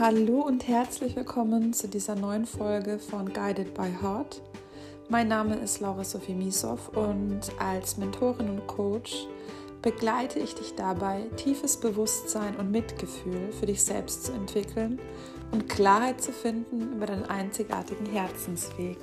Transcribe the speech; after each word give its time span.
Hallo 0.00 0.42
und 0.42 0.68
herzlich 0.68 1.16
willkommen 1.16 1.72
zu 1.72 1.88
dieser 1.88 2.14
neuen 2.14 2.46
Folge 2.46 3.00
von 3.00 3.32
Guided 3.32 3.74
by 3.74 3.90
Heart. 4.00 4.40
Mein 5.08 5.26
Name 5.26 5.56
ist 5.56 5.80
Laura 5.80 6.04
Sophie 6.04 6.34
Misow 6.34 6.78
und 6.94 7.40
als 7.58 7.96
Mentorin 7.96 8.48
und 8.48 8.64
Coach 8.68 9.26
begleite 9.82 10.38
ich 10.38 10.54
dich 10.54 10.76
dabei, 10.76 11.22
tiefes 11.36 11.80
Bewusstsein 11.80 12.54
und 12.58 12.70
Mitgefühl 12.70 13.50
für 13.50 13.66
dich 13.66 13.82
selbst 13.82 14.26
zu 14.26 14.32
entwickeln 14.32 15.00
und 15.50 15.68
Klarheit 15.68 16.22
zu 16.22 16.30
finden 16.30 16.92
über 16.92 17.06
deinen 17.06 17.24
einzigartigen 17.24 18.06
Herzensweg. 18.06 18.98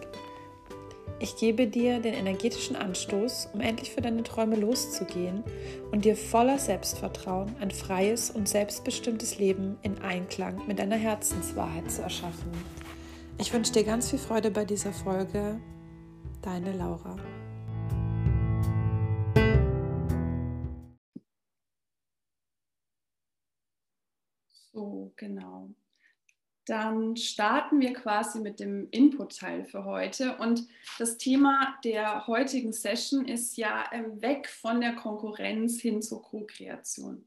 Ich 1.17 1.37
gebe 1.37 1.65
dir 1.65 1.99
den 2.01 2.13
energetischen 2.13 2.75
Anstoß, 2.75 3.49
um 3.53 3.61
endlich 3.61 3.91
für 3.91 4.01
deine 4.01 4.23
Träume 4.23 4.57
loszugehen 4.57 5.45
und 5.91 6.03
dir 6.03 6.17
voller 6.17 6.59
Selbstvertrauen 6.59 7.55
ein 7.61 7.71
freies 7.71 8.29
und 8.29 8.49
selbstbestimmtes 8.49 9.39
Leben 9.39 9.77
in 9.81 9.97
Einklang 9.99 10.67
mit 10.67 10.77
deiner 10.77 10.97
Herzenswahrheit 10.97 11.89
zu 11.89 12.01
erschaffen. 12.01 12.51
Ich 13.37 13.53
wünsche 13.53 13.71
dir 13.71 13.85
ganz 13.85 14.09
viel 14.09 14.19
Freude 14.19 14.51
bei 14.51 14.65
dieser 14.65 14.91
Folge. 14.91 15.61
Deine 16.41 16.73
Laura. 16.73 17.15
So, 24.73 25.13
genau. 25.15 25.69
Dann 26.65 27.15
starten 27.15 27.79
wir 27.79 27.93
quasi 27.93 28.39
mit 28.39 28.59
dem 28.59 28.87
Input-Teil 28.91 29.65
für 29.65 29.85
heute. 29.85 30.37
Und 30.37 30.67
das 30.97 31.17
Thema 31.17 31.77
der 31.83 32.25
heutigen 32.25 32.73
Session 32.73 33.27
ist 33.27 33.55
ja 33.57 33.85
ähm, 33.91 34.21
weg 34.21 34.49
von 34.49 34.81
der 34.81 34.93
Konkurrenz 34.95 35.79
hin 35.79 36.01
zur 36.01 36.23
Co-Kreation. 36.23 37.23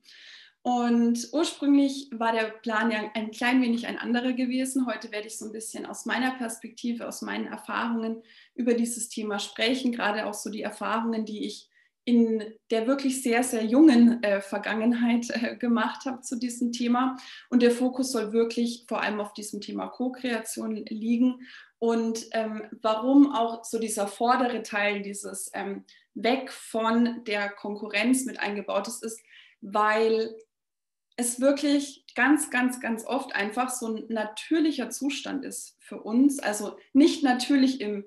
Und 0.63 1.29
ursprünglich 1.33 2.11
war 2.13 2.33
der 2.33 2.51
Plan 2.51 2.91
ja 2.91 3.11
ein 3.15 3.31
klein 3.31 3.63
wenig 3.63 3.87
ein 3.87 3.97
anderer 3.97 4.33
gewesen. 4.33 4.87
Heute 4.87 5.13
werde 5.13 5.29
ich 5.29 5.39
so 5.39 5.47
ein 5.47 5.53
bisschen 5.53 5.87
aus 5.87 6.05
meiner 6.05 6.33
Perspektive, 6.33 7.07
aus 7.07 7.23
meinen 7.23 7.47
Erfahrungen 7.47 8.23
über 8.55 8.75
dieses 8.75 9.09
Thema 9.09 9.39
sprechen, 9.39 9.93
gerade 9.93 10.27
auch 10.27 10.35
so 10.35 10.51
die 10.51 10.63
Erfahrungen, 10.63 11.25
die 11.25 11.47
ich 11.47 11.71
in 12.09 12.43
der 12.71 12.87
wirklich 12.87 13.23
sehr, 13.23 13.43
sehr 13.43 13.67
jungen 13.67 14.23
äh, 14.23 14.41
Vergangenheit 14.41 15.29
äh, 15.29 15.57
gemacht 15.57 16.07
habe 16.07 16.23
zu 16.23 16.37
diesem 16.37 16.73
Thema. 16.73 17.19
Und 17.51 17.61
der 17.61 17.71
Fokus 17.71 18.13
soll 18.13 18.33
wirklich 18.33 18.87
vor 18.89 19.03
allem 19.03 19.21
auf 19.21 19.35
diesem 19.35 19.61
Thema 19.61 19.89
Co-Kreation 19.89 20.77
liegen. 20.87 21.47
Und 21.79 22.25
ähm, 22.33 22.63
warum 22.81 23.31
auch 23.35 23.63
so 23.63 23.79
dieser 23.79 24.09
vordere 24.09 24.63
Teil, 24.63 25.03
dieses 25.03 25.51
ähm, 25.53 25.85
Weg 26.15 26.51
von 26.51 27.25
der 27.27 27.51
Konkurrenz 27.51 28.25
mit 28.25 28.41
eingebaut 28.41 28.89
ist, 28.89 29.05
ist, 29.05 29.21
weil 29.61 30.35
es 31.17 31.43
wirklich 31.43 32.07
ganz, 32.15 32.51
ganz, 32.51 32.81
ganz 32.81 33.05
oft 33.05 33.37
einfach 33.37 33.69
so 33.69 33.87
ein 33.87 34.05
natürlicher 34.09 34.89
Zustand 34.89 35.45
ist 35.45 35.77
für 35.79 36.01
uns. 36.01 36.39
Also 36.39 36.79
nicht 36.95 37.23
natürlich 37.23 37.83
im, 37.83 38.07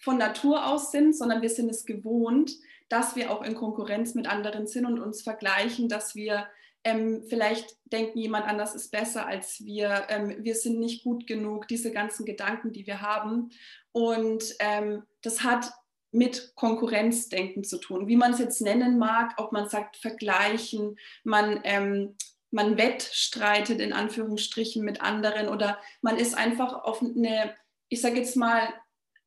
von 0.00 0.18
Natur 0.18 0.66
aus 0.66 0.90
sind, 0.90 1.16
sondern 1.16 1.40
wir 1.40 1.48
sind 1.48 1.70
es 1.70 1.86
gewohnt, 1.86 2.52
dass 2.88 3.16
wir 3.16 3.30
auch 3.30 3.42
in 3.42 3.54
Konkurrenz 3.54 4.14
mit 4.14 4.28
anderen 4.28 4.66
sind 4.66 4.86
und 4.86 5.00
uns 5.00 5.22
vergleichen, 5.22 5.88
dass 5.88 6.14
wir 6.14 6.46
ähm, 6.84 7.24
vielleicht 7.28 7.76
denken, 7.86 8.18
jemand 8.18 8.46
anders 8.46 8.74
ist 8.76 8.92
besser 8.92 9.26
als 9.26 9.64
wir, 9.64 10.06
ähm, 10.08 10.36
wir 10.44 10.54
sind 10.54 10.78
nicht 10.78 11.02
gut 11.02 11.26
genug, 11.26 11.66
diese 11.66 11.90
ganzen 11.90 12.24
Gedanken, 12.24 12.72
die 12.72 12.86
wir 12.86 13.00
haben. 13.00 13.50
Und 13.90 14.54
ähm, 14.60 15.02
das 15.22 15.42
hat 15.42 15.72
mit 16.12 16.52
Konkurrenzdenken 16.54 17.64
zu 17.64 17.78
tun, 17.78 18.06
wie 18.06 18.16
man 18.16 18.32
es 18.32 18.38
jetzt 18.38 18.60
nennen 18.60 18.98
mag, 18.98 19.34
ob 19.38 19.50
man 19.52 19.68
sagt 19.68 19.96
vergleichen, 19.96 20.96
man, 21.24 21.60
ähm, 21.64 22.16
man 22.52 22.78
wettstreitet 22.78 23.80
in 23.80 23.92
Anführungsstrichen 23.92 24.84
mit 24.84 25.00
anderen 25.00 25.48
oder 25.48 25.80
man 26.02 26.16
ist 26.16 26.36
einfach 26.36 26.84
auf 26.84 27.02
eine, 27.02 27.54
ich 27.88 28.00
sage 28.00 28.16
jetzt 28.18 28.36
mal, 28.36 28.72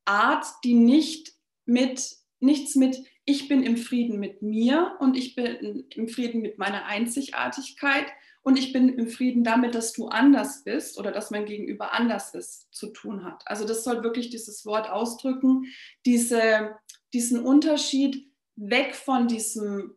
Art, 0.06 0.46
die 0.64 0.74
nicht 0.74 1.32
mit, 1.66 2.16
nichts 2.40 2.74
mit 2.74 2.96
ich 3.24 3.48
bin 3.48 3.62
im 3.62 3.76
Frieden 3.76 4.18
mit 4.18 4.42
mir 4.42 4.96
und 5.00 5.16
ich 5.16 5.34
bin 5.34 5.84
im 5.90 6.08
Frieden 6.08 6.40
mit 6.40 6.58
meiner 6.58 6.86
Einzigartigkeit 6.86 8.06
und 8.42 8.58
ich 8.58 8.72
bin 8.72 8.88
im 8.88 9.08
Frieden 9.08 9.44
damit, 9.44 9.74
dass 9.74 9.92
du 9.92 10.08
anders 10.08 10.64
bist 10.64 10.98
oder 10.98 11.12
dass 11.12 11.30
mein 11.30 11.44
Gegenüber 11.44 11.92
anders 11.92 12.34
ist, 12.34 12.72
zu 12.72 12.88
tun 12.88 13.24
hat. 13.24 13.42
Also 13.46 13.66
das 13.66 13.84
soll 13.84 14.02
wirklich 14.02 14.30
dieses 14.30 14.64
Wort 14.64 14.88
ausdrücken, 14.88 15.66
diese, 16.06 16.76
diesen 17.12 17.44
Unterschied 17.44 18.30
weg 18.56 18.94
von 18.94 19.28
diesem, 19.28 19.96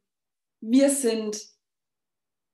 wir 0.59 0.89
sind 0.89 1.41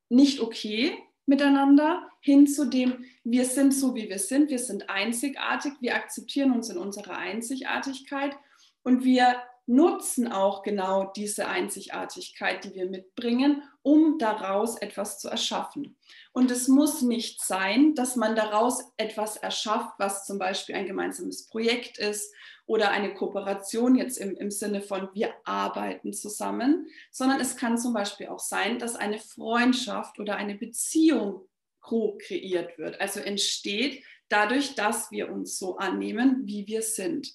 nicht 0.09 0.39
okay 0.39 0.97
miteinander, 1.25 2.07
hin 2.21 2.47
zu 2.47 2.65
dem, 2.65 3.05
wir 3.23 3.45
sind 3.45 3.73
so, 3.73 3.95
wie 3.95 4.09
wir 4.09 4.19
sind, 4.19 4.49
wir 4.49 4.59
sind 4.59 4.89
einzigartig, 4.89 5.73
wir 5.79 5.95
akzeptieren 5.95 6.51
uns 6.51 6.69
in 6.69 6.77
unserer 6.77 7.17
Einzigartigkeit 7.17 8.35
und 8.83 9.03
wir 9.03 9.41
nutzen 9.69 10.27
auch 10.31 10.63
genau 10.63 11.11
diese 11.15 11.47
Einzigartigkeit, 11.47 12.63
die 12.63 12.73
wir 12.73 12.89
mitbringen, 12.89 13.61
um 13.83 14.17
daraus 14.17 14.77
etwas 14.77 15.19
zu 15.19 15.29
erschaffen. 15.29 15.95
Und 16.33 16.49
es 16.49 16.67
muss 16.67 17.03
nicht 17.03 17.43
sein, 17.43 17.93
dass 17.93 18.15
man 18.15 18.35
daraus 18.35 18.83
etwas 18.97 19.37
erschafft, 19.37 19.93
was 19.99 20.25
zum 20.25 20.39
Beispiel 20.39 20.73
ein 20.73 20.87
gemeinsames 20.87 21.47
Projekt 21.47 21.99
ist 21.99 22.33
oder 22.65 22.89
eine 22.89 23.13
Kooperation 23.13 23.95
jetzt 23.95 24.17
im, 24.17 24.35
im 24.37 24.49
Sinne 24.49 24.81
von 24.81 25.09
wir 25.13 25.35
arbeiten 25.45 26.13
zusammen, 26.13 26.87
sondern 27.11 27.39
es 27.39 27.55
kann 27.55 27.77
zum 27.77 27.93
Beispiel 27.93 28.27
auch 28.27 28.39
sein, 28.39 28.79
dass 28.79 28.95
eine 28.95 29.19
Freundschaft 29.19 30.19
oder 30.19 30.35
eine 30.35 30.55
Beziehung 30.55 31.47
grob 31.79 32.19
kreiert 32.19 32.77
wird, 32.79 32.99
also 32.99 33.19
entsteht 33.19 34.03
dadurch, 34.29 34.73
dass 34.73 35.11
wir 35.11 35.31
uns 35.31 35.59
so 35.59 35.77
annehmen, 35.77 36.41
wie 36.45 36.65
wir 36.65 36.81
sind, 36.81 37.31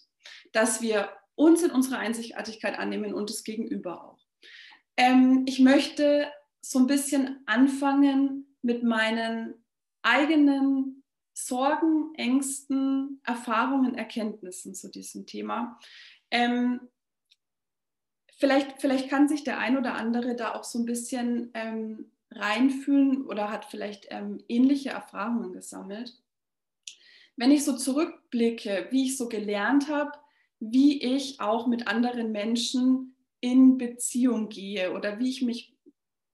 dass 0.52 0.82
wir 0.82 1.10
uns 1.34 1.62
in 1.62 1.70
unserer 1.70 1.98
Einzigartigkeit 1.98 2.78
annehmen 2.78 3.14
und 3.14 3.30
das 3.30 3.44
Gegenüber 3.44 4.04
auch. 4.04 4.18
Ähm, 4.96 5.44
ich 5.46 5.60
möchte 5.60 6.30
so 6.60 6.78
ein 6.78 6.86
bisschen 6.86 7.42
anfangen 7.46 8.56
mit 8.62 8.82
meinen 8.82 9.54
eigenen 10.02 11.02
Sorgen, 11.34 12.14
Ängsten, 12.14 13.20
Erfahrungen, 13.24 13.96
Erkenntnissen 13.96 14.74
zu 14.74 14.88
diesem 14.88 15.26
Thema. 15.26 15.78
Ähm, 16.30 16.80
vielleicht, 18.38 18.80
vielleicht 18.80 19.08
kann 19.10 19.28
sich 19.28 19.44
der 19.44 19.58
ein 19.58 19.76
oder 19.76 19.94
andere 19.94 20.36
da 20.36 20.54
auch 20.54 20.64
so 20.64 20.78
ein 20.78 20.84
bisschen 20.84 21.50
ähm, 21.54 22.12
reinfühlen 22.30 23.26
oder 23.26 23.50
hat 23.50 23.64
vielleicht 23.64 24.06
ähm, 24.10 24.42
ähnliche 24.48 24.90
Erfahrungen 24.90 25.52
gesammelt. 25.52 26.20
Wenn 27.36 27.50
ich 27.50 27.64
so 27.64 27.76
zurückblicke, 27.76 28.88
wie 28.90 29.06
ich 29.06 29.16
so 29.16 29.28
gelernt 29.28 29.88
habe, 29.88 30.12
wie 30.60 31.02
ich 31.02 31.40
auch 31.40 31.66
mit 31.66 31.86
anderen 31.86 32.32
Menschen 32.32 33.16
in 33.40 33.76
Beziehung 33.78 34.48
gehe 34.48 34.92
oder 34.92 35.18
wie 35.18 35.28
ich 35.28 35.42
mich 35.42 35.74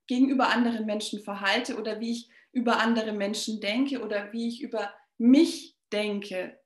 gegenüber 0.07 0.49
anderen 0.49 0.87
Menschen 0.87 1.21
verhalte 1.21 1.77
oder 1.77 2.01
wie 2.01 2.13
ich 2.13 2.29
über 2.53 2.81
andere 2.81 3.13
Menschen 3.13 3.61
denke 3.61 4.03
oder 4.03 4.33
wie 4.33 4.49
ich 4.49 4.61
über 4.61 4.93
mich 5.19 5.77
denke 5.93 6.59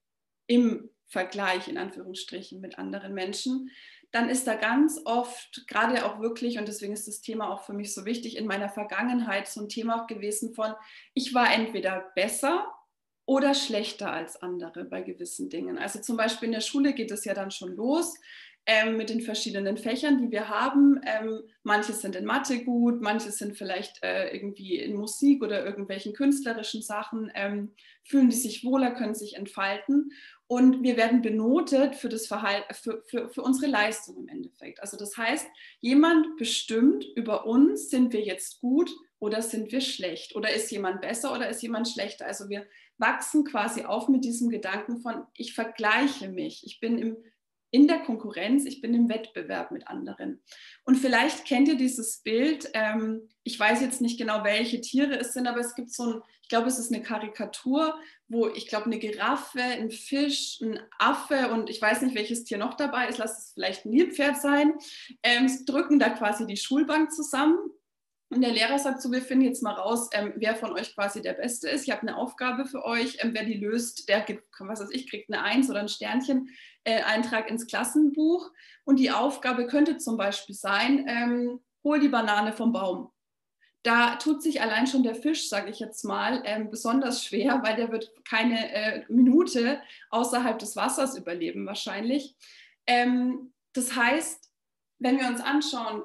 im 0.47 0.91
Vergleich 1.07 1.69
in 1.69 1.79
Anführungsstrichen 1.79 2.61
mit 2.61 2.79
anderen 2.79 3.15
Menschen, 3.15 3.71
dann 4.11 4.29
ist 4.29 4.47
da 4.47 4.55
ganz 4.55 5.01
oft, 5.05 5.67
gerade 5.67 6.07
auch 6.07 6.21
wirklich, 6.21 6.59
und 6.59 6.69
deswegen 6.69 6.93
ist 6.93 7.09
das 7.09 7.21
Thema 7.21 7.53
auch 7.53 7.65
für 7.65 7.73
mich 7.73 7.93
so 7.93 8.05
wichtig, 8.05 8.37
in 8.37 8.47
meiner 8.47 8.69
Vergangenheit 8.69 9.49
so 9.49 9.61
ein 9.61 9.69
Thema 9.69 10.07
gewesen 10.07 10.55
von, 10.55 10.73
ich 11.15 11.35
war 11.35 11.53
entweder 11.53 12.13
besser 12.15 12.73
oder 13.27 13.55
schlechter 13.55 14.13
als 14.13 14.41
andere 14.43 14.85
bei 14.85 15.03
gewissen 15.03 15.49
Dingen. 15.49 15.79
Also 15.79 16.01
zum 16.01 16.17
Beispiel 16.17 16.47
in 16.47 16.53
der 16.53 16.61
Schule 16.61 16.93
geht 16.93 17.11
es 17.11 17.25
ja 17.25 17.35
dann 17.35 17.51
schon 17.51 17.75
los 17.75 18.15
ähm, 18.67 18.97
mit 18.97 19.11
den 19.11 19.21
verschiedenen 19.21 19.77
Fächern, 19.77 20.19
die 20.19 20.31
wir 20.31 20.49
haben. 20.49 21.01
Ähm, 21.07 21.43
manche 21.63 21.93
sind 21.93 22.17
in 22.17 22.25
Mathe 22.25 22.65
gut, 22.65 23.01
manche 23.01 23.31
sind 23.31 23.57
vielleicht 23.57 24.03
äh, 24.03 24.35
irgendwie 24.35 24.79
in 24.79 24.97
Musik 24.97 25.43
oder 25.43 25.65
irgendwelchen 25.65 26.15
künstlerischen 26.15 26.83
Sachen, 26.83 27.31
ähm, 27.35 27.75
fühlen 28.05 28.31
die 28.31 28.37
sich 28.37 28.65
wohler, 28.65 28.93
können 28.93 29.15
sich 29.15 29.37
entfalten. 29.37 30.13
Und 30.47 30.83
wir 30.83 30.97
werden 30.97 31.23
benotet 31.23 31.95
für, 31.95 32.09
das 32.09 32.27
Verhalten, 32.27 32.73
für, 32.75 33.03
für, 33.07 33.29
für 33.31 33.43
unsere 33.43 33.71
Leistung 33.71 34.17
im 34.19 34.29
Endeffekt. 34.29 34.81
Also 34.81 34.97
das 34.97 35.17
heißt, 35.17 35.47
jemand 35.81 36.37
bestimmt 36.37 37.05
über 37.17 37.47
uns, 37.47 37.89
sind 37.89 38.13
wir 38.13 38.21
jetzt 38.21 38.61
gut 38.61 38.91
oder 39.19 39.41
sind 39.41 39.73
wir 39.73 39.81
schlecht? 39.81 40.37
Oder 40.37 40.53
ist 40.53 40.71
jemand 40.71 41.01
besser 41.01 41.35
oder 41.35 41.49
ist 41.49 41.63
jemand 41.63 41.89
schlechter? 41.89 42.27
Also 42.27 42.51
wir 42.51 42.67
wachsen 42.99 43.45
quasi 43.45 43.85
auf 43.85 44.09
mit 44.09 44.25
diesem 44.25 44.49
Gedanken 44.49 45.01
von, 45.01 45.25
ich 45.35 45.55
vergleiche 45.55 46.29
mich, 46.29 46.65
ich 46.65 46.81
bin 46.81 46.99
im, 46.99 47.17
in 47.71 47.89
der 47.89 47.99
Konkurrenz, 47.99 48.67
ich 48.67 48.81
bin 48.81 48.95
im 48.95 49.09
Wettbewerb 49.09 49.73
mit 49.73 49.89
anderen. 49.89 50.41
Und 50.85 50.95
vielleicht 50.97 51.45
kennt 51.45 51.67
ihr 51.67 51.77
dieses 51.77 52.19
Bild, 52.23 52.71
ähm, 52.73 53.29
ich 53.43 53.59
weiß 53.59 53.81
jetzt 53.81 54.01
nicht 54.01 54.17
genau, 54.17 54.45
welche 54.45 54.81
Tiere 54.81 55.19
es 55.19 55.33
sind, 55.33 55.49
aber 55.49 55.59
es 55.59 55.75
gibt 55.75 55.93
so 55.93 56.05
ein, 56.05 56.23
ich 56.43 56.49
glaube, 56.49 56.69
es 56.69 56.79
ist 56.79 56.93
eine 56.93 57.03
Karikatur, 57.03 57.99
wo 58.29 58.47
ich 58.49 58.69
glaube, 58.69 58.87
eine 58.87 58.99
Giraffe, 58.99 59.61
ein 59.61 59.91
Fisch, 59.91 60.61
ein 60.61 60.79
Affe 60.99 61.51
und 61.51 61.69
ich 61.69 61.83
weiß 61.83 62.03
nicht, 62.03 62.15
welches 62.15 62.45
Tier 62.45 62.59
noch 62.59 62.75
dabei 62.75 63.09
ist, 63.09 63.19
lass 63.19 63.39
es 63.39 63.53
vielleicht 63.55 63.87
ein 63.87 63.91
Nilpferd 63.91 64.41
sein, 64.41 64.75
ähm, 65.25 65.51
drücken 65.67 65.99
da 65.99 66.11
quasi 66.11 66.47
die 66.47 66.57
Schulbank 66.57 67.11
zusammen 67.11 67.59
Und 68.31 68.41
der 68.41 68.53
Lehrer 68.53 68.79
sagt 68.79 69.03
so, 69.03 69.13
wir 69.13 69.23
finden 69.23 69.45
jetzt 69.45 69.63
mal 69.63 69.75
raus, 69.75 70.09
ähm, 70.13 70.33
wer 70.37 70.57
von 70.57 70.73
euch 70.73 70.95
quasi 70.95 71.23
der 71.23 71.35
Beste 71.35 71.69
ist. 71.69 71.87
Ich 71.87 71.91
habe 71.91 72.03
eine 72.03 72.17
Aufgabe 72.17 72.65
für 72.65 72.85
euch. 72.85 73.19
Ähm, 73.21 73.31
wer 73.33 73.45
die 73.45 73.55
löst, 73.55 74.09
der 74.09 74.23
gibt, 74.23 74.45
was 74.59 74.81
weiß 74.81 74.91
ich, 74.91 75.09
kriegt 75.09 75.33
eine 75.33 75.43
Eins 75.43 75.71
oder 75.71 75.81
ein 75.81 75.89
Sternchen, 75.89 76.49
äh, 76.85 77.03
Eintrag 77.03 77.49
ins 77.49 77.67
Klassenbuch. 77.67 78.51
Und 78.85 78.99
die 78.99 79.11
Aufgabe 79.11 79.67
könnte 79.67 79.99
zum 79.99 80.17
Beispiel 80.17 80.55
sein, 80.55 81.07
ähm, 81.09 81.61
hol 81.85 82.01
die 82.01 82.09
Banane 82.09 82.53
vom 82.53 82.73
Baum. 82.73 83.11
Da 83.85 84.17
tut 84.17 84.43
sich 84.43 84.63
allein 84.63 84.87
schon 84.87 85.03
der 85.03 85.15
Fisch, 85.15 85.51
sage 85.51 85.71
ich 85.71 85.79
jetzt 85.79 86.05
mal, 86.05 86.43
ähm, 86.47 86.71
besonders 86.71 87.23
schwer, 87.23 87.61
weil 87.63 87.77
der 87.77 87.93
wird 87.93 88.11
keine 88.25 88.73
äh, 88.73 89.05
Minute 89.09 89.83
außerhalb 90.09 90.59
des 90.59 90.75
Wassers 90.75 91.19
überleben 91.19 91.67
wahrscheinlich. 91.67 92.35
Ähm, 92.87 93.53
das 93.75 93.95
heißt, 93.95 94.51
wenn 94.99 95.19
wir 95.19 95.29
uns 95.29 95.43
anschauen, 95.43 96.03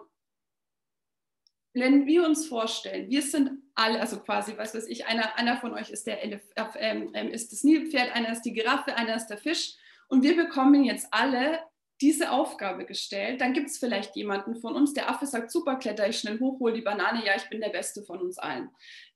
wenn 1.79 2.05
wir 2.05 2.25
uns 2.25 2.47
vorstellen, 2.47 3.09
wir 3.09 3.21
sind 3.21 3.51
alle, 3.75 3.99
also 3.99 4.19
quasi, 4.19 4.53
was 4.57 4.75
weiß 4.75 4.87
ich, 4.87 5.05
einer, 5.05 5.37
einer 5.37 5.57
von 5.57 5.73
euch 5.73 5.89
ist, 5.89 6.07
der 6.07 6.23
Elef, 6.23 6.41
äh, 6.75 7.29
ist 7.31 7.51
das 7.51 7.63
Nilpferd, 7.63 8.15
einer 8.15 8.31
ist 8.31 8.43
die 8.43 8.53
Giraffe, 8.53 8.95
einer 8.95 9.15
ist 9.15 9.27
der 9.27 9.37
Fisch 9.37 9.75
und 10.07 10.23
wir 10.23 10.35
bekommen 10.35 10.83
jetzt 10.83 11.07
alle 11.11 11.59
diese 12.01 12.31
Aufgabe 12.31 12.85
gestellt, 12.85 13.41
dann 13.41 13.53
gibt 13.53 13.69
es 13.69 13.77
vielleicht 13.77 14.15
jemanden 14.15 14.55
von 14.55 14.73
uns, 14.73 14.93
der 14.93 15.09
Affe 15.09 15.25
sagt, 15.25 15.51
super, 15.51 15.75
kletter 15.75 16.07
ich 16.07 16.19
schnell 16.19 16.39
hoch, 16.39 16.59
hol 16.59 16.71
die 16.71 16.81
Banane, 16.81 17.25
ja, 17.25 17.33
ich 17.35 17.49
bin 17.49 17.59
der 17.59 17.69
Beste 17.69 18.03
von 18.03 18.19
uns 18.19 18.37
allen. 18.37 18.69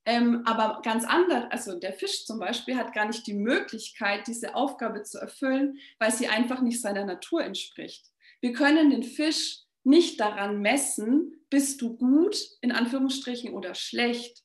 Ähm, 0.05 0.41
aber 0.45 0.81
ganz 0.83 1.05
anders, 1.05 1.45
also 1.49 1.79
der 1.79 1.93
Fisch 1.93 2.25
zum 2.25 2.39
Beispiel 2.39 2.75
hat 2.75 2.93
gar 2.93 3.05
nicht 3.05 3.25
die 3.25 3.35
Möglichkeit, 3.35 4.27
diese 4.27 4.53
Aufgabe 4.53 5.03
zu 5.03 5.17
erfüllen, 5.17 5.79
weil 5.97 6.11
sie 6.11 6.27
einfach 6.27 6.61
nicht 6.61 6.81
seiner 6.81 7.05
Natur 7.05 7.43
entspricht. 7.43 8.11
Wir 8.41 8.51
können 8.51 8.89
den 8.89 9.03
Fisch 9.03 9.62
nicht 9.83 10.19
daran 10.19 10.61
messen, 10.61 11.45
bist 11.49 11.81
du 11.81 11.97
gut 11.97 12.37
in 12.61 12.71
Anführungsstrichen 12.71 13.53
oder 13.53 13.75
schlecht, 13.75 14.43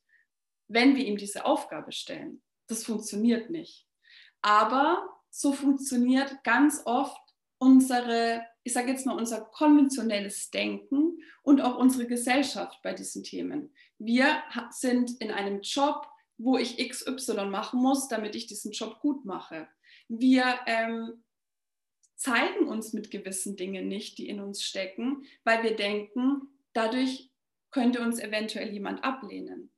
wenn 0.69 0.97
wir 0.97 1.05
ihm 1.05 1.17
diese 1.17 1.45
Aufgabe 1.45 1.93
stellen. 1.93 2.43
Das 2.67 2.85
funktioniert 2.85 3.51
nicht. 3.51 3.87
Aber 4.43 5.09
so 5.31 5.53
funktioniert 5.53 6.43
ganz 6.45 6.83
oft 6.85 7.21
unsere, 7.59 8.47
ich 8.63 8.73
sage 8.73 8.91
jetzt 8.91 9.07
mal, 9.07 9.17
unser 9.17 9.41
konventionelles 9.41 10.51
Denken 10.51 11.19
und 11.43 11.61
auch 11.61 11.77
unsere 11.77 12.07
Gesellschaft 12.07 12.81
bei 12.83 12.93
diesen 12.93 13.25
Themen. 13.25 13.75
Wir 13.99 14.43
sind 14.71 15.21
in 15.21 15.31
einem 15.31 15.61
Job, 15.63 16.07
wo 16.37 16.57
ich 16.57 16.77
XY 16.77 17.47
machen 17.47 17.81
muss, 17.81 18.09
damit 18.09 18.37
ich 18.37 18.47
diesen 18.47 18.73
Job 18.73 19.01
gut 19.01 19.25
mache. 19.25 19.69
Wir 20.09 20.61
ähm, 20.67 21.25
zeigen 22.19 22.69
uns 22.69 22.93
mit 22.93 23.11
gewissen 23.11 23.57
Dingen 23.57 23.89
nicht, 23.89 24.19
die 24.19 24.29
in 24.29 24.41
uns 24.41 24.63
stecken, 24.63 25.25
weil 25.45 25.63
wir 25.63 25.77
denken, 25.77 26.49
dadurch 26.73 27.31
könnte 27.71 28.03
uns 28.03 28.19
eventuell 28.19 28.73
jemand 28.73 29.05
ablehnen. 29.05 29.71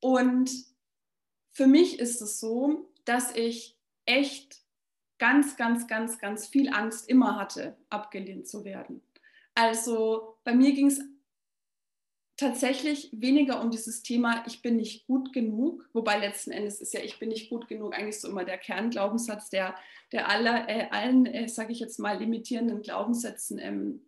Und 0.00 0.50
für 1.50 1.66
mich 1.66 1.98
ist 1.98 2.20
es 2.20 2.38
so, 2.38 2.92
dass 3.04 3.34
ich 3.34 3.76
echt 4.04 4.62
ganz, 5.18 5.56
ganz, 5.56 5.88
ganz, 5.88 6.18
ganz 6.18 6.46
viel 6.46 6.68
Angst 6.68 7.08
immer 7.08 7.36
hatte, 7.36 7.76
abgelehnt 7.88 8.46
zu 8.46 8.64
werden. 8.64 9.02
Also 9.54 10.36
bei 10.44 10.54
mir 10.54 10.72
ging 10.72 10.86
es 10.86 11.00
tatsächlich 12.38 13.10
weniger 13.12 13.60
um 13.60 13.70
dieses 13.70 14.02
Thema, 14.02 14.44
ich 14.46 14.62
bin 14.62 14.76
nicht 14.76 15.06
gut 15.06 15.32
genug, 15.32 15.86
wobei 15.92 16.18
letzten 16.18 16.52
Endes 16.52 16.80
ist 16.80 16.94
ja, 16.94 17.00
ich 17.00 17.18
bin 17.18 17.28
nicht 17.28 17.50
gut 17.50 17.68
genug 17.68 17.94
eigentlich 17.94 18.20
so 18.20 18.28
immer 18.28 18.44
der 18.44 18.58
Kernglaubenssatz, 18.58 19.50
der, 19.50 19.74
der 20.12 20.30
aller, 20.30 20.68
äh, 20.68 20.88
allen, 20.90 21.26
äh, 21.26 21.48
sage 21.48 21.72
ich 21.72 21.80
jetzt 21.80 21.98
mal, 21.98 22.18
limitierenden 22.18 22.80
Glaubenssätzen 22.80 23.58
ähm, 23.58 24.06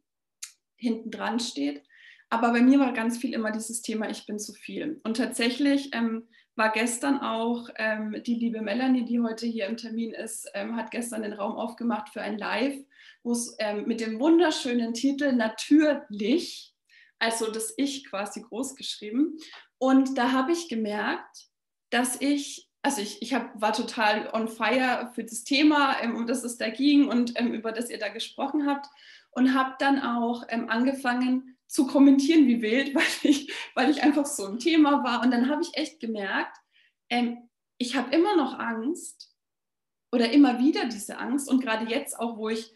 hinten 0.77 1.11
dran 1.11 1.41
steht. 1.41 1.82
Aber 2.31 2.53
bei 2.53 2.62
mir 2.62 2.79
war 2.79 2.93
ganz 2.93 3.19
viel 3.19 3.35
immer 3.35 3.50
dieses 3.50 3.82
Thema, 3.82 4.09
ich 4.09 4.25
bin 4.25 4.38
zu 4.38 4.55
viel. 4.55 5.00
Und 5.03 5.17
tatsächlich 5.17 5.91
ähm, 5.93 6.29
war 6.55 6.71
gestern 6.71 7.19
auch 7.19 7.69
ähm, 7.77 8.23
die 8.25 8.37
liebe 8.37 8.62
Melanie, 8.62 9.05
die 9.05 9.21
heute 9.21 9.47
hier 9.47 9.67
im 9.67 9.77
Termin 9.77 10.12
ist, 10.12 10.49
ähm, 10.55 10.77
hat 10.77 10.93
gestern 10.93 11.23
den 11.23 11.32
Raum 11.32 11.56
aufgemacht 11.56 12.11
für 12.11 12.23
ein 12.23 12.38
Live, 12.38 12.77
wo 13.25 13.32
es 13.32 13.56
ähm, 13.59 13.87
mit 13.87 14.00
dem 14.00 14.21
wunderschönen 14.21 14.94
Titel 14.94 15.32
Natürlich, 15.32 16.69
also 17.20 17.50
das 17.50 17.72
Ich 17.76 18.05
quasi 18.08 18.43
groß 18.43 18.75
geschrieben. 18.75 19.38
Und 19.78 20.19
da 20.19 20.32
habe 20.32 20.52
ich 20.52 20.69
gemerkt, 20.69 21.49
dass 21.90 22.20
ich, 22.20 22.69
also 22.82 23.00
ich, 23.00 23.22
ich 23.22 23.34
hab, 23.34 23.61
war 23.61 23.72
total 23.72 24.31
on 24.32 24.49
fire 24.49 25.11
für 25.14 25.22
das 25.25 25.44
Thema, 25.44 26.00
ähm, 26.00 26.17
um 26.17 26.26
das 26.26 26.43
es 26.43 26.56
da 26.56 26.70
ging 26.70 27.08
und 27.08 27.38
ähm, 27.38 27.55
über 27.55 27.72
das 27.72 27.90
ihr 27.90 27.99
da 27.99 28.08
gesprochen 28.08 28.67
habt. 28.67 28.87
Und 29.32 29.55
habe 29.55 29.76
dann 29.78 30.02
auch 30.02 30.44
ähm, 30.49 30.69
angefangen, 30.69 31.56
zu 31.70 31.87
kommentieren 31.87 32.46
wie 32.49 32.62
wild, 32.62 32.94
weil 32.94 33.05
ich, 33.22 33.52
weil 33.75 33.90
ich 33.90 34.02
einfach 34.02 34.26
so 34.26 34.46
ein 34.46 34.58
Thema 34.58 35.05
war. 35.05 35.22
Und 35.22 35.31
dann 35.31 35.49
habe 35.49 35.62
ich 35.62 35.70
echt 35.75 36.00
gemerkt, 36.00 36.56
ähm, 37.08 37.49
ich 37.78 37.96
habe 37.96 38.14
immer 38.14 38.37
noch 38.37 38.58
Angst 38.58 39.34
oder 40.12 40.31
immer 40.32 40.58
wieder 40.58 40.87
diese 40.87 41.19
Angst 41.19 41.49
und 41.49 41.61
gerade 41.61 41.90
jetzt 41.90 42.19
auch, 42.19 42.37
wo 42.37 42.49
ich, 42.49 42.72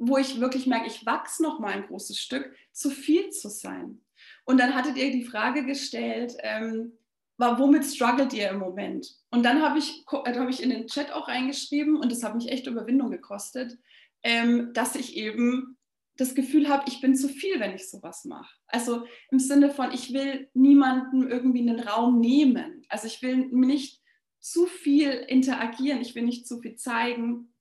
wo 0.00 0.16
ich 0.16 0.40
wirklich 0.40 0.66
merke, 0.66 0.86
ich 0.86 1.04
wachse 1.04 1.42
noch 1.42 1.60
mal 1.60 1.72
ein 1.72 1.86
großes 1.86 2.18
Stück, 2.18 2.50
zu 2.72 2.90
viel 2.90 3.30
zu 3.30 3.50
sein. 3.50 4.00
Und 4.44 4.58
dann 4.58 4.74
hattet 4.74 4.96
ihr 4.96 5.12
die 5.12 5.24
Frage 5.24 5.64
gestellt, 5.64 6.34
ähm, 6.40 6.92
womit 7.36 7.84
struggelt 7.84 8.32
ihr 8.32 8.48
im 8.48 8.58
Moment? 8.58 9.14
Und 9.30 9.44
dann 9.44 9.62
habe 9.62 9.78
ich, 9.78 10.04
äh, 10.10 10.38
hab 10.38 10.48
ich 10.48 10.62
in 10.62 10.70
den 10.70 10.86
Chat 10.86 11.12
auch 11.12 11.28
reingeschrieben 11.28 11.96
und 11.96 12.10
das 12.10 12.22
hat 12.22 12.34
mich 12.34 12.48
echt 12.48 12.66
Überwindung 12.66 13.10
gekostet, 13.10 13.78
ähm, 14.22 14.72
dass 14.72 14.96
ich 14.96 15.16
eben 15.16 15.76
das 16.16 16.34
Gefühl 16.34 16.68
habe, 16.68 16.84
ich 16.86 17.00
bin 17.00 17.14
zu 17.14 17.28
viel, 17.28 17.60
wenn 17.60 17.74
ich 17.74 17.88
sowas 17.88 18.24
mache. 18.24 18.54
Also 18.66 19.06
im 19.30 19.38
Sinne 19.38 19.70
von, 19.70 19.92
ich 19.92 20.12
will 20.12 20.48
niemandem 20.54 21.28
irgendwie 21.28 21.60
einen 21.60 21.80
Raum 21.80 22.20
nehmen. 22.20 22.84
Also 22.88 23.06
ich 23.06 23.22
will 23.22 23.36
nicht 23.36 24.00
zu 24.38 24.66
viel 24.66 25.10
interagieren, 25.10 26.00
ich 26.00 26.14
will 26.14 26.24
nicht 26.24 26.46
zu 26.46 26.60
viel 26.60 26.76
zeigen. 26.76 27.54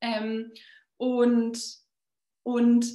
Ähm, 0.00 0.52
und, 1.02 1.58
und 2.44 2.86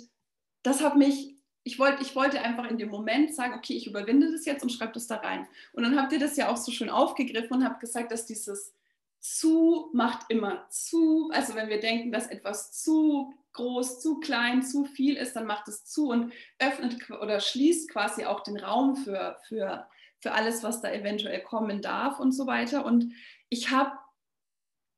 das 0.63 0.81
hat 0.81 0.95
mich, 0.95 1.35
ich, 1.65 1.77
wollt, 1.77 1.99
ich 1.99 2.15
wollte 2.15 2.39
einfach 2.39 2.71
in 2.71 2.77
dem 2.77 2.87
Moment 2.87 3.35
sagen, 3.35 3.55
okay, 3.55 3.73
ich 3.73 3.85
überwinde 3.85 4.31
das 4.31 4.45
jetzt 4.45 4.63
und 4.63 4.71
schreibe 4.71 4.93
das 4.93 5.07
da 5.07 5.17
rein. 5.17 5.45
Und 5.73 5.83
dann 5.83 5.99
habt 5.99 6.13
ihr 6.13 6.19
das 6.19 6.37
ja 6.37 6.47
auch 6.47 6.55
so 6.55 6.71
schön 6.71 6.89
aufgegriffen 6.89 7.57
und 7.57 7.65
habt 7.65 7.81
gesagt, 7.81 8.13
dass 8.13 8.25
dieses 8.25 8.73
zu 9.19 9.89
macht 9.91 10.21
immer 10.29 10.69
zu. 10.69 11.29
Also 11.33 11.55
wenn 11.55 11.67
wir 11.67 11.81
denken, 11.81 12.13
dass 12.13 12.27
etwas 12.27 12.81
zu 12.81 13.33
groß, 13.51 13.99
zu 13.99 14.21
klein, 14.21 14.63
zu 14.63 14.85
viel 14.85 15.17
ist, 15.17 15.33
dann 15.35 15.45
macht 15.45 15.67
es 15.67 15.83
zu 15.83 16.07
und 16.07 16.31
öffnet 16.59 17.09
oder 17.09 17.41
schließt 17.41 17.91
quasi 17.91 18.23
auch 18.23 18.39
den 18.39 18.55
Raum 18.55 18.95
für, 18.95 19.35
für, 19.49 19.85
für 20.21 20.31
alles, 20.31 20.63
was 20.63 20.79
da 20.79 20.93
eventuell 20.93 21.41
kommen 21.41 21.81
darf 21.81 22.21
und 22.21 22.31
so 22.31 22.47
weiter. 22.47 22.85
Und 22.85 23.11
ich 23.49 23.69
habe 23.69 23.91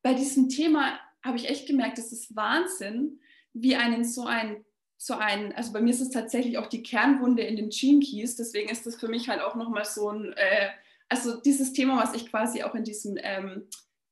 bei 0.00 0.14
diesem 0.14 0.48
Thema, 0.48 0.96
habe 1.22 1.36
ich 1.36 1.48
echt 1.48 1.66
gemerkt, 1.66 1.98
es 1.98 2.12
ist 2.12 2.34
Wahnsinn, 2.34 3.20
wie 3.52 3.76
einen 3.76 4.04
so 4.04 4.24
ein 4.24 4.64
so 5.02 5.14
ein, 5.14 5.54
also 5.54 5.72
bei 5.72 5.80
mir 5.80 5.92
ist 5.92 6.02
es 6.02 6.10
tatsächlich 6.10 6.58
auch 6.58 6.66
die 6.66 6.82
Kernwunde 6.82 7.42
in 7.42 7.56
den 7.56 7.70
Gene 7.70 8.00
Keys, 8.00 8.36
deswegen 8.36 8.68
ist 8.68 8.84
das 8.84 8.96
für 8.96 9.08
mich 9.08 9.30
halt 9.30 9.40
auch 9.40 9.54
nochmal 9.54 9.86
so 9.86 10.10
ein, 10.10 10.34
äh, 10.34 10.68
also 11.08 11.40
dieses 11.40 11.72
Thema, 11.72 11.96
was 12.02 12.12
ich 12.12 12.28
quasi 12.28 12.62
auch 12.64 12.74
in 12.74 12.84
diesem 12.84 13.16
ähm, 13.22 13.66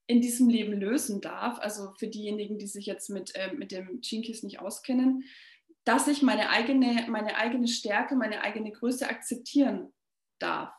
in 0.09 0.23
diesem 0.23 0.49
Leben 0.49 0.73
lösen 0.73 1.21
darf, 1.21 1.59
also 1.61 1.93
für 1.99 2.09
diejenigen, 2.09 2.59
die 2.59 2.67
sich 2.67 2.87
jetzt 2.87 3.11
mit, 3.11 3.35
äh, 3.35 3.53
mit 3.53 3.71
dem 3.71 4.01
Chinkis 4.01 4.43
nicht 4.43 4.59
auskennen, 4.59 5.25
dass 5.85 6.09
ich 6.09 6.23
meine 6.23 6.49
eigene, 6.49 7.07
meine 7.09 7.37
eigene 7.37 7.69
Stärke, 7.69 8.17
meine 8.17 8.41
eigene 8.41 8.73
Größe 8.73 9.09
akzeptieren 9.09 9.93
darf. 10.39 10.73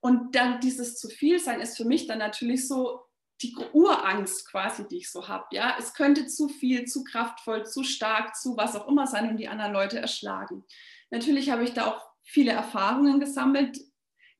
Und 0.00 0.34
dann 0.34 0.60
dieses 0.60 0.98
zu 0.98 1.08
viel 1.08 1.38
sein 1.38 1.60
ist 1.60 1.76
für 1.76 1.84
mich 1.84 2.08
dann 2.08 2.18
natürlich 2.18 2.66
so 2.66 3.04
die 3.44 3.56
Urangst 3.72 4.48
quasi, 4.50 4.86
die 4.88 4.98
ich 4.98 5.10
so 5.10 5.28
habe. 5.28 5.44
Ja, 5.52 5.76
es 5.78 5.94
könnte 5.94 6.26
zu 6.26 6.48
viel, 6.48 6.86
zu 6.86 7.04
kraftvoll, 7.04 7.66
zu 7.66 7.84
stark, 7.84 8.36
zu 8.36 8.56
was 8.56 8.76
auch 8.76 8.88
immer 8.88 9.06
sein 9.06 9.28
und 9.28 9.36
die 9.36 9.48
anderen 9.48 9.72
Leute 9.72 9.98
erschlagen. 9.98 10.64
Natürlich 11.10 11.50
habe 11.50 11.64
ich 11.64 11.72
da 11.72 11.86
auch 11.86 12.00
viele 12.22 12.52
Erfahrungen 12.52 13.20
gesammelt, 13.20 13.78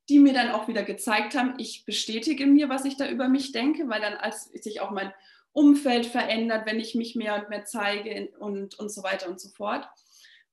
die 0.08 0.18
mir 0.18 0.34
dann 0.34 0.50
auch 0.50 0.68
wieder 0.68 0.82
gezeigt 0.82 1.34
haben, 1.34 1.54
ich 1.58 1.84
bestätige 1.86 2.46
mir, 2.46 2.68
was 2.68 2.84
ich 2.84 2.96
da 2.96 3.08
über 3.08 3.28
mich 3.28 3.52
denke, 3.52 3.88
weil 3.88 4.00
dann 4.00 4.14
als 4.14 4.44
sich 4.44 4.80
auch 4.80 4.90
mein 4.90 5.12
Umfeld 5.52 6.06
verändert, 6.06 6.66
wenn 6.66 6.80
ich 6.80 6.94
mich 6.94 7.14
mehr 7.14 7.36
und 7.36 7.48
mehr 7.48 7.64
zeige 7.64 8.28
und, 8.38 8.78
und 8.78 8.90
so 8.90 9.02
weiter 9.02 9.28
und 9.28 9.40
so 9.40 9.48
fort. 9.50 9.88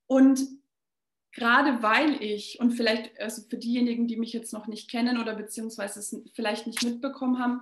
Und 0.05 0.39
gerade 1.33 1.81
weil 1.81 2.21
ich, 2.21 2.59
und 2.59 2.71
vielleicht 2.71 3.19
also 3.19 3.41
für 3.49 3.57
diejenigen, 3.57 4.07
die 4.07 4.17
mich 4.17 4.33
jetzt 4.33 4.53
noch 4.53 4.67
nicht 4.67 4.89
kennen 4.89 5.19
oder 5.19 5.35
beziehungsweise 5.35 5.99
es 5.99 6.15
vielleicht 6.33 6.67
nicht 6.67 6.83
mitbekommen 6.83 7.39
haben, 7.39 7.61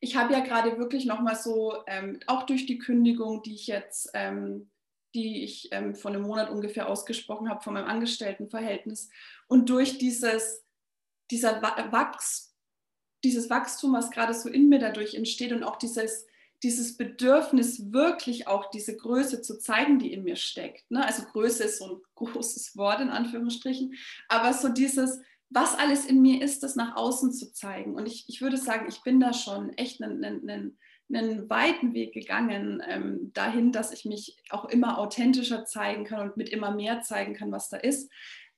ich 0.00 0.16
habe 0.16 0.32
ja 0.32 0.40
gerade 0.40 0.78
wirklich 0.78 1.04
nochmal 1.04 1.36
so, 1.36 1.76
ähm, 1.86 2.20
auch 2.26 2.44
durch 2.44 2.66
die 2.66 2.78
Kündigung, 2.78 3.42
die 3.42 3.54
ich 3.54 3.66
jetzt, 3.66 4.10
ähm, 4.14 4.70
die 5.14 5.44
ich 5.44 5.68
ähm, 5.72 5.94
vor 5.94 6.10
einem 6.10 6.22
Monat 6.22 6.50
ungefähr 6.50 6.88
ausgesprochen 6.88 7.48
habe 7.48 7.62
von 7.62 7.74
meinem 7.74 7.88
Angestelltenverhältnis 7.88 9.10
und 9.46 9.68
durch 9.68 9.98
dieses 9.98 10.64
dieser 11.30 11.62
Wachs, 11.62 12.54
dieses 13.24 13.50
Wachstum, 13.50 13.92
was 13.92 14.10
gerade 14.10 14.34
so 14.34 14.48
in 14.48 14.68
mir 14.68 14.78
dadurch 14.78 15.14
entsteht 15.14 15.52
und 15.52 15.62
auch 15.62 15.76
dieses, 15.76 16.26
dieses 16.62 16.96
Bedürfnis, 16.96 17.92
wirklich 17.92 18.48
auch 18.48 18.70
diese 18.70 18.96
Größe 18.96 19.42
zu 19.42 19.58
zeigen, 19.58 19.98
die 19.98 20.12
in 20.12 20.24
mir 20.24 20.36
steckt. 20.36 20.90
Ne? 20.90 21.04
Also 21.04 21.22
Größe 21.24 21.64
ist 21.64 21.78
so 21.78 21.86
ein 21.86 22.02
großes 22.14 22.76
Wort 22.76 23.00
in 23.00 23.10
Anführungsstrichen, 23.10 23.94
aber 24.28 24.52
so 24.52 24.68
dieses, 24.68 25.20
was 25.50 25.76
alles 25.76 26.06
in 26.06 26.22
mir 26.22 26.42
ist, 26.42 26.62
das 26.62 26.76
nach 26.76 26.96
außen 26.96 27.32
zu 27.32 27.52
zeigen. 27.52 27.96
Und 27.96 28.06
ich, 28.06 28.24
ich 28.28 28.40
würde 28.40 28.56
sagen, 28.56 28.86
ich 28.88 29.02
bin 29.02 29.18
da 29.18 29.32
schon 29.32 29.70
echt 29.70 30.00
einen, 30.00 30.24
einen, 30.24 30.78
einen 31.12 31.50
weiten 31.50 31.92
Weg 31.92 32.14
gegangen 32.14 32.80
ähm, 32.88 33.32
dahin, 33.34 33.72
dass 33.72 33.92
ich 33.92 34.04
mich 34.04 34.36
auch 34.50 34.66
immer 34.66 34.98
authentischer 34.98 35.64
zeigen 35.64 36.04
kann 36.04 36.20
und 36.20 36.36
mit 36.36 36.50
immer 36.50 36.70
mehr 36.70 37.02
zeigen 37.02 37.34
kann, 37.34 37.50
was 37.50 37.68
da 37.68 37.76
ist. 37.76 38.10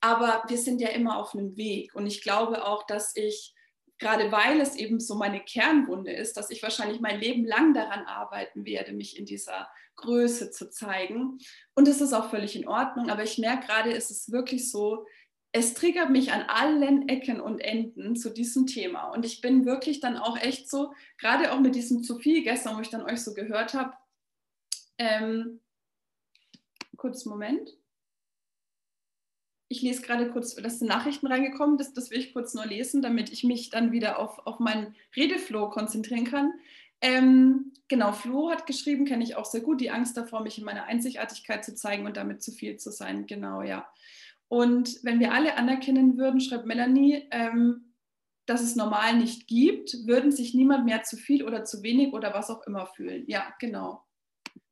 Aber 0.03 0.43
wir 0.49 0.59
sind 0.59 0.83
ja 0.83 0.89
immer 0.91 1.17
auf 1.17 1.35
einem 1.35 1.57
Weg. 1.57 1.95
Und 1.95 2.07
ich 2.07 2.23
glaube 2.23 2.67
auch, 2.67 2.87
dass 2.87 3.17
ich, 3.17 3.55
gerade 3.99 4.31
weil 4.31 4.61
es 4.61 4.77
eben 4.77 5.01
so 5.01 5.15
meine 5.15 5.41
Kernwunde 5.41 6.13
ist, 6.13 6.37
dass 6.37 6.51
ich 6.51 6.63
wahrscheinlich 6.63 7.01
mein 7.01 7.21
Leben 7.21 7.47
lang 7.47 7.73
daran 7.73 8.05
arbeiten 8.05 8.67
werde, 8.67 8.93
mich 8.93 9.19
in 9.19 9.25
dieser 9.25 9.71
Größe 9.97 10.51
zu 10.51 10.69
zeigen. 10.69 11.39
Und 11.75 11.89
es 11.89 12.03
ist 12.03 12.13
auch 12.13 12.29
völlig 12.29 12.55
in 12.55 12.69
Ordnung. 12.69 13.09
Aber 13.09 13.23
ich 13.23 13.39
merke 13.39 13.67
gerade, 13.67 13.93
ist 13.93 14.11
es 14.11 14.31
wirklich 14.31 14.71
so, 14.71 15.07
es 15.52 15.75
triggert 15.75 16.11
mich 16.11 16.32
an 16.32 16.42
allen 16.42 17.09
Ecken 17.09 17.40
und 17.40 17.61
Enden 17.61 18.16
zu 18.16 18.30
diesem 18.30 18.66
Thema. 18.66 19.11
Und 19.12 19.26
ich 19.26 19.42
bin 19.42 19.66
wirklich 19.66 20.00
dann 20.00 20.16
auch 20.16 20.38
echt 20.38 20.68
so, 20.71 20.94
gerade 21.18 21.52
auch 21.52 21.61
mit 21.61 21.75
diesem 21.75 22.02
zu 22.02 22.18
viel 22.18 22.42
gestern, 22.42 22.76
wo 22.76 22.80
ich 22.80 22.88
dann 22.88 23.04
euch 23.04 23.21
so 23.21 23.35
gehört 23.35 23.75
habe, 23.75 23.92
ähm, 24.97 25.61
kurz 26.97 27.26
Moment. 27.26 27.76
Ich 29.68 29.82
lese 29.82 30.02
gerade 30.02 30.30
kurz, 30.30 30.54
dass 30.54 30.78
die 30.78 30.85
Nachrichten 30.85 31.26
reingekommen 31.26 31.78
das, 31.78 31.92
das 31.92 32.11
will 32.11 32.18
ich 32.18 32.32
kurz 32.32 32.54
nur 32.54 32.66
lesen, 32.66 33.02
damit 33.02 33.30
ich 33.30 33.44
mich 33.44 33.71
dann 33.71 33.92
wieder 33.92 34.18
auf, 34.18 34.47
auf 34.47 34.59
meinen 34.59 34.94
Redeflow 35.16 35.71
konzentrieren 35.71 36.25
kann. 36.25 36.52
Ähm, 37.00 37.73
genau, 37.88 38.12
Flo 38.12 38.50
hat 38.50 38.66
geschrieben, 38.66 39.06
kenne 39.06 39.25
ich 39.25 39.35
auch 39.35 39.47
sehr 39.47 39.61
gut, 39.61 39.80
die 39.80 39.90
Angst 39.90 40.16
davor, 40.16 40.42
mich 40.42 40.59
in 40.59 40.64
meiner 40.64 40.85
Einzigartigkeit 40.85 41.64
zu 41.64 41.75
zeigen 41.75 42.06
und 42.06 42.16
damit 42.16 42.42
zu 42.42 42.52
viel 42.52 42.76
zu 42.76 42.90
sein. 42.90 43.26
Genau, 43.26 43.62
ja. 43.62 43.88
Und 44.52 45.02
wenn 45.02 45.18
wir 45.18 45.32
alle 45.32 45.56
anerkennen 45.56 46.18
würden, 46.18 46.38
schreibt 46.38 46.66
Melanie, 46.66 47.26
ähm, 47.30 47.94
dass 48.44 48.61
es 48.61 48.76
normal 48.76 49.16
nicht 49.16 49.49
gibt, 49.49 50.06
würden 50.06 50.30
sich 50.30 50.52
niemand 50.52 50.85
mehr 50.85 51.04
zu 51.04 51.16
viel 51.16 51.42
oder 51.42 51.64
zu 51.64 51.82
wenig 51.82 52.12
oder 52.12 52.35
was 52.35 52.50
auch 52.50 52.66
immer 52.66 52.85
fühlen. 52.85 53.25
Ja, 53.28 53.54
genau. 53.61 54.04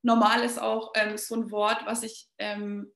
Normal 0.02 0.44
ist 0.44 0.60
auch 0.60 0.92
ähm, 0.96 1.16
so 1.16 1.34
ein 1.34 1.50
Wort, 1.50 1.87
was 1.87 2.02
ich 2.02 2.28
ähm, 2.37 2.92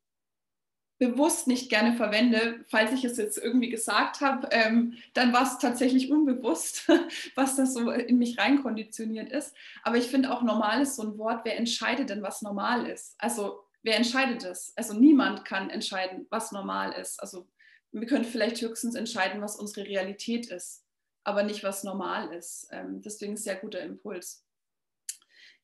bewusst 0.98 1.46
nicht 1.46 1.70
gerne 1.70 1.96
verwende. 1.96 2.66
Falls 2.68 2.92
ich 2.92 3.02
es 3.02 3.16
jetzt 3.16 3.38
irgendwie 3.38 3.70
gesagt 3.70 4.20
habe, 4.20 4.48
ähm, 4.50 4.98
dann 5.14 5.32
war 5.32 5.44
es 5.44 5.56
tatsächlich 5.56 6.10
unbewusst, 6.10 6.92
was 7.34 7.56
das 7.56 7.72
so 7.72 7.92
in 7.92 8.18
mich 8.18 8.36
reinkonditioniert 8.36 9.32
ist. 9.32 9.56
Aber 9.84 9.96
ich 9.96 10.08
finde 10.08 10.30
auch 10.30 10.42
normal 10.42 10.82
ist 10.82 10.96
so 10.96 11.02
ein 11.02 11.16
Wort, 11.16 11.46
wer 11.46 11.56
entscheidet 11.56 12.10
denn, 12.10 12.22
was 12.22 12.42
normal 12.42 12.86
ist? 12.86 13.14
Also 13.16 13.63
wer 13.84 13.96
entscheidet 13.96 14.42
das? 14.42 14.72
Also 14.76 14.94
niemand 14.94 15.44
kann 15.44 15.70
entscheiden, 15.70 16.26
was 16.30 16.50
normal 16.50 16.92
ist. 16.92 17.20
Also 17.20 17.46
wir 17.92 18.08
können 18.08 18.24
vielleicht 18.24 18.60
höchstens 18.60 18.96
entscheiden, 18.96 19.40
was 19.40 19.56
unsere 19.56 19.86
Realität 19.86 20.50
ist, 20.50 20.84
aber 21.22 21.44
nicht, 21.44 21.62
was 21.62 21.84
normal 21.84 22.32
ist. 22.32 22.66
Ähm, 22.72 23.00
deswegen 23.02 23.36
sehr 23.36 23.56
guter 23.56 23.80
Impuls. 23.80 24.44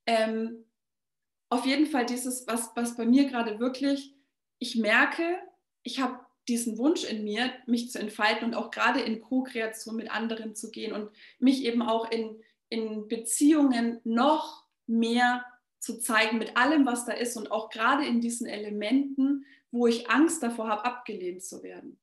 Ähm, 0.06 0.64
auf 1.48 1.66
jeden 1.66 1.86
Fall 1.86 2.06
dieses, 2.06 2.46
was, 2.46 2.70
was 2.76 2.96
bei 2.96 3.04
mir 3.04 3.28
gerade 3.28 3.58
wirklich, 3.58 4.14
ich 4.58 4.76
merke, 4.76 5.38
ich 5.82 6.00
habe 6.00 6.20
diesen 6.46 6.78
Wunsch 6.78 7.04
in 7.04 7.24
mir, 7.24 7.52
mich 7.66 7.90
zu 7.90 7.98
entfalten 7.98 8.44
und 8.44 8.54
auch 8.54 8.70
gerade 8.70 9.00
in 9.00 9.20
Co-Kreation 9.20 9.96
mit 9.96 10.10
anderen 10.10 10.54
zu 10.54 10.70
gehen 10.70 10.92
und 10.92 11.10
mich 11.38 11.64
eben 11.64 11.82
auch 11.82 12.10
in, 12.10 12.42
in 12.68 13.08
Beziehungen 13.08 14.00
noch 14.04 14.66
mehr 14.86 15.44
zu 15.80 15.99
zeigen 15.99 16.38
mit 16.38 16.56
allem, 16.56 16.87
was 16.87 17.06
da 17.06 17.12
ist 17.12 17.37
und 17.37 17.50
auch 17.50 17.70
gerade 17.70 18.06
in 18.06 18.20
diesen 18.20 18.46
Elementen, 18.46 19.44
wo 19.72 19.87
ich 19.87 20.10
Angst 20.10 20.42
davor 20.42 20.68
habe, 20.68 20.84
abgelehnt 20.84 21.42
zu 21.42 21.62
werden. 21.62 21.99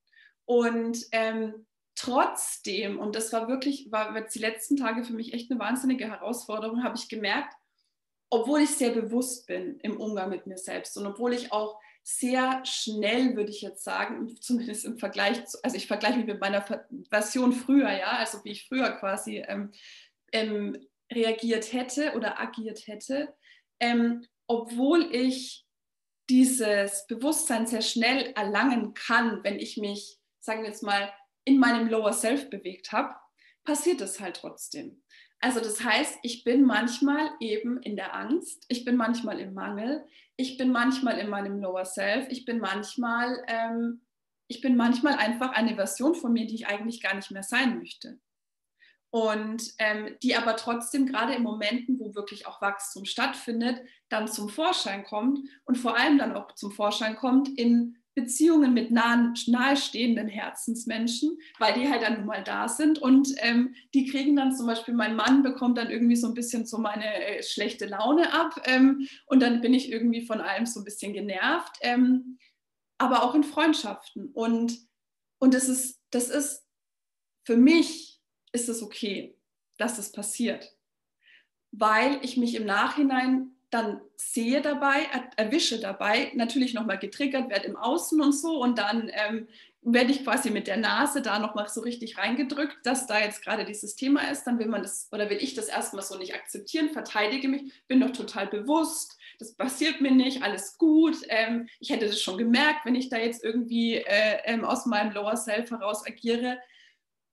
Und 0.46 1.06
ähm, 1.12 1.66
trotzdem, 1.96 3.00
und 3.00 3.16
das 3.16 3.32
war 3.32 3.48
wirklich, 3.48 3.92
war 3.92 4.16
jetzt 4.18 4.36
die 4.36 4.40
letzten 4.40 4.78
Tage 4.78 5.04
für 5.04 5.14
mich 5.14 5.34
echt 5.34 5.52
eine 5.52 5.60
wahnsinnige 5.60 6.10
Herausforderung, 6.10 6.84
habe 6.84 6.98
ich 6.98 7.08
gemerkt, 7.08 7.54
obwohl 8.30 8.62
ich 8.62 8.72
sehr 8.72 8.92
bewusst 8.92 9.48
bin 9.48 9.80
im 9.82 9.98
Umgang 9.98 10.30
mit 10.30 10.48
mir 10.48 10.58
selbst 10.58 10.98
und 10.98 11.06
obwohl 11.06 11.34
ich 11.34 11.52
auch 11.52 11.80
sehr 12.04 12.66
schnell, 12.66 13.36
würde 13.36 13.52
ich 13.52 13.62
jetzt 13.62 13.84
sagen, 13.84 14.36
zumindest 14.42 14.86
im 14.86 14.98
Vergleich, 14.98 15.46
zu, 15.46 15.58
also 15.64 15.76
ich 15.76 15.88
vergleiche 15.88 16.18
mich 16.18 16.28
mit 16.28 16.40
meiner 16.40 16.66
Version 17.10 17.52
früher, 17.52 17.92
ja, 17.92 18.12
also 18.12 18.44
wie 18.44 18.52
ich 18.52 18.68
früher 18.68 18.92
quasi 18.92 19.44
ähm, 19.46 19.72
ähm, 20.32 20.78
reagiert 21.12 21.74
hätte 21.74 22.14
oder 22.16 22.40
agiert 22.40 22.88
hätte, 22.88 23.34
ähm, 23.80 24.26
obwohl 24.48 25.14
ich 25.14 25.66
dieses 26.30 27.06
Bewusstsein 27.08 27.68
sehr 27.68 27.82
schnell 27.82 28.34
erlangen 28.36 28.94
kann, 28.94 29.44
wenn 29.44 29.60
ich 29.60 29.78
mich, 29.78 30.18
sagen 30.40 30.62
wir 30.62 30.70
jetzt 30.70 30.84
mal, 30.84 31.12
in 31.46 31.60
meinem 31.60 31.88
Lower 31.88 32.14
Self 32.14 32.50
bewegt 32.50 32.92
habe, 32.92 33.16
passiert 33.64 34.02
es 34.02 34.20
halt 34.20 34.38
trotzdem. 34.38 35.04
Also 35.40 35.60
das 35.60 35.84
heißt, 35.84 36.20
ich 36.24 36.44
bin 36.44 36.64
manchmal 36.64 37.30
eben 37.40 37.82
in 37.82 37.96
der 37.96 38.16
Angst, 38.16 38.66
ich 38.70 38.84
bin 38.84 38.96
manchmal 38.98 39.40
im 39.40 39.54
Mangel, 39.54 40.06
ich 40.36 40.58
bin 40.58 40.72
manchmal 40.72 41.20
in 41.20 41.30
meinem 41.30 41.60
Lower 41.60 41.86
Self, 41.86 42.28
ich 42.30 42.46
bin 42.46 42.60
manchmal, 42.60 43.44
ähm, 43.48 44.02
ich 44.48 44.62
bin 44.62 44.76
manchmal 44.76 45.16
einfach 45.16 45.52
eine 45.52 45.76
Version 45.76 46.16
von 46.16 46.34
mir, 46.34 46.48
die 46.48 46.56
ich 46.56 46.68
eigentlich 46.68 47.02
gar 47.02 47.16
nicht 47.16 47.32
mehr 47.32 47.44
sein 47.44 47.78
möchte 47.78 48.20
und 49.10 49.74
ähm, 49.80 50.16
die 50.22 50.36
aber 50.36 50.56
trotzdem 50.56 51.06
gerade 51.06 51.34
in 51.34 51.44
Momenten, 51.44 52.00
wo 52.00 52.14
wirklich 52.14 52.46
auch 52.46 52.62
Wachstum 52.62 53.06
stattfindet, 53.06 53.82
dann 54.10 54.28
zum 54.28 54.50
Vorschein 54.50 55.04
kommt 55.04 55.40
und 55.66 55.78
vor 55.78 55.98
allem 55.98 56.18
dann 56.18 56.36
auch 56.36 56.54
zum 56.54 56.72
Vorschein 56.72 57.16
kommt 57.16 57.50
in 57.58 57.98
Beziehungen 58.18 58.74
mit 58.74 58.90
nahen, 58.90 59.36
nahestehenden 59.46 60.28
Herzensmenschen, 60.28 61.38
weil 61.60 61.76
die 61.76 61.88
halt 61.88 62.02
dann 62.02 62.16
nun 62.16 62.26
mal 62.26 62.44
da 62.44 62.68
sind. 62.68 62.98
Und 62.98 63.36
ähm, 63.38 63.76
die 63.94 64.08
kriegen 64.08 64.36
dann 64.36 64.56
zum 64.56 64.66
Beispiel, 64.66 64.96
mein 64.96 65.16
Mann 65.16 65.44
bekommt 65.44 65.78
dann 65.78 65.92
irgendwie 65.92 66.16
so 66.16 66.28
ein 66.28 66.34
bisschen 66.34 66.66
so 66.66 66.80
meine 66.80 67.06
äh, 67.06 67.44
schlechte 67.44 67.86
Laune 67.86 68.34
ab 68.34 68.60
ähm, 68.66 69.08
und 69.28 69.40
dann 69.40 69.62
bin 69.62 69.76
ich 69.76 69.92
irgendwie 69.92 70.26
von 70.26 70.42
allem 70.42 70.66
so 70.66 70.82
ein 70.82 70.84
bisschen 70.84 71.14
genervt, 71.14 71.78
ähm, 71.82 72.40
aber 72.98 73.22
auch 73.22 73.36
in 73.36 73.44
Freundschaften. 73.44 74.32
Und, 74.34 74.80
und 75.40 75.54
das, 75.54 75.70
ist, 75.70 76.02
das 76.10 76.30
ist 76.30 76.66
für 77.46 77.56
mich 77.56 78.17
ist 78.58 78.70
es 78.70 78.82
okay, 78.82 79.36
dass 79.78 80.00
es 80.00 80.12
passiert. 80.12 80.76
Weil 81.72 82.20
ich 82.24 82.38
mich 82.38 82.56
im 82.56 82.66
Nachhinein 82.66 83.52
dann 83.70 84.02
sehe 84.16 84.62
dabei, 84.62 85.06
erwische 85.36 85.80
dabei, 85.80 86.32
natürlich 86.34 86.74
nochmal 86.74 86.98
getriggert 86.98 87.50
werde 87.50 87.68
im 87.68 87.76
Außen 87.76 88.20
und 88.22 88.32
so 88.32 88.62
und 88.64 88.80
dann 88.80 89.12
ähm, 89.14 89.48
werde 89.82 90.12
ich 90.12 90.24
quasi 90.24 90.50
mit 90.50 90.68
der 90.68 90.78
Nase 90.78 91.22
da 91.22 91.38
nochmal 91.38 91.68
so 91.68 91.82
richtig 91.82 92.18
reingedrückt, 92.18 92.78
dass 92.84 93.08
da 93.08 93.20
jetzt 93.20 93.44
gerade 93.44 93.66
dieses 93.66 93.96
Thema 93.96 94.32
ist, 94.32 94.46
dann 94.46 94.58
will 94.58 94.68
man 94.68 94.84
das 94.84 95.10
oder 95.12 95.30
will 95.30 95.38
ich 95.42 95.54
das 95.54 95.68
erstmal 95.68 96.04
so 96.04 96.18
nicht 96.18 96.34
akzeptieren, 96.34 96.90
verteidige 96.90 97.50
mich, 97.50 97.74
bin 97.88 98.00
doch 98.00 98.12
total 98.12 98.48
bewusst, 98.48 99.18
das 99.38 99.54
passiert 99.54 100.00
mir 100.00 100.12
nicht, 100.12 100.44
alles 100.44 100.78
gut, 100.78 101.18
ähm, 101.28 101.68
ich 101.80 101.90
hätte 101.90 102.08
das 102.08 102.22
schon 102.22 102.38
gemerkt, 102.38 102.86
wenn 102.86 102.96
ich 102.96 103.10
da 103.10 103.18
jetzt 103.18 103.44
irgendwie 103.44 103.96
äh, 103.96 104.40
ähm, 104.46 104.64
aus 104.64 104.86
meinem 104.86 105.12
Lower 105.12 105.36
Self 105.36 105.72
heraus 105.72 106.06
agiere. 106.08 106.58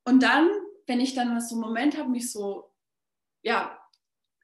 Und 0.04 0.22
dann 0.22 0.50
wenn 0.86 1.00
ich 1.00 1.14
dann 1.14 1.40
so 1.40 1.54
einen 1.54 1.62
Moment 1.62 1.98
habe, 1.98 2.10
mich 2.10 2.30
so, 2.30 2.70
ja, 3.42 3.78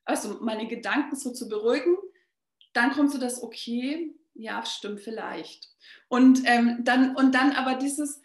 also 0.05 0.39
meine 0.41 0.67
Gedanken 0.67 1.17
so 1.17 1.33
zu 1.33 1.49
beruhigen, 1.49 1.97
dann 2.73 2.93
kommt 2.93 3.11
so 3.11 3.19
das, 3.19 3.43
okay, 3.43 4.15
ja, 4.35 4.65
stimmt 4.65 5.01
vielleicht. 5.01 5.69
Und, 6.09 6.43
ähm, 6.45 6.79
dann, 6.85 7.17
und 7.17 7.35
dann 7.35 7.53
aber 7.53 7.75
dieses, 7.75 8.21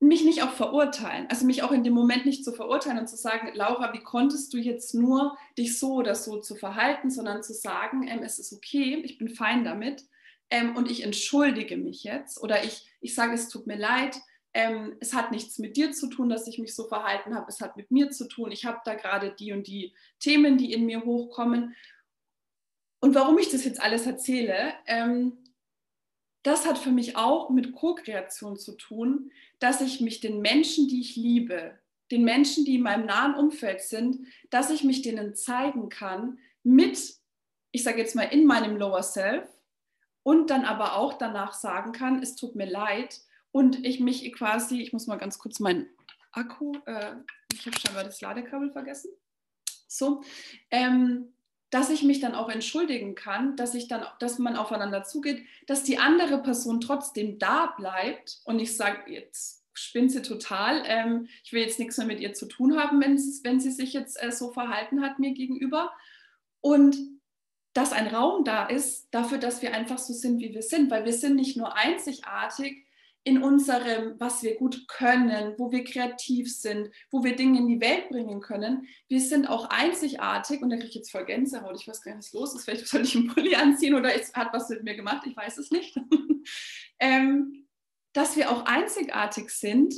mich 0.00 0.24
nicht 0.24 0.42
auch 0.42 0.52
verurteilen, 0.52 1.26
also 1.28 1.44
mich 1.44 1.62
auch 1.62 1.72
in 1.72 1.84
dem 1.84 1.92
Moment 1.92 2.24
nicht 2.24 2.42
zu 2.42 2.52
verurteilen 2.52 2.98
und 2.98 3.06
zu 3.06 3.16
sagen, 3.16 3.50
Laura, 3.54 3.92
wie 3.92 4.02
konntest 4.02 4.52
du 4.54 4.56
jetzt 4.56 4.94
nur 4.94 5.36
dich 5.58 5.78
so 5.78 5.92
oder 5.94 6.14
so 6.14 6.40
zu 6.40 6.56
verhalten, 6.56 7.10
sondern 7.10 7.42
zu 7.42 7.52
sagen, 7.52 8.08
ähm, 8.08 8.22
es 8.22 8.38
ist 8.38 8.52
okay, 8.54 9.02
ich 9.04 9.18
bin 9.18 9.28
fein 9.28 9.62
damit 9.62 10.06
ähm, 10.48 10.74
und 10.74 10.90
ich 10.90 11.04
entschuldige 11.04 11.76
mich 11.76 12.02
jetzt 12.02 12.42
oder 12.42 12.64
ich, 12.64 12.90
ich 13.02 13.14
sage, 13.14 13.34
es 13.34 13.50
tut 13.50 13.66
mir 13.66 13.76
leid, 13.76 14.16
ähm, 14.52 14.96
es 15.00 15.14
hat 15.14 15.30
nichts 15.30 15.58
mit 15.58 15.76
dir 15.76 15.92
zu 15.92 16.08
tun, 16.08 16.28
dass 16.28 16.46
ich 16.46 16.58
mich 16.58 16.74
so 16.74 16.88
verhalten 16.88 17.34
habe, 17.34 17.46
es 17.48 17.60
hat 17.60 17.76
mit 17.76 17.90
mir 17.90 18.10
zu 18.10 18.26
tun, 18.26 18.50
ich 18.50 18.64
habe 18.64 18.80
da 18.84 18.94
gerade 18.94 19.32
die 19.32 19.52
und 19.52 19.66
die 19.66 19.94
Themen, 20.18 20.58
die 20.58 20.72
in 20.72 20.86
mir 20.86 21.04
hochkommen. 21.04 21.74
Und 23.00 23.14
warum 23.14 23.38
ich 23.38 23.50
das 23.50 23.64
jetzt 23.64 23.80
alles 23.80 24.06
erzähle, 24.06 24.74
ähm, 24.86 25.38
das 26.42 26.66
hat 26.66 26.78
für 26.78 26.90
mich 26.90 27.16
auch 27.16 27.50
mit 27.50 27.72
Co-Kreation 27.72 28.56
zu 28.56 28.72
tun, 28.72 29.30
dass 29.58 29.80
ich 29.80 30.00
mich 30.00 30.20
den 30.20 30.40
Menschen, 30.40 30.88
die 30.88 31.00
ich 31.00 31.16
liebe, 31.16 31.78
den 32.10 32.24
Menschen, 32.24 32.64
die 32.64 32.76
in 32.76 32.82
meinem 32.82 33.06
nahen 33.06 33.34
Umfeld 33.34 33.82
sind, 33.82 34.26
dass 34.50 34.70
ich 34.70 34.82
mich 34.82 35.02
denen 35.02 35.34
zeigen 35.34 35.90
kann 35.90 36.38
mit, 36.62 37.14
ich 37.70 37.84
sage 37.84 37.98
jetzt 37.98 38.16
mal, 38.16 38.24
in 38.24 38.46
meinem 38.46 38.76
Lower 38.76 39.02
Self 39.02 39.46
und 40.22 40.50
dann 40.50 40.64
aber 40.64 40.96
auch 40.96 41.14
danach 41.14 41.52
sagen 41.52 41.92
kann, 41.92 42.22
es 42.22 42.36
tut 42.36 42.56
mir 42.56 42.68
leid, 42.68 43.20
und 43.52 43.84
ich 43.84 44.00
mich 44.00 44.32
quasi, 44.32 44.80
ich 44.80 44.92
muss 44.92 45.06
mal 45.06 45.18
ganz 45.18 45.38
kurz 45.38 45.60
meinen 45.60 45.88
Akku, 46.32 46.72
äh, 46.86 47.14
ich 47.52 47.66
habe 47.66 47.78
scheinbar 47.78 48.04
das 48.04 48.20
Ladekabel 48.20 48.70
vergessen. 48.70 49.10
So, 49.88 50.22
ähm, 50.70 51.32
dass 51.70 51.90
ich 51.90 52.02
mich 52.02 52.20
dann 52.20 52.34
auch 52.34 52.48
entschuldigen 52.48 53.14
kann, 53.14 53.56
dass 53.56 53.74
ich 53.74 53.88
dann, 53.88 54.04
dass 54.18 54.38
man 54.38 54.56
aufeinander 54.56 55.04
zugeht, 55.04 55.44
dass 55.66 55.84
die 55.84 55.98
andere 55.98 56.42
Person 56.42 56.80
trotzdem 56.80 57.38
da 57.38 57.74
bleibt 57.76 58.40
und 58.44 58.58
ich 58.58 58.76
sage, 58.76 59.10
jetzt 59.10 59.60
spinnt 59.72 60.12
sie 60.12 60.22
total. 60.22 60.82
Ähm, 60.86 61.28
ich 61.44 61.52
will 61.52 61.62
jetzt 61.62 61.78
nichts 61.78 61.96
mehr 61.96 62.06
mit 62.06 62.20
ihr 62.20 62.34
zu 62.34 62.46
tun 62.46 62.78
haben, 62.78 63.00
wenn 63.00 63.18
sie, 63.18 63.42
wenn 63.44 63.60
sie 63.60 63.70
sich 63.70 63.92
jetzt 63.92 64.22
äh, 64.22 64.32
so 64.32 64.52
verhalten 64.52 65.02
hat 65.02 65.18
mir 65.18 65.32
gegenüber. 65.32 65.92
Und 66.60 66.96
dass 67.72 67.92
ein 67.92 68.08
Raum 68.08 68.44
da 68.44 68.66
ist 68.66 69.08
dafür, 69.12 69.38
dass 69.38 69.62
wir 69.62 69.72
einfach 69.72 69.98
so 69.98 70.12
sind, 70.12 70.40
wie 70.40 70.52
wir 70.52 70.62
sind, 70.62 70.90
weil 70.90 71.04
wir 71.04 71.12
sind 71.12 71.36
nicht 71.36 71.56
nur 71.56 71.76
einzigartig 71.76 72.84
in 73.24 73.42
unserem, 73.42 74.18
was 74.18 74.42
wir 74.42 74.56
gut 74.56 74.88
können, 74.88 75.54
wo 75.58 75.70
wir 75.70 75.84
kreativ 75.84 76.54
sind, 76.54 76.90
wo 77.10 77.22
wir 77.22 77.36
Dinge 77.36 77.58
in 77.58 77.68
die 77.68 77.80
Welt 77.80 78.08
bringen 78.08 78.40
können. 78.40 78.86
Wir 79.08 79.20
sind 79.20 79.46
auch 79.46 79.68
einzigartig 79.68 80.62
und 80.62 80.70
da 80.70 80.76
kriege 80.76 80.88
ich 80.88 80.94
jetzt 80.94 81.10
voll 81.10 81.26
Gänsehaut. 81.26 81.78
Ich 81.78 81.86
weiß 81.86 82.00
gar 82.02 82.14
nicht, 82.14 82.24
was 82.24 82.32
los 82.32 82.54
ist. 82.54 82.64
Vielleicht 82.64 82.88
soll 82.88 83.02
ich 83.02 83.14
einen 83.14 83.28
Pulli 83.28 83.54
anziehen 83.54 83.94
oder 83.94 84.14
es 84.14 84.32
hat 84.32 84.52
was 84.52 84.70
mit 84.70 84.84
mir 84.84 84.96
gemacht. 84.96 85.26
Ich 85.26 85.36
weiß 85.36 85.58
es 85.58 85.70
nicht. 85.70 85.94
ähm, 86.98 87.66
dass 88.12 88.36
wir 88.36 88.50
auch 88.50 88.64
einzigartig 88.64 89.50
sind 89.50 89.94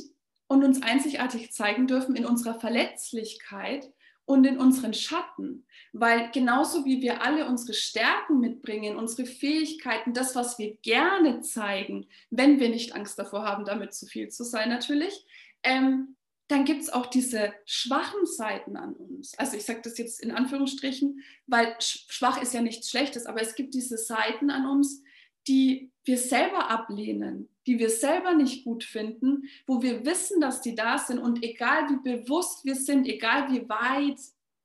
und 0.47 0.63
uns 0.63 0.81
einzigartig 0.83 1.51
zeigen 1.51 1.87
dürfen 1.87 2.15
in 2.15 2.25
unserer 2.25 2.59
Verletzlichkeit 2.59 3.89
und 4.25 4.45
in 4.45 4.57
unseren 4.57 4.93
Schatten. 4.93 5.65
Weil 5.91 6.31
genauso 6.31 6.85
wie 6.85 7.01
wir 7.01 7.21
alle 7.21 7.45
unsere 7.47 7.73
Stärken 7.73 8.39
mitbringen, 8.39 8.97
unsere 8.97 9.27
Fähigkeiten, 9.27 10.13
das, 10.13 10.35
was 10.35 10.57
wir 10.57 10.75
gerne 10.77 11.41
zeigen, 11.41 12.07
wenn 12.29 12.59
wir 12.59 12.69
nicht 12.69 12.95
Angst 12.95 13.19
davor 13.19 13.43
haben, 13.43 13.65
damit 13.65 13.93
zu 13.93 14.05
viel 14.05 14.29
zu 14.29 14.43
sein 14.43 14.69
natürlich, 14.69 15.25
ähm, 15.63 16.15
dann 16.47 16.65
gibt 16.65 16.81
es 16.81 16.89
auch 16.91 17.05
diese 17.05 17.53
schwachen 17.65 18.25
Seiten 18.25 18.75
an 18.75 18.93
uns. 18.93 19.37
Also 19.37 19.57
ich 19.57 19.65
sage 19.65 19.81
das 19.83 19.97
jetzt 19.97 20.21
in 20.21 20.31
Anführungsstrichen, 20.31 21.23
weil 21.47 21.75
schwach 21.79 22.41
ist 22.41 22.53
ja 22.53 22.61
nichts 22.61 22.89
Schlechtes, 22.89 23.25
aber 23.25 23.41
es 23.41 23.55
gibt 23.55 23.73
diese 23.73 23.97
Seiten 23.97 24.49
an 24.49 24.67
uns, 24.67 25.01
die 25.47 25.91
wir 26.05 26.17
selber 26.17 26.69
ablehnen, 26.69 27.49
die 27.65 27.79
wir 27.79 27.89
selber 27.89 28.33
nicht 28.33 28.65
gut 28.65 28.83
finden, 28.83 29.43
wo 29.65 29.81
wir 29.81 30.05
wissen, 30.05 30.41
dass 30.41 30.61
die 30.61 30.75
da 30.75 30.97
sind 30.97 31.19
und 31.19 31.43
egal 31.43 31.89
wie 31.89 32.17
bewusst 32.17 32.65
wir 32.65 32.75
sind, 32.75 33.07
egal 33.07 33.51
wie 33.51 33.67
weit 33.69 34.19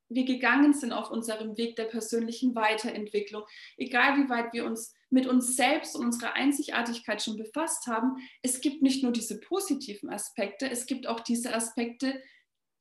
wir 0.09 0.25
gegangen 0.25 0.73
sind 0.73 0.93
auf 0.93 1.11
unserem 1.11 1.57
Weg 1.57 1.77
der 1.77 1.85
persönlichen 1.85 2.55
Weiterentwicklung, 2.55 3.45
egal 3.77 4.17
wie 4.17 4.29
weit 4.29 4.53
wir 4.53 4.65
uns 4.65 4.95
mit 5.11 5.27
uns 5.27 5.57
selbst 5.57 5.97
und 5.97 6.05
unserer 6.05 6.35
Einzigartigkeit 6.35 7.23
schon 7.23 7.37
befasst 7.37 7.87
haben, 7.87 8.17
es 8.43 8.61
gibt 8.61 8.83
nicht 8.83 9.03
nur 9.03 9.13
diese 9.13 9.41
positiven 9.41 10.11
Aspekte, 10.11 10.69
es 10.71 10.87
gibt 10.87 11.07
auch 11.07 11.21
diese 11.21 11.55
Aspekte, 11.55 12.21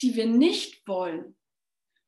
die 0.02 0.16
wir 0.16 0.28
nicht 0.28 0.88
wollen. 0.88 1.36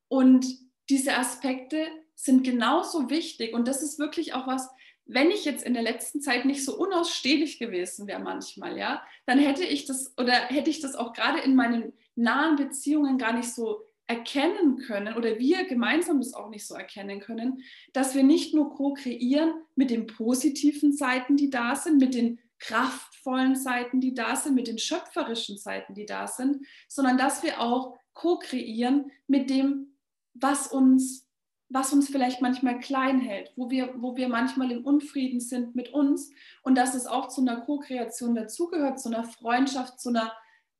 Und 0.07 0.45
diese 0.89 1.15
Aspekte 1.15 1.87
sind 2.15 2.43
genauso 2.43 3.09
wichtig 3.09 3.53
und 3.53 3.67
das 3.67 3.81
ist 3.81 3.99
wirklich 3.99 4.33
auch 4.33 4.47
was, 4.47 4.69
wenn 5.11 5.31
ich 5.31 5.43
jetzt 5.43 5.65
in 5.65 5.73
der 5.73 5.81
letzten 5.81 6.21
Zeit 6.21 6.45
nicht 6.45 6.63
so 6.63 6.77
unausstehlich 6.77 7.57
gewesen 7.57 8.05
wäre 8.05 8.21
manchmal, 8.21 8.77
ja, 8.77 9.01
dann 9.25 9.39
hätte 9.39 9.63
ich 9.63 9.85
das 9.85 10.13
oder 10.17 10.33
hätte 10.33 10.69
ich 10.69 10.81
das 10.81 10.93
auch 10.95 11.13
gerade 11.13 11.39
in 11.39 11.55
meinen 11.55 11.93
nahen 12.15 12.55
Beziehungen 12.57 13.17
gar 13.17 13.33
nicht 13.33 13.51
so 13.51 13.81
erkennen 14.05 14.77
können 14.77 15.15
oder 15.15 15.39
wir 15.39 15.65
gemeinsam 15.65 16.19
das 16.19 16.35
auch 16.35 16.49
nicht 16.49 16.65
so 16.65 16.75
erkennen 16.75 17.19
können, 17.19 17.63
dass 17.91 18.13
wir 18.13 18.23
nicht 18.23 18.53
nur 18.53 18.69
co-kreieren 18.69 19.53
mit 19.75 19.89
den 19.89 20.05
positiven 20.05 20.93
Seiten, 20.93 21.37
die 21.37 21.49
da 21.49 21.75
sind, 21.75 21.99
mit 21.99 22.13
den 22.13 22.39
kraftvollen 22.59 23.55
Seiten, 23.55 24.01
die 24.01 24.13
da 24.13 24.35
sind, 24.35 24.53
mit 24.53 24.67
den 24.67 24.77
schöpferischen 24.77 25.57
Seiten, 25.57 25.95
die 25.95 26.05
da 26.05 26.27
sind, 26.27 26.65
sondern 26.87 27.17
dass 27.17 27.41
wir 27.41 27.61
auch 27.61 27.97
co-kreieren 28.13 29.11
mit 29.27 29.49
dem, 29.49 29.95
was 30.33 30.67
uns 30.67 31.28
was 31.69 31.93
uns 31.93 32.09
vielleicht 32.09 32.41
manchmal 32.41 32.79
klein 32.79 33.19
hält, 33.19 33.51
wo 33.55 33.69
wir, 33.69 33.93
wo 33.97 34.15
wir 34.15 34.27
manchmal 34.27 34.71
im 34.71 34.83
Unfrieden 34.83 35.39
sind 35.39 35.75
mit 35.75 35.93
uns 35.93 36.31
und 36.63 36.75
dass 36.75 36.95
es 36.95 37.05
auch 37.05 37.27
zu 37.27 37.41
einer 37.41 37.61
Co-Kreation 37.61 38.35
dazugehört, 38.35 38.99
zu 38.99 39.09
einer 39.09 39.23
Freundschaft, 39.23 39.99
zu 39.99 40.09
einer 40.09 40.33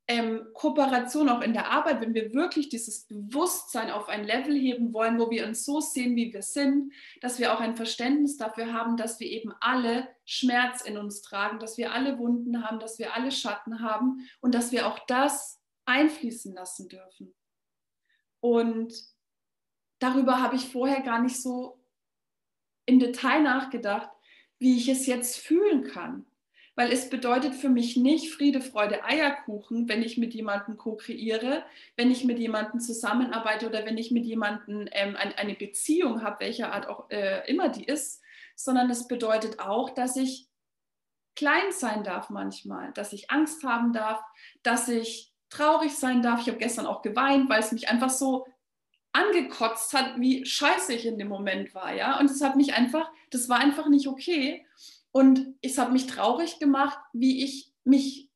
ähm, 0.08 0.48
Kooperation 0.56 1.30
auch 1.30 1.42
in 1.42 1.54
der 1.54 1.70
Arbeit, 1.70 2.02
wenn 2.02 2.16
wir 2.16 2.34
wirklich 2.34 2.70
dieses 2.70 3.06
Bewusstsein 3.06 3.92
auf 3.92 4.10
ein 4.10 4.24
Level 4.24 4.56
heben 4.56 4.92
wollen, 4.92 5.20
wo 5.20 5.30
wir 5.30 5.46
uns 5.46 5.64
so 5.64 5.80
sehen, 5.80 6.16
wie 6.16 6.34
wir 6.34 6.42
sind, 6.42 6.92
dass 7.22 7.38
wir 7.38 7.54
auch 7.54 7.60
ein 7.60 7.76
Verständnis 7.76 8.36
dafür 8.36 8.74
haben, 8.74 8.98
dass 8.98 9.20
wir 9.20 9.28
eben 9.28 9.54
alle 9.60 10.08
Schmerz 10.26 10.82
in 10.82 10.98
uns 10.98 11.22
tragen, 11.22 11.60
dass 11.60 11.78
wir 11.78 11.94
alle 11.94 12.18
Wunden 12.18 12.68
haben, 12.68 12.80
dass 12.80 12.98
wir 12.98 13.14
alle 13.14 13.32
Schatten 13.32 13.82
haben 13.82 14.28
und 14.42 14.56
dass 14.56 14.72
wir 14.72 14.88
auch 14.88 14.98
das 15.06 15.62
einfließen 15.86 16.56
lassen 16.56 16.90
dürfen. 16.90 17.36
Und 18.40 18.94
darüber 20.00 20.42
habe 20.42 20.56
ich 20.56 20.70
vorher 20.70 21.02
gar 21.02 21.22
nicht 21.22 21.42
so 21.42 21.80
im 22.86 23.00
Detail 23.00 23.42
nachgedacht, 23.42 24.10
wie 24.58 24.78
ich 24.78 24.90
es 24.90 25.06
jetzt 25.06 25.38
fühlen 25.38 25.84
kann. 25.84 26.26
Weil 26.76 26.92
es 26.92 27.10
bedeutet 27.10 27.56
für 27.56 27.70
mich 27.70 27.98
nicht 27.98 28.34
Friede, 28.34 28.62
Freude, 28.62 29.04
Eierkuchen, 29.04 29.90
wenn 29.90 30.02
ich 30.02 30.18
mit 30.18 30.34
jemandem 30.34 30.78
co-kreiere, 30.78 31.64
wenn 31.98 32.10
ich 32.10 32.24
mit 32.24 32.40
jemandem 32.40 32.80
zusammenarbeite 32.80 33.68
oder 33.68 33.86
wenn 33.86 33.98
ich 33.98 34.12
mit 34.12 34.26
jemandem 34.26 34.88
ähm, 34.92 35.16
ein, 35.18 35.34
eine 35.34 35.56
Beziehung 35.56 36.24
habe, 36.24 36.40
welcher 36.40 36.72
Art 36.72 36.88
auch 36.88 37.10
äh, 37.10 37.50
immer 37.50 37.70
die 37.70 37.84
ist, 37.84 38.22
sondern 38.56 38.90
es 38.90 39.08
bedeutet 39.08 39.60
auch, 39.60 39.90
dass 39.90 40.16
ich 40.16 40.48
klein 41.36 41.72
sein 41.72 42.04
darf 42.04 42.30
manchmal, 42.30 42.92
dass 42.94 43.14
ich 43.14 43.30
Angst 43.30 43.64
haben 43.64 43.94
darf, 43.94 44.22
dass 44.64 44.88
ich 44.88 45.34
traurig 45.50 45.96
sein 45.96 46.22
darf. 46.22 46.42
Ich 46.42 46.48
habe 46.48 46.60
gestern 46.60 46.86
auch 46.86 47.02
geweint, 47.02 47.50
weil 47.50 47.60
es 47.60 47.72
mich 47.72 47.90
einfach 47.90 48.10
so 48.10 48.48
angekotzt 49.12 49.94
hat, 49.94 50.20
wie 50.20 50.46
scheiße 50.46 50.94
ich 50.94 51.06
in 51.06 51.18
dem 51.18 51.28
Moment 51.28 51.74
war, 51.74 51.94
ja. 51.94 52.20
Und 52.20 52.30
es 52.30 52.42
hat 52.42 52.56
mich 52.56 52.74
einfach, 52.74 53.10
das 53.32 53.50
war 53.50 53.60
einfach 53.60 53.88
nicht 53.90 54.08
okay. 54.08 54.66
Und 55.12 55.56
es 55.62 55.78
hat 55.78 55.92
mich 55.92 56.08
traurig 56.08 56.60
gemacht, 56.60 57.00
wie 57.14 57.44
ich 57.44 57.72
mich 57.84 58.30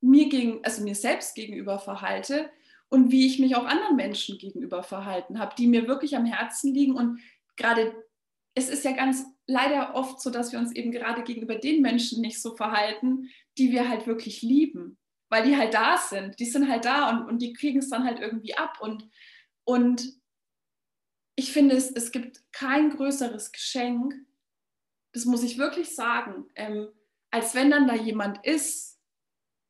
mir 0.00 0.28
gegen, 0.28 0.64
also 0.64 0.82
mir 0.82 0.94
selbst 0.94 1.34
gegenüber 1.34 1.78
verhalte 1.78 2.50
und 2.88 3.10
wie 3.10 3.26
ich 3.26 3.38
mich 3.38 3.56
auch 3.56 3.64
anderen 3.64 3.96
Menschen 3.96 4.38
gegenüber 4.38 4.82
verhalten 4.82 5.38
habe, 5.38 5.54
die 5.56 5.66
mir 5.66 5.88
wirklich 5.88 6.16
am 6.16 6.26
Herzen 6.26 6.74
liegen. 6.74 6.94
Und 6.94 7.20
gerade, 7.56 7.94
es 8.54 8.68
ist 8.68 8.84
ja 8.84 8.92
ganz 8.92 9.24
leider 9.46 9.94
oft 9.94 10.20
so, 10.20 10.30
dass 10.30 10.52
wir 10.52 10.58
uns 10.58 10.72
eben 10.72 10.92
gerade 10.92 11.22
gegenüber 11.22 11.54
den 11.54 11.80
Menschen 11.80 12.20
nicht 12.20 12.40
so 12.40 12.54
verhalten, 12.54 13.30
die 13.56 13.72
wir 13.72 13.88
halt 13.88 14.06
wirklich 14.06 14.42
lieben, 14.42 14.98
weil 15.30 15.44
die 15.44 15.56
halt 15.56 15.74
da 15.74 15.96
sind. 15.96 16.38
Die 16.38 16.46
sind 16.46 16.68
halt 16.68 16.84
da 16.84 17.10
und, 17.10 17.26
und 17.26 17.42
die 17.42 17.54
kriegen 17.54 17.78
es 17.78 17.88
dann 17.88 18.04
halt 18.04 18.20
irgendwie 18.20 18.56
ab. 18.56 18.78
Und, 18.80 19.08
und 19.68 20.14
ich 21.36 21.52
finde, 21.52 21.76
es, 21.76 21.90
es 21.90 22.10
gibt 22.10 22.40
kein 22.52 22.88
größeres 22.88 23.52
Geschenk, 23.52 24.14
das 25.12 25.26
muss 25.26 25.42
ich 25.42 25.58
wirklich 25.58 25.94
sagen, 25.94 26.48
ähm, 26.54 26.88
als 27.30 27.54
wenn 27.54 27.70
dann 27.70 27.86
da 27.86 27.94
jemand 27.94 28.46
ist, 28.46 28.98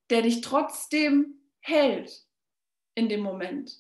der 0.09 0.23
dich 0.23 0.41
trotzdem 0.41 1.41
hält 1.59 2.29
in 2.95 3.09
dem 3.09 3.23
Moment. 3.23 3.77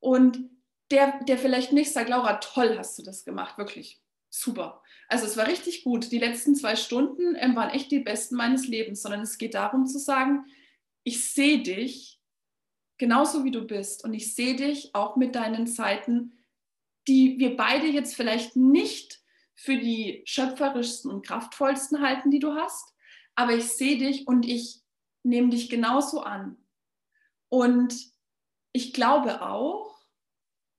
Und 0.00 0.48
der, 0.90 1.22
der 1.24 1.36
vielleicht 1.36 1.74
nicht 1.74 1.92
sagt, 1.92 2.08
Laura, 2.08 2.38
toll 2.38 2.78
hast 2.78 2.98
du 2.98 3.02
das 3.02 3.26
gemacht, 3.26 3.58
wirklich 3.58 4.02
super. 4.30 4.82
Also 5.08 5.26
es 5.26 5.36
war 5.36 5.46
richtig 5.46 5.84
gut. 5.84 6.10
Die 6.10 6.18
letzten 6.18 6.56
zwei 6.56 6.74
Stunden 6.74 7.36
ähm, 7.36 7.54
waren 7.54 7.68
echt 7.68 7.90
die 7.90 8.00
besten 8.00 8.36
meines 8.36 8.66
Lebens, 8.66 9.02
sondern 9.02 9.20
es 9.20 9.36
geht 9.36 9.52
darum 9.52 9.84
zu 9.84 9.98
sagen, 9.98 10.46
ich 11.02 11.30
sehe 11.30 11.62
dich 11.62 12.13
genauso 12.98 13.44
wie 13.44 13.50
du 13.50 13.62
bist 13.62 14.04
und 14.04 14.14
ich 14.14 14.34
sehe 14.34 14.56
dich 14.56 14.94
auch 14.94 15.16
mit 15.16 15.34
deinen 15.34 15.66
Zeiten 15.66 16.32
die 17.06 17.38
wir 17.38 17.56
beide 17.56 17.86
jetzt 17.86 18.14
vielleicht 18.14 18.56
nicht 18.56 19.20
für 19.54 19.76
die 19.76 20.22
schöpferischsten 20.24 21.10
und 21.10 21.26
kraftvollsten 21.26 22.00
halten, 22.00 22.30
die 22.30 22.38
du 22.38 22.54
hast, 22.54 22.94
aber 23.34 23.52
ich 23.52 23.68
sehe 23.68 23.98
dich 23.98 24.26
und 24.26 24.46
ich 24.46 24.80
nehme 25.22 25.50
dich 25.50 25.68
genauso 25.68 26.22
an. 26.22 26.56
Und 27.48 27.94
ich 28.72 28.92
glaube 28.92 29.42
auch, 29.42 30.04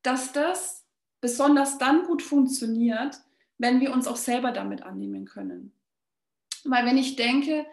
dass 0.02 0.34
das 0.34 0.86
besonders 1.22 1.78
dann 1.78 2.06
gut 2.06 2.22
funktioniert, 2.22 3.18
wenn 3.58 3.80
wir 3.80 3.94
uns 3.94 4.08
auch 4.08 4.18
selber 4.18 4.52
damit 4.52 4.84
annehmen 4.84 5.26
können. 5.26 5.74
Weil 6.66 6.86
wenn 6.86 6.98
ich 6.98 7.16
denke, 7.16 7.66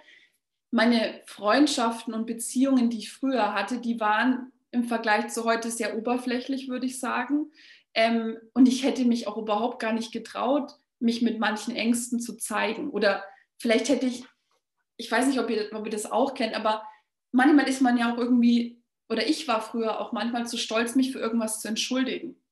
meine 0.72 1.20
Freundschaften 1.26 2.14
und 2.14 2.26
Beziehungen, 2.26 2.90
die 2.90 2.98
ich 2.98 3.12
früher 3.12 3.54
hatte, 3.54 3.78
die 3.78 4.00
waren 4.00 4.50
im 4.70 4.84
Vergleich 4.84 5.28
zu 5.28 5.44
heute 5.44 5.70
sehr 5.70 5.96
oberflächlich, 5.98 6.68
würde 6.68 6.86
ich 6.86 6.98
sagen. 6.98 7.52
Ähm, 7.94 8.38
und 8.54 8.66
ich 8.66 8.82
hätte 8.82 9.04
mich 9.04 9.28
auch 9.28 9.36
überhaupt 9.36 9.80
gar 9.80 9.92
nicht 9.92 10.12
getraut, 10.12 10.72
mich 10.98 11.20
mit 11.20 11.38
manchen 11.38 11.76
Ängsten 11.76 12.20
zu 12.20 12.38
zeigen. 12.38 12.88
Oder 12.88 13.22
vielleicht 13.58 13.90
hätte 13.90 14.06
ich, 14.06 14.24
ich 14.96 15.12
weiß 15.12 15.26
nicht, 15.26 15.38
ob 15.38 15.50
ihr, 15.50 15.68
ob 15.74 15.84
ihr 15.84 15.92
das 15.92 16.10
auch 16.10 16.32
kennt, 16.32 16.54
aber 16.54 16.82
manchmal 17.32 17.68
ist 17.68 17.82
man 17.82 17.98
ja 17.98 18.10
auch 18.10 18.16
irgendwie, 18.16 18.82
oder 19.10 19.28
ich 19.28 19.46
war 19.46 19.60
früher 19.60 20.00
auch 20.00 20.12
manchmal 20.12 20.46
zu 20.46 20.56
stolz, 20.56 20.94
mich 20.94 21.12
für 21.12 21.18
irgendwas 21.18 21.60
zu 21.60 21.68
entschuldigen. 21.68 22.42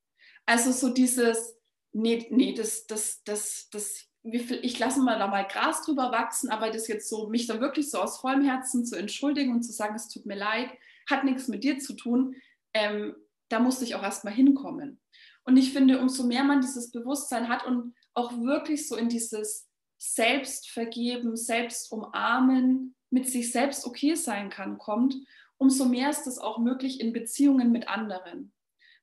Also 0.45 0.73
so 0.73 0.91
dieses, 0.91 1.57
nee, 1.93 2.27
nee, 2.31 2.53
das, 2.53 2.87
das, 2.87 3.25
das, 3.25 3.71
das, 3.71 4.10
ich 4.23 4.79
lasse 4.79 5.01
mal 5.01 5.19
da 5.19 5.27
mal 5.27 5.47
Gras 5.47 5.83
drüber 5.83 6.13
wachsen, 6.13 6.51
aber 6.51 6.71
das 6.71 6.89
jetzt 6.89 7.09
so, 7.09 7.29
mich 7.29 7.47
da 7.47 7.61
wirklich 7.61 7.91
so 7.91 7.99
aus 7.99 8.19
vollem 8.19 8.45
Herzen 8.45 8.85
zu 8.85 8.97
entschuldigen 8.97 9.53
und 9.53 9.63
zu 9.63 9.73
sagen, 9.73 9.95
es 9.95 10.09
tut 10.09 10.27
mir 10.27 10.37
leid, 10.37 10.71
hat 11.09 11.25
nichts 11.25 11.49
mit 11.49 11.65
dir 11.65 11.79
zu 11.79 11.95
tun, 11.95 12.37
ähm, 12.75 13.17
da 13.49 13.61
musste 13.61 13.85
ich 13.85 13.95
auch 13.95 14.03
erstmal 14.03 14.35
hinkommen. 14.35 15.01
Und 15.45 15.57
ich 15.57 15.73
finde, 15.73 15.99
umso 16.01 16.25
mehr 16.25 16.45
man 16.45 16.61
dieses 16.61 16.91
Bewusstsein 16.91 17.49
hat 17.49 17.67
und 17.67 17.95
auch 18.15 18.33
wirklich 18.43 18.87
so 18.87 18.97
in 18.97 19.09
dieses 19.09 19.69
Selbstvergeben, 19.99 21.37
Selbstumarmen 21.37 22.95
mit 23.11 23.29
sich 23.29 23.51
selbst 23.51 23.87
okay 23.87 24.15
sein 24.15 24.51
kann, 24.51 24.79
kommt, 24.79 25.17
umso 25.57 25.87
mehr 25.87 26.11
ist 26.11 26.27
es 26.27 26.39
auch 26.39 26.59
möglich 26.59 27.01
in 27.01 27.13
Beziehungen 27.13 27.73
mit 27.73 27.89
anderen. 27.89 28.53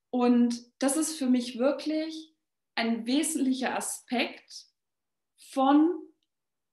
Und 0.09 0.63
das 0.79 0.95
ist 0.95 1.17
für 1.17 1.27
mich 1.27 1.57
wirklich 1.57 2.33
ein 2.75 3.05
wesentlicher 3.05 3.75
Aspekt 3.75 4.66
von 5.57 5.89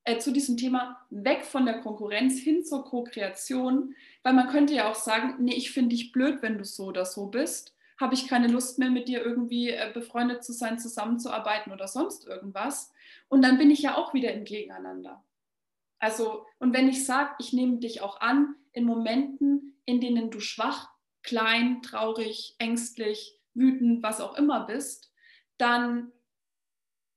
äh, 0.05 0.19
zu 0.19 0.31
diesem 0.31 0.59
Thema 0.59 1.01
weg 1.09 1.47
von 1.47 1.65
der 1.65 1.81
Konkurrenz 1.81 2.39
hin 2.39 2.63
zur 2.63 2.85
Co-Kreation, 2.85 3.95
weil 4.23 4.35
man 4.35 4.49
könnte 4.49 4.75
ja 4.75 4.91
auch 4.91 4.95
sagen, 4.95 5.43
nee, 5.43 5.55
ich 5.55 5.71
finde 5.71 5.97
dich 5.97 6.13
blöd, 6.13 6.43
wenn 6.43 6.59
du 6.59 6.67
so 6.67 6.85
oder 6.85 7.07
so 7.07 7.29
bist, 7.29 7.75
habe 7.99 8.13
ich 8.13 8.29
keine 8.29 8.49
Lust 8.49 8.79
mehr 8.79 8.91
mit 8.91 9.09
dir 9.09 9.25
irgendwie 9.25 9.71
äh, 9.71 9.91
befreundet 9.95 10.45
zu 10.45 10.53
sein, 10.53 10.79
zusammenzuarbeiten 10.79 11.73
oder 11.73 11.89
sonst 11.89 12.27
irgendwas. 12.27 12.93
Und 13.29 13.41
dann 13.41 13.57
bin 13.57 13.71
ich 13.71 13.81
ja 13.81 13.97
auch 13.97 14.13
wieder 14.13 14.35
im 14.35 14.45
Gegeneinander. 14.45 15.25
Also 15.99 16.45
und 16.59 16.75
wenn 16.75 16.91
ich 16.91 17.07
sage, 17.07 17.31
ich 17.39 17.55
nehme 17.55 17.79
dich 17.79 18.03
auch 18.03 18.21
an 18.21 18.55
in 18.73 18.85
Momenten, 18.85 19.79
in 19.87 20.03
denen 20.03 20.31
du 20.31 20.41
schwach, 20.41 20.91
klein, 21.23 21.81
traurig, 21.81 22.55
ängstlich, 22.59 23.41
wütend, 23.55 24.03
was 24.03 24.21
auch 24.21 24.37
immer 24.37 24.67
bist, 24.67 25.11
dann 25.57 26.13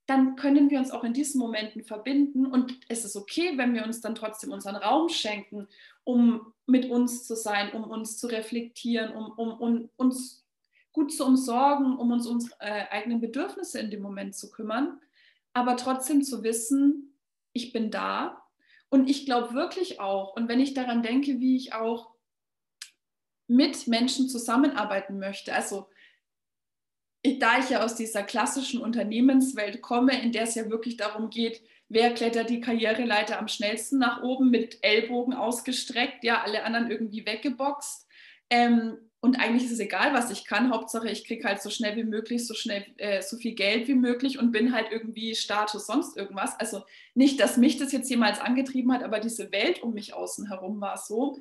dann 0.07 0.37
können 0.37 0.69
wir 0.69 0.79
uns 0.79 0.91
auch 0.91 1.03
in 1.03 1.13
diesen 1.13 1.37
Momenten 1.37 1.83
verbinden. 1.83 2.45
Und 2.45 2.79
es 2.87 3.03
ist 3.03 3.17
okay, 3.17 3.57
wenn 3.57 3.73
wir 3.73 3.83
uns 3.83 3.99
dann 4.01 4.15
trotzdem 4.15 4.53
unseren 4.53 4.77
Raum 4.77 5.09
schenken, 5.09 5.67
um 6.05 6.53
mit 6.65 6.89
uns 6.89 7.25
zu 7.25 7.35
sein, 7.35 7.73
um 7.73 7.83
uns 7.83 8.17
zu 8.17 8.27
reflektieren, 8.27 9.13
um, 9.13 9.31
um, 9.33 9.51
um 9.59 9.89
uns 9.97 10.45
gut 10.93 11.13
zu 11.13 11.25
umsorgen, 11.25 11.97
um 11.97 12.11
uns 12.11 12.25
unsere 12.25 12.55
äh, 12.59 12.87
eigenen 12.89 13.19
Bedürfnisse 13.19 13.79
in 13.79 13.91
dem 13.91 14.01
Moment 14.01 14.35
zu 14.35 14.49
kümmern, 14.49 14.99
aber 15.53 15.75
trotzdem 15.75 16.23
zu 16.23 16.41
wissen, 16.41 17.13
ich 17.51 17.73
bin 17.73 17.91
da. 17.91 18.41
Und 18.89 19.09
ich 19.09 19.25
glaube 19.25 19.53
wirklich 19.53 19.99
auch, 19.99 20.35
und 20.37 20.47
wenn 20.47 20.61
ich 20.61 20.73
daran 20.73 21.03
denke, 21.03 21.41
wie 21.41 21.57
ich 21.57 21.73
auch 21.73 22.11
mit 23.47 23.87
Menschen 23.87 24.29
zusammenarbeiten 24.29 25.19
möchte, 25.19 25.53
also 25.53 25.89
da 27.35 27.59
ich 27.59 27.69
ja 27.69 27.83
aus 27.83 27.95
dieser 27.95 28.23
klassischen 28.23 28.81
Unternehmenswelt 28.81 29.81
komme, 29.81 30.21
in 30.21 30.31
der 30.31 30.43
es 30.43 30.55
ja 30.55 30.69
wirklich 30.69 30.97
darum 30.97 31.29
geht, 31.29 31.61
wer 31.89 32.13
klettert 32.13 32.49
die 32.49 32.61
Karriereleiter 32.61 33.39
am 33.39 33.47
schnellsten 33.47 33.99
nach 33.99 34.21
oben 34.23 34.49
mit 34.49 34.79
Ellbogen 34.81 35.33
ausgestreckt, 35.33 36.23
ja, 36.23 36.41
alle 36.41 36.63
anderen 36.63 36.89
irgendwie 36.91 37.25
weggeboxt. 37.25 38.07
Ähm, 38.49 38.97
und 39.19 39.39
eigentlich 39.39 39.65
ist 39.65 39.71
es 39.71 39.79
egal, 39.79 40.13
was 40.13 40.29
ich 40.29 40.45
kann. 40.45 40.71
Hauptsache, 40.71 41.09
ich 41.09 41.25
kriege 41.25 41.47
halt 41.47 41.61
so 41.61 41.69
schnell 41.69 41.95
wie 41.95 42.03
möglich, 42.03 42.45
so 42.45 42.53
schnell, 42.53 42.85
äh, 42.97 43.21
so 43.21 43.37
viel 43.37 43.55
Geld 43.55 43.87
wie 43.87 43.95
möglich 43.95 44.37
und 44.37 44.51
bin 44.51 44.73
halt 44.73 44.87
irgendwie 44.91 45.35
Status, 45.35 45.87
sonst 45.87 46.15
irgendwas. 46.15 46.57
Also 46.59 46.83
nicht, 47.15 47.39
dass 47.39 47.57
mich 47.57 47.77
das 47.77 47.91
jetzt 47.91 48.09
jemals 48.09 48.39
angetrieben 48.39 48.93
hat, 48.93 49.03
aber 49.03 49.19
diese 49.19 49.51
Welt 49.51 49.81
um 49.81 49.93
mich 49.93 50.13
außen 50.13 50.47
herum 50.47 50.79
war 50.81 50.97
so. 50.97 51.39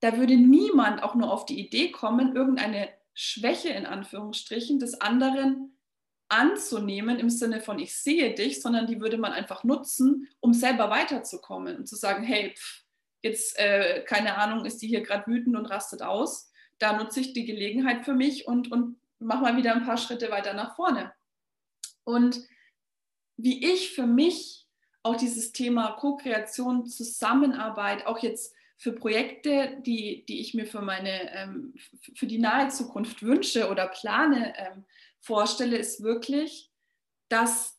Da 0.00 0.16
würde 0.16 0.36
niemand 0.36 1.02
auch 1.02 1.14
nur 1.14 1.32
auf 1.32 1.46
die 1.46 1.58
Idee 1.58 1.90
kommen, 1.90 2.36
irgendeine 2.36 2.88
Schwäche 3.14 3.70
in 3.70 3.86
Anführungsstrichen 3.86 4.78
des 4.78 5.00
anderen 5.00 5.76
anzunehmen 6.28 7.18
im 7.18 7.28
Sinne 7.28 7.60
von 7.60 7.78
ich 7.78 7.94
sehe 7.94 8.34
dich, 8.34 8.62
sondern 8.62 8.86
die 8.86 9.00
würde 9.00 9.18
man 9.18 9.32
einfach 9.32 9.64
nutzen, 9.64 10.28
um 10.40 10.54
selber 10.54 10.88
weiterzukommen 10.88 11.76
und 11.76 11.86
zu 11.86 11.94
sagen, 11.94 12.24
hey, 12.24 12.54
pff, 12.56 12.84
jetzt 13.22 13.58
äh, 13.58 14.02
keine 14.06 14.38
Ahnung, 14.38 14.64
ist 14.64 14.80
die 14.80 14.88
hier 14.88 15.02
gerade 15.02 15.30
wütend 15.30 15.56
und 15.56 15.66
rastet 15.66 16.02
aus. 16.02 16.50
Da 16.78 16.96
nutze 16.96 17.20
ich 17.20 17.34
die 17.34 17.44
Gelegenheit 17.44 18.04
für 18.04 18.14
mich 18.14 18.46
und, 18.46 18.72
und 18.72 18.96
mache 19.18 19.42
mal 19.42 19.56
wieder 19.56 19.74
ein 19.74 19.84
paar 19.84 19.98
Schritte 19.98 20.30
weiter 20.30 20.54
nach 20.54 20.74
vorne. 20.74 21.12
Und 22.04 22.40
wie 23.36 23.64
ich 23.72 23.94
für 23.94 24.06
mich 24.06 24.66
auch 25.02 25.16
dieses 25.16 25.52
Thema 25.52 25.92
Co-Kreation, 25.92 26.86
Zusammenarbeit, 26.86 28.06
auch 28.06 28.18
jetzt 28.18 28.54
für 28.82 28.90
Projekte, 28.90 29.80
die, 29.86 30.26
die 30.26 30.40
ich 30.40 30.54
mir 30.54 30.66
für 30.66 30.82
meine, 30.82 31.32
ähm, 31.36 31.72
für 32.16 32.26
die 32.26 32.38
nahe 32.38 32.68
Zukunft 32.68 33.22
wünsche 33.22 33.70
oder 33.70 33.86
plane, 33.86 34.54
ähm, 34.56 34.84
vorstelle, 35.20 35.76
ist 35.76 36.02
wirklich, 36.02 36.68
dass, 37.28 37.78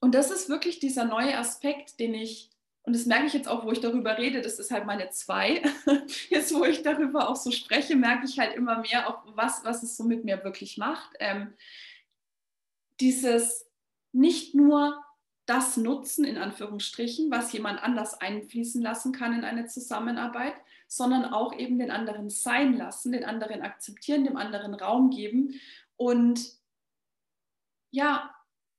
und 0.00 0.16
das 0.16 0.32
ist 0.32 0.48
wirklich 0.48 0.80
dieser 0.80 1.04
neue 1.04 1.38
Aspekt, 1.38 2.00
den 2.00 2.14
ich, 2.14 2.50
und 2.82 2.96
das 2.96 3.06
merke 3.06 3.26
ich 3.26 3.32
jetzt 3.32 3.46
auch, 3.46 3.64
wo 3.64 3.70
ich 3.70 3.78
darüber 3.78 4.18
rede, 4.18 4.40
das 4.40 4.58
ist 4.58 4.72
halt 4.72 4.86
meine 4.86 5.08
zwei, 5.10 5.62
jetzt 6.30 6.52
wo 6.52 6.64
ich 6.64 6.82
darüber 6.82 7.28
auch 7.28 7.36
so 7.36 7.52
spreche, 7.52 7.94
merke 7.94 8.26
ich 8.26 8.40
halt 8.40 8.56
immer 8.56 8.80
mehr, 8.80 9.08
auch 9.08 9.22
was, 9.36 9.64
was 9.64 9.84
es 9.84 9.96
so 9.96 10.02
mit 10.02 10.24
mir 10.24 10.42
wirklich 10.42 10.78
macht. 10.78 11.12
Ähm, 11.20 11.54
dieses 12.98 13.70
nicht 14.10 14.52
nur 14.56 15.00
das 15.46 15.76
nutzen, 15.76 16.24
in 16.24 16.38
Anführungsstrichen, 16.38 17.30
was 17.30 17.52
jemand 17.52 17.82
anders 17.82 18.20
einfließen 18.20 18.80
lassen 18.80 19.12
kann 19.12 19.34
in 19.34 19.44
eine 19.44 19.66
Zusammenarbeit, 19.66 20.54
sondern 20.86 21.24
auch 21.24 21.58
eben 21.58 21.78
den 21.78 21.90
anderen 21.90 22.30
sein 22.30 22.76
lassen, 22.76 23.12
den 23.12 23.24
anderen 23.24 23.62
akzeptieren, 23.62 24.24
dem 24.24 24.36
anderen 24.36 24.74
Raum 24.74 25.10
geben 25.10 25.60
und 25.96 26.40
ja, 27.90 28.34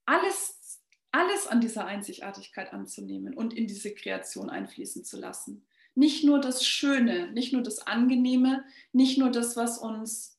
alles, 0.06 0.82
alles 1.12 1.47
an 1.47 1.62
dieser 1.62 1.86
Einzigartigkeit 1.86 2.73
anzunehmen 2.73 3.34
und 3.34 3.54
in 3.54 3.67
diese 3.67 3.93
Kreation 3.93 4.49
einfließen 4.49 5.04
zu 5.04 5.19
lassen. 5.19 5.65
Nicht 5.95 6.23
nur 6.23 6.39
das 6.39 6.65
Schöne, 6.65 7.32
nicht 7.32 7.54
nur 7.54 7.62
das 7.62 7.86
Angenehme, 7.86 8.63
nicht 8.91 9.17
nur 9.17 9.30
das, 9.30 9.56
was 9.56 9.78
uns, 9.78 10.38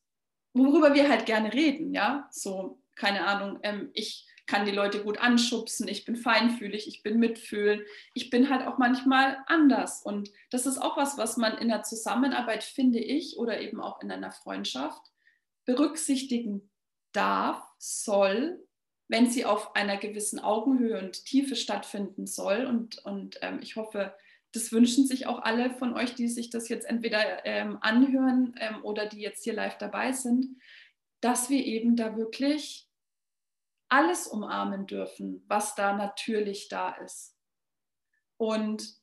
worüber 0.53 0.93
wir 0.93 1.09
halt 1.09 1.25
gerne 1.25 1.53
reden, 1.53 1.93
ja, 1.93 2.27
so, 2.31 2.79
keine 2.95 3.25
Ahnung, 3.25 3.59
ähm, 3.63 3.89
ich 3.93 4.27
kann 4.47 4.65
die 4.65 4.71
Leute 4.71 5.03
gut 5.03 5.17
anschubsen, 5.17 5.87
ich 5.87 6.05
bin 6.05 6.15
feinfühlig, 6.15 6.87
ich 6.87 7.01
bin 7.03 7.19
mitfühlen, 7.19 7.81
ich 8.13 8.29
bin 8.29 8.49
halt 8.49 8.67
auch 8.67 8.77
manchmal 8.77 9.37
anders. 9.47 10.01
Und 10.03 10.31
das 10.51 10.65
ist 10.65 10.77
auch 10.77 10.97
was, 10.97 11.17
was 11.17 11.37
man 11.37 11.57
in 11.57 11.69
der 11.69 11.83
Zusammenarbeit, 11.83 12.63
finde 12.63 12.99
ich, 12.99 13.37
oder 13.37 13.59
eben 13.59 13.81
auch 13.81 14.01
in 14.01 14.11
einer 14.11 14.31
Freundschaft 14.31 15.01
berücksichtigen 15.65 16.69
darf, 17.11 17.63
soll, 17.79 18.63
wenn 19.07 19.29
sie 19.29 19.45
auf 19.45 19.75
einer 19.75 19.97
gewissen 19.97 20.39
Augenhöhe 20.39 20.99
und 20.99 21.25
Tiefe 21.25 21.55
stattfinden 21.55 22.27
soll. 22.27 22.65
Und, 22.65 22.99
und 22.99 23.39
ähm, 23.41 23.59
ich 23.61 23.75
hoffe, 23.75 24.15
das 24.51 24.71
wünschen 24.71 25.05
sich 25.05 25.27
auch 25.27 25.39
alle 25.39 25.71
von 25.71 25.93
euch, 25.93 26.15
die 26.15 26.27
sich 26.27 26.49
das 26.49 26.69
jetzt 26.69 26.85
entweder 26.85 27.45
ähm, 27.45 27.77
anhören 27.81 28.55
ähm, 28.59 28.83
oder 28.83 29.05
die 29.05 29.19
jetzt 29.19 29.43
hier 29.43 29.53
live 29.53 29.77
dabei 29.77 30.11
sind, 30.11 30.47
dass 31.19 31.49
wir 31.49 31.65
eben 31.65 31.95
da 31.95 32.15
wirklich 32.15 32.84
alles 33.89 34.27
umarmen 34.27 34.87
dürfen, 34.87 35.43
was 35.47 35.75
da 35.75 35.93
natürlich 35.93 36.69
da 36.69 36.91
ist. 36.95 37.35
Und 38.37 38.95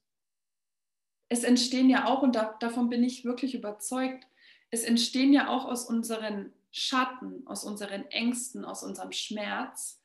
es 1.28 1.44
entstehen 1.44 1.88
ja 1.88 2.06
auch, 2.06 2.22
und 2.22 2.34
da, 2.34 2.56
davon 2.60 2.90
bin 2.90 3.02
ich 3.02 3.24
wirklich 3.24 3.54
überzeugt, 3.54 4.26
es 4.70 4.84
entstehen 4.84 5.32
ja 5.32 5.48
auch 5.48 5.64
aus 5.66 5.86
unseren 5.86 6.52
Schatten, 6.70 7.46
aus 7.46 7.64
unseren 7.64 8.06
Ängsten, 8.10 8.64
aus 8.64 8.82
unserem 8.82 9.12
Schmerz. 9.12 10.02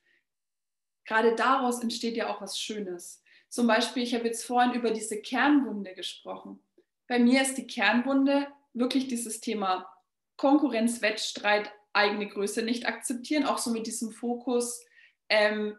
Gerade 1.05 1.35
daraus 1.35 1.81
entsteht 1.81 2.17
ja 2.17 2.29
auch 2.29 2.41
was 2.41 2.59
Schönes. 2.59 3.23
Zum 3.49 3.65
Beispiel, 3.65 4.03
ich 4.03 4.13
habe 4.13 4.25
jetzt 4.25 4.45
vorhin 4.45 4.73
über 4.73 4.91
diese 4.91 5.21
Kernwunde 5.21 5.93
gesprochen. 5.95 6.59
Bei 7.07 7.17
mir 7.17 7.41
ist 7.41 7.57
die 7.57 7.67
Kernwunde 7.67 8.47
wirklich 8.73 9.07
dieses 9.07 9.39
Thema 9.39 9.89
Konkurrenz, 10.35 11.01
Wettstreit, 11.01 11.71
eigene 11.97 12.27
Größe 12.27 12.61
nicht 12.61 12.87
akzeptieren, 12.87 13.45
auch 13.45 13.57
so 13.57 13.71
mit 13.71 13.87
diesem 13.87 14.11
Fokus, 14.11 14.85
ähm, 15.29 15.77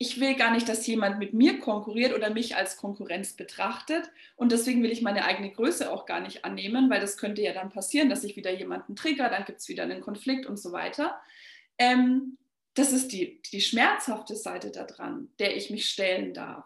ich 0.00 0.20
will 0.20 0.36
gar 0.36 0.52
nicht, 0.52 0.68
dass 0.68 0.86
jemand 0.86 1.18
mit 1.18 1.34
mir 1.34 1.58
konkurriert 1.58 2.14
oder 2.14 2.30
mich 2.30 2.54
als 2.54 2.76
Konkurrenz 2.76 3.32
betrachtet. 3.34 4.08
Und 4.36 4.52
deswegen 4.52 4.82
will 4.84 4.92
ich 4.92 5.02
meine 5.02 5.24
eigene 5.24 5.50
Größe 5.50 5.90
auch 5.90 6.06
gar 6.06 6.20
nicht 6.20 6.44
annehmen, 6.44 6.88
weil 6.88 7.00
das 7.00 7.16
könnte 7.16 7.42
ja 7.42 7.52
dann 7.52 7.70
passieren, 7.70 8.08
dass 8.08 8.22
ich 8.22 8.36
wieder 8.36 8.52
jemanden 8.52 8.94
trigger, 8.94 9.28
dann 9.28 9.44
gibt 9.44 9.58
es 9.58 9.68
wieder 9.68 9.82
einen 9.82 10.00
Konflikt 10.00 10.46
und 10.46 10.56
so 10.56 10.70
weiter. 10.70 11.20
Ähm, 11.78 12.38
das 12.74 12.92
ist 12.92 13.12
die, 13.12 13.42
die 13.50 13.60
schmerzhafte 13.60 14.36
Seite 14.36 14.70
daran, 14.70 15.30
der 15.40 15.56
ich 15.56 15.68
mich 15.68 15.88
stellen 15.90 16.32
darf. 16.32 16.64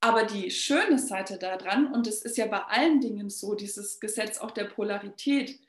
Aber 0.00 0.24
die 0.24 0.50
schöne 0.50 0.98
Seite 0.98 1.36
daran, 1.36 1.92
und 1.92 2.06
es 2.06 2.22
ist 2.22 2.38
ja 2.38 2.46
bei 2.46 2.60
allen 2.60 3.02
Dingen 3.02 3.28
so, 3.28 3.54
dieses 3.54 4.00
Gesetz 4.00 4.38
auch 4.38 4.50
der 4.50 4.64
Polarität, 4.64 5.60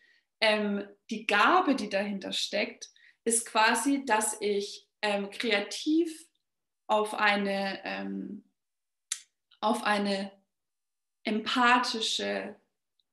ähm, 0.41 0.83
die 1.09 1.25
Gabe, 1.27 1.75
die 1.75 1.89
dahinter 1.89 2.33
steckt, 2.33 2.89
ist 3.23 3.45
quasi, 3.45 4.03
dass 4.05 4.37
ich 4.41 4.87
ähm, 5.01 5.29
kreativ 5.29 6.27
auf 6.87 7.13
eine, 7.13 7.79
ähm, 7.85 8.43
auf 9.59 9.83
eine 9.83 10.31
empathische, 11.23 12.55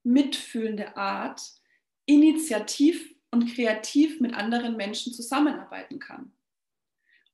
mitfühlende 0.02 0.96
Art 0.96 1.40
initiativ 2.06 3.14
und 3.30 3.54
kreativ 3.54 4.20
mit 4.20 4.32
anderen 4.32 4.76
Menschen 4.76 5.12
zusammenarbeiten 5.12 5.98
kann. 5.98 6.32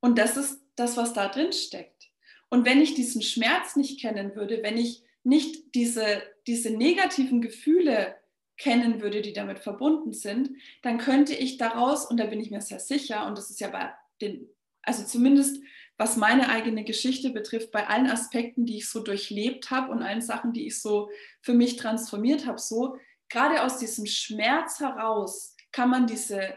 Und 0.00 0.18
das 0.18 0.36
ist 0.36 0.60
das, 0.74 0.96
was 0.96 1.12
da 1.12 1.28
drin 1.28 1.52
steckt. 1.52 2.10
Und 2.50 2.64
wenn 2.64 2.80
ich 2.82 2.94
diesen 2.94 3.22
Schmerz 3.22 3.76
nicht 3.76 4.00
kennen 4.00 4.34
würde, 4.34 4.62
wenn 4.62 4.76
ich 4.76 5.04
nicht 5.22 5.74
diese, 5.74 6.22
diese 6.46 6.70
negativen 6.70 7.40
Gefühle 7.40 8.16
kennen 8.56 9.00
würde, 9.00 9.22
die 9.22 9.32
damit 9.32 9.58
verbunden 9.58 10.12
sind, 10.12 10.50
dann 10.82 10.98
könnte 10.98 11.34
ich 11.34 11.56
daraus, 11.56 12.06
und 12.06 12.18
da 12.18 12.26
bin 12.26 12.40
ich 12.40 12.50
mir 12.50 12.60
sehr 12.60 12.80
sicher, 12.80 13.26
und 13.26 13.36
das 13.36 13.50
ist 13.50 13.60
ja 13.60 13.68
bei 13.68 13.92
den, 14.20 14.48
also 14.82 15.04
zumindest 15.04 15.62
was 15.96 16.16
meine 16.16 16.48
eigene 16.48 16.84
Geschichte 16.84 17.30
betrifft, 17.30 17.70
bei 17.70 17.86
allen 17.86 18.10
Aspekten, 18.10 18.66
die 18.66 18.78
ich 18.78 18.88
so 18.88 19.00
durchlebt 19.00 19.70
habe 19.70 19.92
und 19.92 20.02
allen 20.02 20.22
Sachen, 20.22 20.52
die 20.52 20.66
ich 20.66 20.80
so 20.80 21.08
für 21.40 21.54
mich 21.54 21.76
transformiert 21.76 22.46
habe, 22.46 22.58
so 22.58 22.98
gerade 23.28 23.62
aus 23.62 23.78
diesem 23.78 24.06
Schmerz 24.06 24.80
heraus 24.80 25.56
kann 25.70 25.90
man 25.90 26.06
diese, 26.06 26.56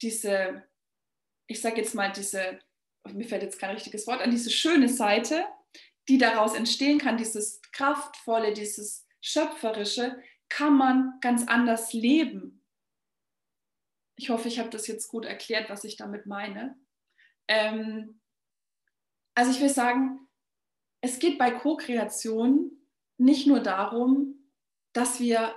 diese, 0.00 0.64
ich 1.46 1.60
sage 1.60 1.76
jetzt 1.76 1.94
mal 1.94 2.12
diese, 2.12 2.58
mir 3.12 3.26
fällt 3.26 3.42
jetzt 3.42 3.58
kein 3.58 3.70
richtiges 3.70 4.06
Wort 4.06 4.20
an, 4.20 4.30
diese 4.30 4.50
schöne 4.50 4.88
Seite, 4.88 5.44
die 6.08 6.18
daraus 6.18 6.54
entstehen 6.54 6.98
kann, 6.98 7.18
dieses 7.18 7.60
kraftvolle, 7.72 8.54
dieses 8.54 9.06
schöpferische, 9.20 10.16
kann 10.48 10.76
man 10.76 11.18
ganz 11.20 11.46
anders 11.46 11.92
leben. 11.92 12.62
Ich 14.16 14.30
hoffe, 14.30 14.48
ich 14.48 14.58
habe 14.58 14.70
das 14.70 14.86
jetzt 14.86 15.08
gut 15.08 15.24
erklärt, 15.24 15.70
was 15.70 15.84
ich 15.84 15.96
damit 15.96 16.26
meine. 16.26 16.76
Ähm, 17.46 18.20
also 19.34 19.50
ich 19.50 19.60
will 19.60 19.68
sagen, 19.68 20.28
es 21.00 21.18
geht 21.18 21.38
bei 21.38 21.50
Co-Kreation 21.50 22.72
nicht 23.18 23.46
nur 23.46 23.60
darum, 23.60 24.34
dass 24.92 25.20
wir 25.20 25.54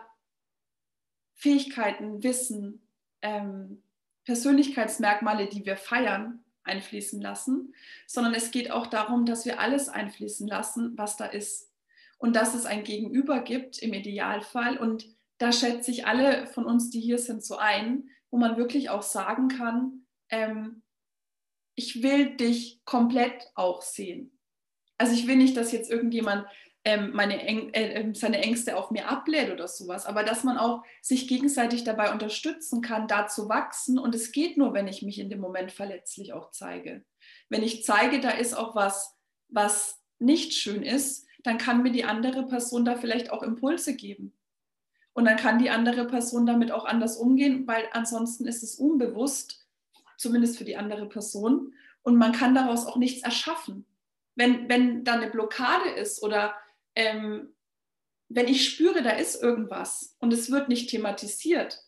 Fähigkeiten, 1.33 2.21
Wissen, 2.21 2.87
ähm, 3.23 3.81
Persönlichkeitsmerkmale, 4.25 5.47
die 5.47 5.65
wir 5.65 5.77
feiern, 5.77 6.43
einfließen 6.63 7.19
lassen, 7.19 7.73
sondern 8.05 8.35
es 8.35 8.51
geht 8.51 8.69
auch 8.69 8.85
darum, 8.85 9.25
dass 9.25 9.45
wir 9.45 9.59
alles 9.59 9.89
einfließen 9.89 10.47
lassen, 10.47 10.95
was 10.95 11.17
da 11.17 11.25
ist. 11.25 11.70
Und 12.21 12.35
dass 12.35 12.53
es 12.53 12.67
ein 12.67 12.83
Gegenüber 12.83 13.41
gibt 13.41 13.79
im 13.79 13.93
Idealfall. 13.93 14.77
Und 14.77 15.07
da 15.39 15.51
schätze 15.51 15.89
ich 15.89 16.05
alle 16.05 16.45
von 16.45 16.65
uns, 16.65 16.91
die 16.91 16.99
hier 16.99 17.17
sind, 17.17 17.43
so 17.43 17.57
ein, 17.57 18.09
wo 18.29 18.37
man 18.37 18.57
wirklich 18.57 18.91
auch 18.91 19.01
sagen 19.01 19.47
kann, 19.47 20.05
ähm, 20.29 20.83
ich 21.75 22.03
will 22.03 22.35
dich 22.35 22.85
komplett 22.85 23.49
auch 23.55 23.81
sehen. 23.81 24.37
Also 24.99 25.13
ich 25.13 25.25
will 25.25 25.35
nicht, 25.35 25.57
dass 25.57 25.71
jetzt 25.71 25.89
irgendjemand 25.89 26.45
ähm, 26.83 27.17
Äng 27.17 27.73
äh, 27.73 27.93
ähm, 27.93 28.13
seine 28.13 28.39
Ängste 28.39 28.77
auf 28.77 28.91
mir 28.91 29.07
ablädt 29.07 29.51
oder 29.51 29.67
sowas, 29.67 30.05
aber 30.05 30.23
dass 30.23 30.43
man 30.43 30.59
auch 30.59 30.83
sich 31.01 31.27
gegenseitig 31.27 31.83
dabei 31.83 32.11
unterstützen 32.11 32.83
kann, 32.83 33.07
da 33.07 33.27
zu 33.27 33.49
wachsen. 33.49 33.97
Und 33.97 34.13
es 34.13 34.31
geht 34.31 34.57
nur, 34.57 34.75
wenn 34.75 34.87
ich 34.87 35.01
mich 35.01 35.17
in 35.17 35.31
dem 35.31 35.39
Moment 35.39 35.71
verletzlich 35.71 36.33
auch 36.33 36.51
zeige. 36.51 37.03
Wenn 37.49 37.63
ich 37.63 37.83
zeige, 37.83 38.19
da 38.19 38.29
ist 38.29 38.55
auch 38.55 38.75
was, 38.75 39.17
was 39.47 39.99
nicht 40.19 40.53
schön 40.53 40.83
ist, 40.83 41.25
dann 41.43 41.57
kann 41.57 41.83
mir 41.83 41.91
die 41.91 42.03
andere 42.03 42.45
Person 42.45 42.85
da 42.85 42.95
vielleicht 42.95 43.31
auch 43.31 43.43
Impulse 43.43 43.95
geben. 43.95 44.33
Und 45.13 45.25
dann 45.25 45.37
kann 45.37 45.59
die 45.59 45.69
andere 45.69 46.07
Person 46.07 46.45
damit 46.45 46.71
auch 46.71 46.85
anders 46.85 47.17
umgehen, 47.17 47.67
weil 47.67 47.87
ansonsten 47.91 48.45
ist 48.45 48.63
es 48.63 48.75
unbewusst, 48.75 49.67
zumindest 50.17 50.57
für 50.57 50.63
die 50.63 50.77
andere 50.77 51.09
Person. 51.09 51.73
Und 52.01 52.15
man 52.15 52.31
kann 52.31 52.55
daraus 52.55 52.85
auch 52.85 52.95
nichts 52.95 53.23
erschaffen. 53.23 53.85
Wenn, 54.35 54.69
wenn 54.69 55.03
da 55.03 55.13
eine 55.13 55.29
Blockade 55.29 55.89
ist 55.89 56.23
oder 56.23 56.55
ähm, 56.95 57.53
wenn 58.29 58.47
ich 58.47 58.69
spüre, 58.69 59.03
da 59.03 59.11
ist 59.11 59.41
irgendwas 59.41 60.15
und 60.19 60.31
es 60.31 60.49
wird 60.51 60.69
nicht 60.69 60.89
thematisiert, 60.89 61.83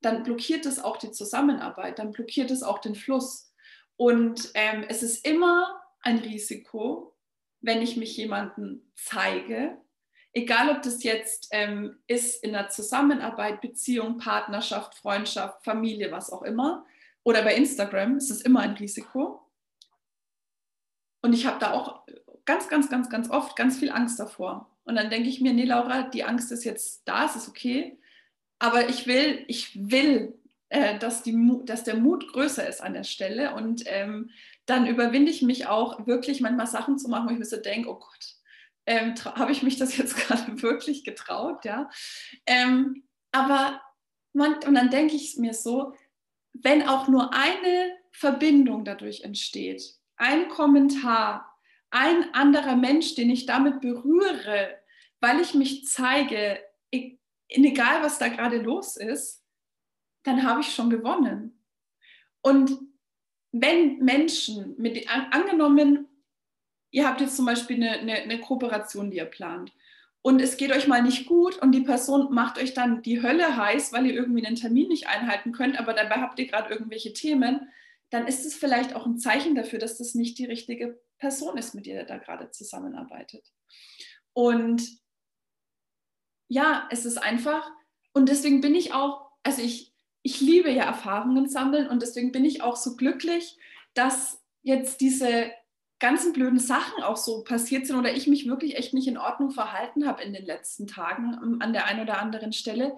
dann 0.00 0.22
blockiert 0.22 0.64
es 0.64 0.78
auch 0.78 0.96
die 0.96 1.10
Zusammenarbeit, 1.10 1.98
dann 1.98 2.12
blockiert 2.12 2.50
es 2.50 2.62
auch 2.62 2.78
den 2.78 2.94
Fluss. 2.94 3.52
Und 3.96 4.50
ähm, 4.54 4.84
es 4.88 5.02
ist 5.02 5.26
immer 5.26 5.80
ein 6.00 6.18
Risiko, 6.18 7.16
wenn 7.60 7.82
ich 7.82 7.96
mich 7.96 8.16
jemandem 8.16 8.82
zeige, 8.94 9.78
egal 10.32 10.70
ob 10.70 10.82
das 10.82 11.02
jetzt 11.02 11.48
ähm, 11.50 11.98
ist 12.06 12.42
in 12.42 12.52
der 12.52 12.68
Zusammenarbeit, 12.68 13.60
Beziehung, 13.60 14.18
Partnerschaft, 14.18 14.94
Freundschaft, 14.94 15.64
Familie, 15.64 16.10
was 16.12 16.30
auch 16.30 16.42
immer, 16.42 16.86
oder 17.22 17.42
bei 17.42 17.54
Instagram, 17.54 18.16
ist 18.16 18.30
es 18.30 18.40
immer 18.40 18.60
ein 18.60 18.74
Risiko. 18.74 19.46
Und 21.22 21.34
ich 21.34 21.46
habe 21.46 21.58
da 21.58 21.72
auch 21.72 22.06
ganz, 22.46 22.68
ganz, 22.68 22.88
ganz, 22.88 23.10
ganz 23.10 23.28
oft 23.30 23.56
ganz 23.56 23.78
viel 23.78 23.90
Angst 23.90 24.18
davor. 24.18 24.70
Und 24.84 24.96
dann 24.96 25.10
denke 25.10 25.28
ich 25.28 25.40
mir, 25.40 25.52
nee, 25.52 25.64
Laura, 25.64 26.04
die 26.04 26.24
Angst 26.24 26.50
ist 26.50 26.64
jetzt 26.64 27.02
da, 27.06 27.26
es 27.26 27.36
ist 27.36 27.48
okay. 27.48 27.98
Aber 28.58 28.88
ich 28.88 29.06
will, 29.06 29.44
ich 29.48 29.90
will, 29.90 30.39
äh, 30.70 30.98
dass, 30.98 31.22
die, 31.22 31.36
dass 31.64 31.84
der 31.84 31.96
Mut 31.96 32.32
größer 32.32 32.66
ist 32.66 32.80
an 32.80 32.94
der 32.94 33.04
Stelle. 33.04 33.54
Und 33.54 33.82
ähm, 33.86 34.30
dann 34.66 34.86
überwinde 34.86 35.30
ich 35.30 35.42
mich 35.42 35.66
auch 35.66 36.06
wirklich 36.06 36.40
manchmal 36.40 36.68
Sachen 36.68 36.96
zu 36.96 37.08
machen, 37.08 37.28
wo 37.28 37.32
ich 37.32 37.38
mir 37.38 37.44
so 37.44 37.56
denke, 37.56 37.90
oh 37.90 37.98
Gott, 37.98 38.36
ähm, 38.86 39.14
habe 39.24 39.52
ich 39.52 39.62
mich 39.62 39.76
das 39.76 39.96
jetzt 39.96 40.16
gerade 40.28 40.62
wirklich 40.62 41.04
getraut, 41.04 41.64
ja. 41.64 41.90
Ähm, 42.46 43.02
aber 43.32 43.82
man, 44.32 44.54
und 44.66 44.74
dann 44.74 44.90
denke 44.90 45.16
ich 45.16 45.36
mir 45.36 45.54
so, 45.54 45.92
wenn 46.52 46.86
auch 46.86 47.08
nur 47.08 47.34
eine 47.34 47.96
Verbindung 48.12 48.84
dadurch 48.84 49.22
entsteht, 49.22 49.82
ein 50.16 50.48
Kommentar, 50.48 51.52
ein 51.90 52.32
anderer 52.34 52.76
Mensch, 52.76 53.16
den 53.16 53.30
ich 53.30 53.46
damit 53.46 53.80
berühre, 53.80 54.78
weil 55.20 55.40
ich 55.40 55.54
mich 55.54 55.86
zeige, 55.86 56.60
egal 57.48 58.02
was 58.02 58.18
da 58.18 58.28
gerade 58.28 58.58
los 58.58 58.96
ist, 58.96 59.39
dann 60.22 60.44
habe 60.44 60.60
ich 60.60 60.74
schon 60.74 60.90
gewonnen. 60.90 61.58
Und 62.42 62.78
wenn 63.52 63.98
Menschen 63.98 64.74
mit 64.78 65.08
angenommen, 65.08 66.08
ihr 66.90 67.06
habt 67.06 67.20
jetzt 67.20 67.36
zum 67.36 67.46
Beispiel 67.46 67.76
eine, 67.76 67.98
eine, 67.98 68.14
eine, 68.14 68.40
Kooperation, 68.40 69.10
die 69.10 69.18
ihr 69.18 69.24
plant, 69.24 69.72
und 70.22 70.40
es 70.42 70.58
geht 70.58 70.70
euch 70.70 70.86
mal 70.86 71.02
nicht 71.02 71.26
gut 71.26 71.56
und 71.62 71.72
die 71.72 71.80
Person 71.80 72.32
macht 72.34 72.58
euch 72.58 72.74
dann 72.74 73.00
die 73.02 73.22
Hölle 73.22 73.56
heiß, 73.56 73.92
weil 73.92 74.04
ihr 74.06 74.12
irgendwie 74.12 74.44
einen 74.44 74.56
Termin 74.56 74.88
nicht 74.88 75.08
einhalten 75.08 75.52
könnt, 75.52 75.80
aber 75.80 75.94
dabei 75.94 76.16
habt 76.16 76.38
ihr 76.38 76.46
gerade 76.46 76.70
irgendwelche 76.70 77.14
Themen, 77.14 77.70
dann 78.10 78.26
ist 78.26 78.44
es 78.44 78.54
vielleicht 78.54 78.94
auch 78.94 79.06
ein 79.06 79.18
Zeichen 79.18 79.54
dafür, 79.54 79.78
dass 79.78 79.96
das 79.96 80.14
nicht 80.14 80.36
die 80.38 80.44
richtige 80.44 81.00
Person 81.18 81.56
ist, 81.56 81.74
mit 81.74 81.86
der 81.86 82.00
er 82.00 82.06
da 82.06 82.18
gerade 82.18 82.50
zusammenarbeitet. 82.50 83.50
Und 84.34 84.82
ja, 86.48 86.88
es 86.90 87.06
ist 87.06 87.18
einfach, 87.18 87.70
und 88.12 88.28
deswegen 88.28 88.60
bin 88.60 88.74
ich 88.74 88.92
auch, 88.92 89.30
also 89.42 89.62
ich, 89.62 89.89
ich 90.22 90.40
liebe 90.40 90.70
ja 90.70 90.84
Erfahrungen 90.84 91.48
sammeln 91.48 91.88
und 91.88 92.02
deswegen 92.02 92.32
bin 92.32 92.44
ich 92.44 92.62
auch 92.62 92.76
so 92.76 92.96
glücklich, 92.96 93.58
dass 93.94 94.42
jetzt 94.62 95.00
diese 95.00 95.50
ganzen 95.98 96.32
blöden 96.32 96.58
Sachen 96.58 97.02
auch 97.02 97.16
so 97.16 97.44
passiert 97.44 97.86
sind 97.86 97.96
oder 97.96 98.14
ich 98.14 98.26
mich 98.26 98.46
wirklich 98.46 98.76
echt 98.76 98.94
nicht 98.94 99.08
in 99.08 99.18
Ordnung 99.18 99.50
verhalten 99.50 100.06
habe 100.06 100.22
in 100.22 100.32
den 100.32 100.44
letzten 100.44 100.86
Tagen 100.86 101.38
ähm, 101.42 101.56
an 101.60 101.72
der 101.72 101.86
einen 101.86 102.00
oder 102.00 102.20
anderen 102.20 102.52
Stelle, 102.52 102.96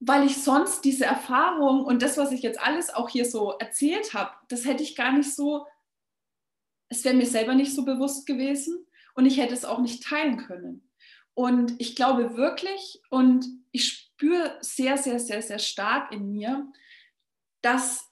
weil 0.00 0.26
ich 0.26 0.42
sonst 0.42 0.84
diese 0.84 1.04
Erfahrung 1.04 1.84
und 1.84 2.02
das, 2.02 2.18
was 2.18 2.32
ich 2.32 2.42
jetzt 2.42 2.60
alles 2.60 2.92
auch 2.92 3.08
hier 3.08 3.24
so 3.24 3.52
erzählt 3.52 4.14
habe, 4.14 4.32
das 4.48 4.64
hätte 4.64 4.82
ich 4.82 4.96
gar 4.96 5.12
nicht 5.12 5.34
so 5.34 5.66
es 6.88 7.04
wäre 7.04 7.14
mir 7.14 7.26
selber 7.26 7.54
nicht 7.54 7.74
so 7.74 7.84
bewusst 7.84 8.26
gewesen 8.26 8.86
und 9.14 9.26
ich 9.26 9.38
hätte 9.38 9.54
es 9.54 9.64
auch 9.64 9.78
nicht 9.78 10.02
teilen 10.02 10.38
können. 10.38 10.88
Und 11.34 11.74
ich 11.78 11.96
glaube 11.96 12.36
wirklich 12.36 13.02
und 13.10 13.46
ich 13.72 14.05
spüre 14.16 14.56
sehr, 14.62 14.96
sehr, 14.96 15.20
sehr, 15.20 15.42
sehr 15.42 15.58
stark 15.58 16.10
in 16.10 16.32
mir, 16.32 16.72
dass, 17.62 18.10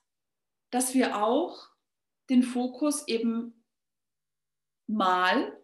dass 0.70 0.92
wir 0.92 1.22
auch 1.22 1.70
den 2.28 2.42
Fokus 2.42 3.08
eben 3.08 3.64
mal, 4.86 5.58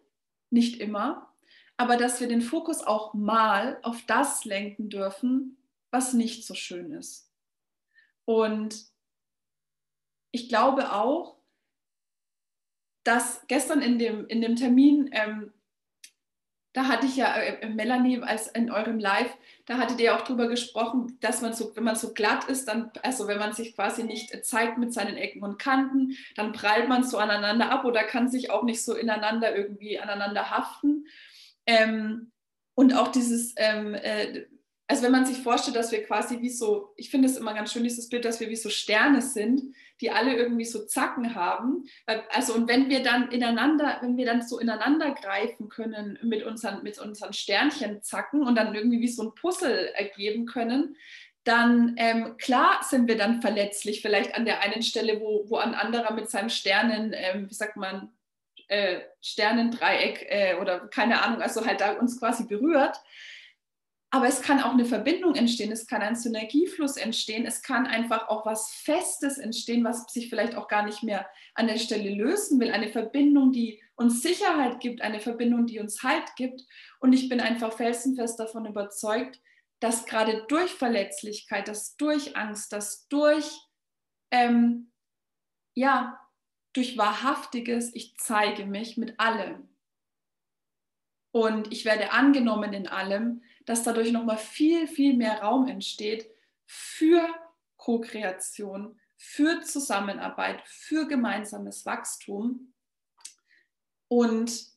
nicht 0.49 0.81
immer, 0.81 1.33
aber 1.77 1.95
dass 1.95 2.19
wir 2.19 2.27
den 2.27 2.41
Fokus 2.41 2.81
auch 2.81 3.13
mal 3.13 3.79
auf 3.83 4.03
das 4.07 4.43
lenken 4.43 4.89
dürfen, 4.89 5.57
was 5.91 6.13
nicht 6.13 6.45
so 6.45 6.55
schön 6.55 6.91
ist. 6.91 7.31
Und 8.25 8.87
ich 10.31 10.49
glaube 10.49 10.91
auch, 10.91 11.37
dass 13.03 13.45
gestern 13.47 13.81
in 13.81 13.99
dem, 13.99 14.27
in 14.27 14.41
dem 14.41 14.55
Termin, 14.55 15.09
ähm, 15.13 15.50
da 16.73 16.87
hatte 16.87 17.05
ich 17.05 17.17
ja 17.17 17.35
äh, 17.35 17.69
Melanie 17.69 18.21
als 18.21 18.47
in 18.47 18.71
eurem 18.71 18.99
Live, 18.99 19.31
da 19.65 19.77
hattet 19.77 19.99
ihr 19.99 20.15
auch 20.15 20.21
drüber 20.21 20.47
gesprochen, 20.47 21.17
dass 21.21 21.41
man 21.41 21.53
so, 21.53 21.75
wenn 21.75 21.83
man 21.83 21.95
so 21.95 22.13
glatt 22.13 22.45
ist, 22.45 22.67
dann, 22.67 22.91
also 23.03 23.27
wenn 23.27 23.39
man 23.39 23.53
sich 23.53 23.75
quasi 23.75 24.03
nicht 24.03 24.45
zeigt 24.45 24.77
mit 24.77 24.93
seinen 24.93 25.17
Ecken 25.17 25.43
und 25.43 25.59
Kanten, 25.59 26.15
dann 26.35 26.53
prallt 26.53 26.87
man 26.87 27.03
so 27.03 27.17
aneinander 27.17 27.71
ab 27.71 27.85
oder 27.85 28.03
kann 28.03 28.29
sich 28.29 28.49
auch 28.49 28.63
nicht 28.63 28.83
so 28.83 28.95
ineinander 28.95 29.55
irgendwie 29.55 29.99
aneinander 29.99 30.49
haften. 30.49 31.05
Ähm, 31.65 32.31
und 32.73 32.93
auch 32.93 33.09
dieses, 33.09 33.53
ähm, 33.57 33.93
äh, 33.93 34.45
also 34.87 35.03
wenn 35.03 35.11
man 35.11 35.25
sich 35.25 35.37
vorstellt, 35.37 35.75
dass 35.75 35.91
wir 35.91 36.03
quasi 36.03 36.41
wie 36.41 36.49
so, 36.49 36.93
ich 36.97 37.09
finde 37.09 37.27
es 37.27 37.37
immer 37.37 37.53
ganz 37.53 37.71
schön, 37.71 37.83
dieses 37.83 38.09
Bild, 38.09 38.25
dass 38.25 38.39
wir 38.39 38.49
wie 38.49 38.55
so 38.55 38.69
Sterne 38.69 39.21
sind, 39.21 39.73
die 40.01 40.11
alle 40.11 40.35
irgendwie 40.35 40.65
so 40.65 40.85
Zacken 40.85 41.35
haben. 41.35 41.85
Also 42.29 42.53
und 42.53 42.67
wenn 42.67 42.89
wir 42.89 43.03
dann 43.03 43.31
ineinander, 43.31 43.99
wenn 44.01 44.17
wir 44.17 44.25
dann 44.25 44.41
so 44.41 44.59
ineinander 44.59 45.11
greifen 45.11 45.69
können 45.69 46.17
mit 46.23 46.43
unseren, 46.43 46.83
mit 46.83 46.99
unseren 46.99 47.33
Sternchenzacken 47.33 48.45
und 48.45 48.55
dann 48.55 48.73
irgendwie 48.73 48.99
wie 48.99 49.07
so 49.07 49.23
ein 49.23 49.35
Puzzle 49.35 49.91
ergeben 49.93 50.45
können, 50.45 50.95
dann 51.43 51.95
ähm, 51.97 52.37
klar 52.37 52.81
sind 52.83 53.07
wir 53.07 53.17
dann 53.17 53.41
verletzlich, 53.41 54.01
vielleicht 54.01 54.35
an 54.35 54.45
der 54.45 54.61
einen 54.61 54.83
Stelle, 54.83 55.19
wo, 55.19 55.45
wo 55.49 55.57
ein 55.57 55.73
anderer 55.73 56.13
mit 56.13 56.29
seinem 56.29 56.49
Sternen, 56.49 57.13
ähm, 57.15 57.49
wie 57.49 57.53
sagt 57.53 57.77
man, 57.77 58.11
äh, 58.67 59.01
Sternendreieck 59.21 60.25
äh, 60.29 60.55
oder 60.61 60.87
keine 60.87 61.23
Ahnung, 61.23 61.41
also 61.41 61.65
halt 61.65 61.81
da 61.81 61.93
uns 61.93 62.19
quasi 62.19 62.45
berührt. 62.45 62.97
Aber 64.13 64.27
es 64.27 64.41
kann 64.41 64.61
auch 64.61 64.73
eine 64.73 64.83
Verbindung 64.83 65.35
entstehen, 65.35 65.71
es 65.71 65.87
kann 65.87 66.01
ein 66.01 66.17
Synergiefluss 66.17 66.97
entstehen, 66.97 67.45
es 67.45 67.61
kann 67.61 67.87
einfach 67.87 68.27
auch 68.27 68.45
was 68.45 68.69
Festes 68.69 69.37
entstehen, 69.37 69.85
was 69.85 70.05
sich 70.11 70.29
vielleicht 70.29 70.55
auch 70.55 70.67
gar 70.67 70.83
nicht 70.83 71.01
mehr 71.01 71.29
an 71.55 71.67
der 71.67 71.77
Stelle 71.77 72.13
lösen 72.13 72.59
will. 72.59 72.71
Eine 72.71 72.89
Verbindung, 72.89 73.53
die 73.53 73.81
uns 73.95 74.21
Sicherheit 74.21 74.81
gibt, 74.81 75.01
eine 75.01 75.21
Verbindung, 75.21 75.65
die 75.65 75.79
uns 75.79 76.03
Halt 76.03 76.35
gibt. 76.35 76.61
Und 76.99 77.13
ich 77.13 77.29
bin 77.29 77.39
einfach 77.39 77.71
felsenfest 77.71 78.37
davon 78.37 78.65
überzeugt, 78.65 79.39
dass 79.79 80.05
gerade 80.05 80.45
durch 80.49 80.71
Verletzlichkeit, 80.71 81.69
dass 81.69 81.95
durch 81.95 82.35
Angst, 82.35 82.73
dass 82.73 83.07
durch, 83.07 83.49
ähm, 84.29 84.91
ja, 85.73 86.19
durch 86.73 86.97
wahrhaftiges, 86.97 87.95
ich 87.95 88.17
zeige 88.17 88.65
mich 88.65 88.97
mit 88.97 89.17
allem. 89.21 89.69
Und 91.33 91.71
ich 91.71 91.85
werde 91.85 92.11
angenommen 92.11 92.73
in 92.73 92.87
allem, 92.87 93.41
dass 93.71 93.83
dadurch 93.83 94.11
nochmal 94.11 94.37
viel, 94.37 94.85
viel 94.85 95.13
mehr 95.15 95.41
Raum 95.41 95.65
entsteht 95.69 96.29
für 96.65 97.25
Co-Kreation, 97.77 98.99
für 99.15 99.61
Zusammenarbeit, 99.61 100.61
für 100.65 101.07
gemeinsames 101.07 101.85
Wachstum. 101.85 102.73
Und 104.09 104.67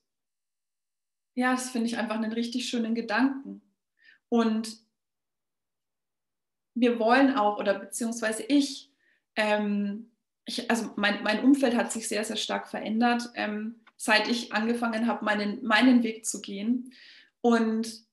ja, 1.34 1.50
das 1.50 1.70
finde 1.70 1.88
ich 1.88 1.98
einfach 1.98 2.14
einen 2.14 2.32
richtig 2.32 2.68
schönen 2.68 2.94
Gedanken. 2.94 3.62
Und 4.28 4.78
wir 6.74 7.00
wollen 7.00 7.36
auch, 7.36 7.58
oder 7.58 7.76
beziehungsweise 7.76 8.44
ich, 8.44 8.92
ähm, 9.34 10.12
ich 10.44 10.70
also 10.70 10.92
mein, 10.94 11.24
mein 11.24 11.42
Umfeld 11.42 11.74
hat 11.74 11.90
sich 11.90 12.06
sehr, 12.06 12.24
sehr 12.24 12.36
stark 12.36 12.68
verändert, 12.68 13.28
ähm, 13.34 13.80
seit 13.96 14.28
ich 14.28 14.52
angefangen 14.52 15.08
habe, 15.08 15.24
meinen, 15.24 15.64
meinen 15.64 16.04
Weg 16.04 16.26
zu 16.26 16.40
gehen. 16.40 16.92
Und 17.40 18.03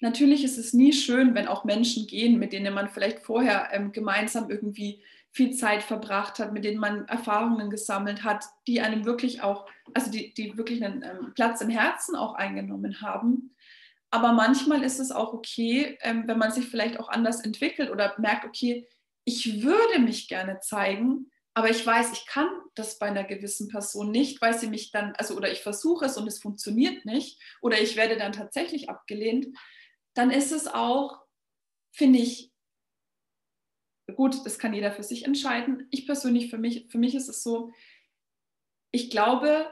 natürlich 0.00 0.44
ist 0.44 0.58
es 0.58 0.72
nie 0.72 0.92
schön, 0.92 1.34
wenn 1.34 1.48
auch 1.48 1.64
Menschen 1.64 2.06
gehen, 2.06 2.38
mit 2.38 2.52
denen 2.52 2.74
man 2.74 2.88
vielleicht 2.88 3.20
vorher 3.20 3.68
ähm, 3.72 3.92
gemeinsam 3.92 4.50
irgendwie 4.50 5.02
viel 5.32 5.52
Zeit 5.54 5.82
verbracht 5.82 6.38
hat, 6.38 6.52
mit 6.52 6.64
denen 6.64 6.80
man 6.80 7.06
Erfahrungen 7.08 7.68
gesammelt 7.68 8.24
hat, 8.24 8.44
die 8.66 8.80
einem 8.80 9.04
wirklich 9.04 9.42
auch, 9.42 9.66
also 9.92 10.10
die, 10.10 10.32
die 10.32 10.56
wirklich 10.56 10.82
einen 10.82 11.02
ähm, 11.02 11.32
Platz 11.34 11.60
im 11.60 11.68
Herzen 11.68 12.16
auch 12.16 12.34
eingenommen 12.34 13.02
haben. 13.02 13.54
Aber 14.10 14.32
manchmal 14.32 14.82
ist 14.82 14.98
es 14.98 15.10
auch 15.10 15.34
okay, 15.34 15.98
ähm, 16.00 16.24
wenn 16.26 16.38
man 16.38 16.52
sich 16.52 16.66
vielleicht 16.66 16.98
auch 16.98 17.10
anders 17.10 17.40
entwickelt 17.40 17.90
oder 17.90 18.14
merkt, 18.18 18.46
okay, 18.46 18.88
ich 19.24 19.62
würde 19.62 19.98
mich 19.98 20.28
gerne 20.28 20.60
zeigen, 20.60 21.30
aber 21.52 21.70
ich 21.70 21.84
weiß, 21.84 22.12
ich 22.12 22.26
kann 22.26 22.48
das 22.74 22.98
bei 22.98 23.06
einer 23.06 23.24
gewissen 23.24 23.68
Person 23.68 24.10
nicht, 24.10 24.40
weil 24.40 24.56
sie 24.56 24.68
mich 24.68 24.90
dann, 24.90 25.14
also 25.16 25.36
oder 25.36 25.50
ich 25.50 25.62
versuche 25.62 26.04
es 26.04 26.16
und 26.16 26.26
es 26.26 26.38
funktioniert 26.38 27.04
nicht 27.04 27.40
oder 27.60 27.80
ich 27.80 27.96
werde 27.96 28.16
dann 28.16 28.32
tatsächlich 28.32 28.88
abgelehnt, 28.88 29.48
dann 30.16 30.30
ist 30.30 30.50
es 30.50 30.66
auch, 30.66 31.20
finde 31.92 32.18
ich, 32.18 32.50
gut, 34.14 34.44
das 34.46 34.58
kann 34.58 34.72
jeder 34.72 34.92
für 34.92 35.02
sich 35.02 35.26
entscheiden. 35.26 35.86
Ich 35.90 36.06
persönlich, 36.06 36.50
für 36.50 36.58
mich, 36.58 36.86
für 36.88 36.98
mich 36.98 37.14
ist 37.14 37.28
es 37.28 37.42
so, 37.42 37.72
ich 38.92 39.10
glaube, 39.10 39.70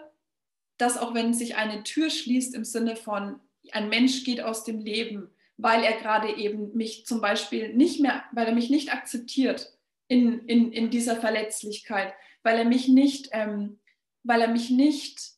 dass 0.76 0.98
auch 0.98 1.14
wenn 1.14 1.32
sich 1.32 1.56
eine 1.56 1.82
Tür 1.82 2.10
schließt 2.10 2.54
im 2.54 2.64
Sinne 2.64 2.94
von, 2.94 3.40
ein 3.72 3.88
Mensch 3.88 4.24
geht 4.24 4.42
aus 4.42 4.64
dem 4.64 4.80
Leben, 4.80 5.30
weil 5.56 5.82
er 5.82 5.98
gerade 5.98 6.36
eben 6.36 6.76
mich 6.76 7.06
zum 7.06 7.22
Beispiel 7.22 7.72
nicht 7.74 8.00
mehr, 8.00 8.24
weil 8.32 8.46
er 8.46 8.54
mich 8.54 8.68
nicht 8.68 8.92
akzeptiert 8.92 9.72
in, 10.08 10.40
in, 10.46 10.72
in 10.72 10.90
dieser 10.90 11.16
Verletzlichkeit, 11.16 12.12
weil 12.42 12.58
er 12.58 12.64
mich 12.66 12.88
nicht, 12.88 13.30
ähm, 13.32 13.80
weil 14.24 14.42
er 14.42 14.48
mich 14.48 14.68
nicht 14.68 15.33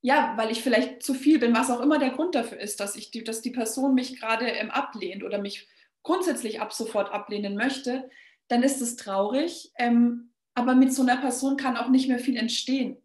ja, 0.00 0.34
weil 0.36 0.50
ich 0.50 0.62
vielleicht 0.62 1.02
zu 1.02 1.14
viel 1.14 1.38
bin, 1.38 1.54
was 1.54 1.70
auch 1.70 1.80
immer 1.80 1.98
der 1.98 2.10
Grund 2.10 2.34
dafür 2.34 2.58
ist, 2.60 2.80
dass, 2.80 2.96
ich 2.96 3.10
die, 3.10 3.24
dass 3.24 3.42
die 3.42 3.50
Person 3.50 3.94
mich 3.94 4.20
gerade 4.20 4.46
ähm, 4.46 4.70
ablehnt 4.70 5.24
oder 5.24 5.38
mich 5.38 5.68
grundsätzlich 6.02 6.60
ab 6.60 6.72
sofort 6.72 7.12
ablehnen 7.12 7.56
möchte, 7.56 8.08
dann 8.46 8.62
ist 8.62 8.80
es 8.80 8.96
traurig. 8.96 9.72
Ähm, 9.76 10.32
aber 10.54 10.74
mit 10.74 10.92
so 10.92 11.02
einer 11.02 11.16
Person 11.16 11.56
kann 11.56 11.76
auch 11.76 11.88
nicht 11.88 12.08
mehr 12.08 12.18
viel 12.18 12.36
entstehen. 12.36 12.96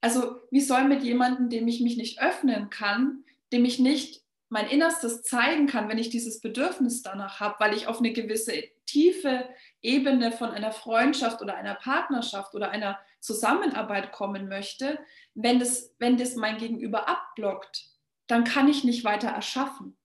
Also 0.00 0.40
wie 0.50 0.60
soll 0.60 0.84
mit 0.84 1.02
jemandem, 1.02 1.48
dem 1.48 1.68
ich 1.68 1.80
mich 1.80 1.96
nicht 1.96 2.20
öffnen 2.20 2.70
kann, 2.70 3.24
dem 3.52 3.64
ich 3.64 3.78
nicht 3.78 4.21
mein 4.52 4.68
Innerstes 4.68 5.22
zeigen 5.22 5.66
kann, 5.66 5.88
wenn 5.88 5.96
ich 5.96 6.10
dieses 6.10 6.42
Bedürfnis 6.42 7.00
danach 7.00 7.40
habe, 7.40 7.56
weil 7.58 7.72
ich 7.74 7.86
auf 7.86 8.00
eine 8.00 8.12
gewisse 8.12 8.52
tiefe 8.84 9.48
Ebene 9.80 10.30
von 10.30 10.50
einer 10.50 10.72
Freundschaft 10.72 11.40
oder 11.40 11.54
einer 11.54 11.74
Partnerschaft 11.74 12.54
oder 12.54 12.70
einer 12.70 13.00
Zusammenarbeit 13.18 14.12
kommen 14.12 14.50
möchte, 14.50 14.98
wenn 15.32 15.58
das, 15.58 15.94
wenn 15.98 16.18
das 16.18 16.36
mein 16.36 16.58
Gegenüber 16.58 17.08
abblockt, 17.08 17.88
dann 18.26 18.44
kann 18.44 18.68
ich 18.68 18.84
nicht 18.84 19.04
weiter 19.04 19.28
erschaffen. 19.28 19.96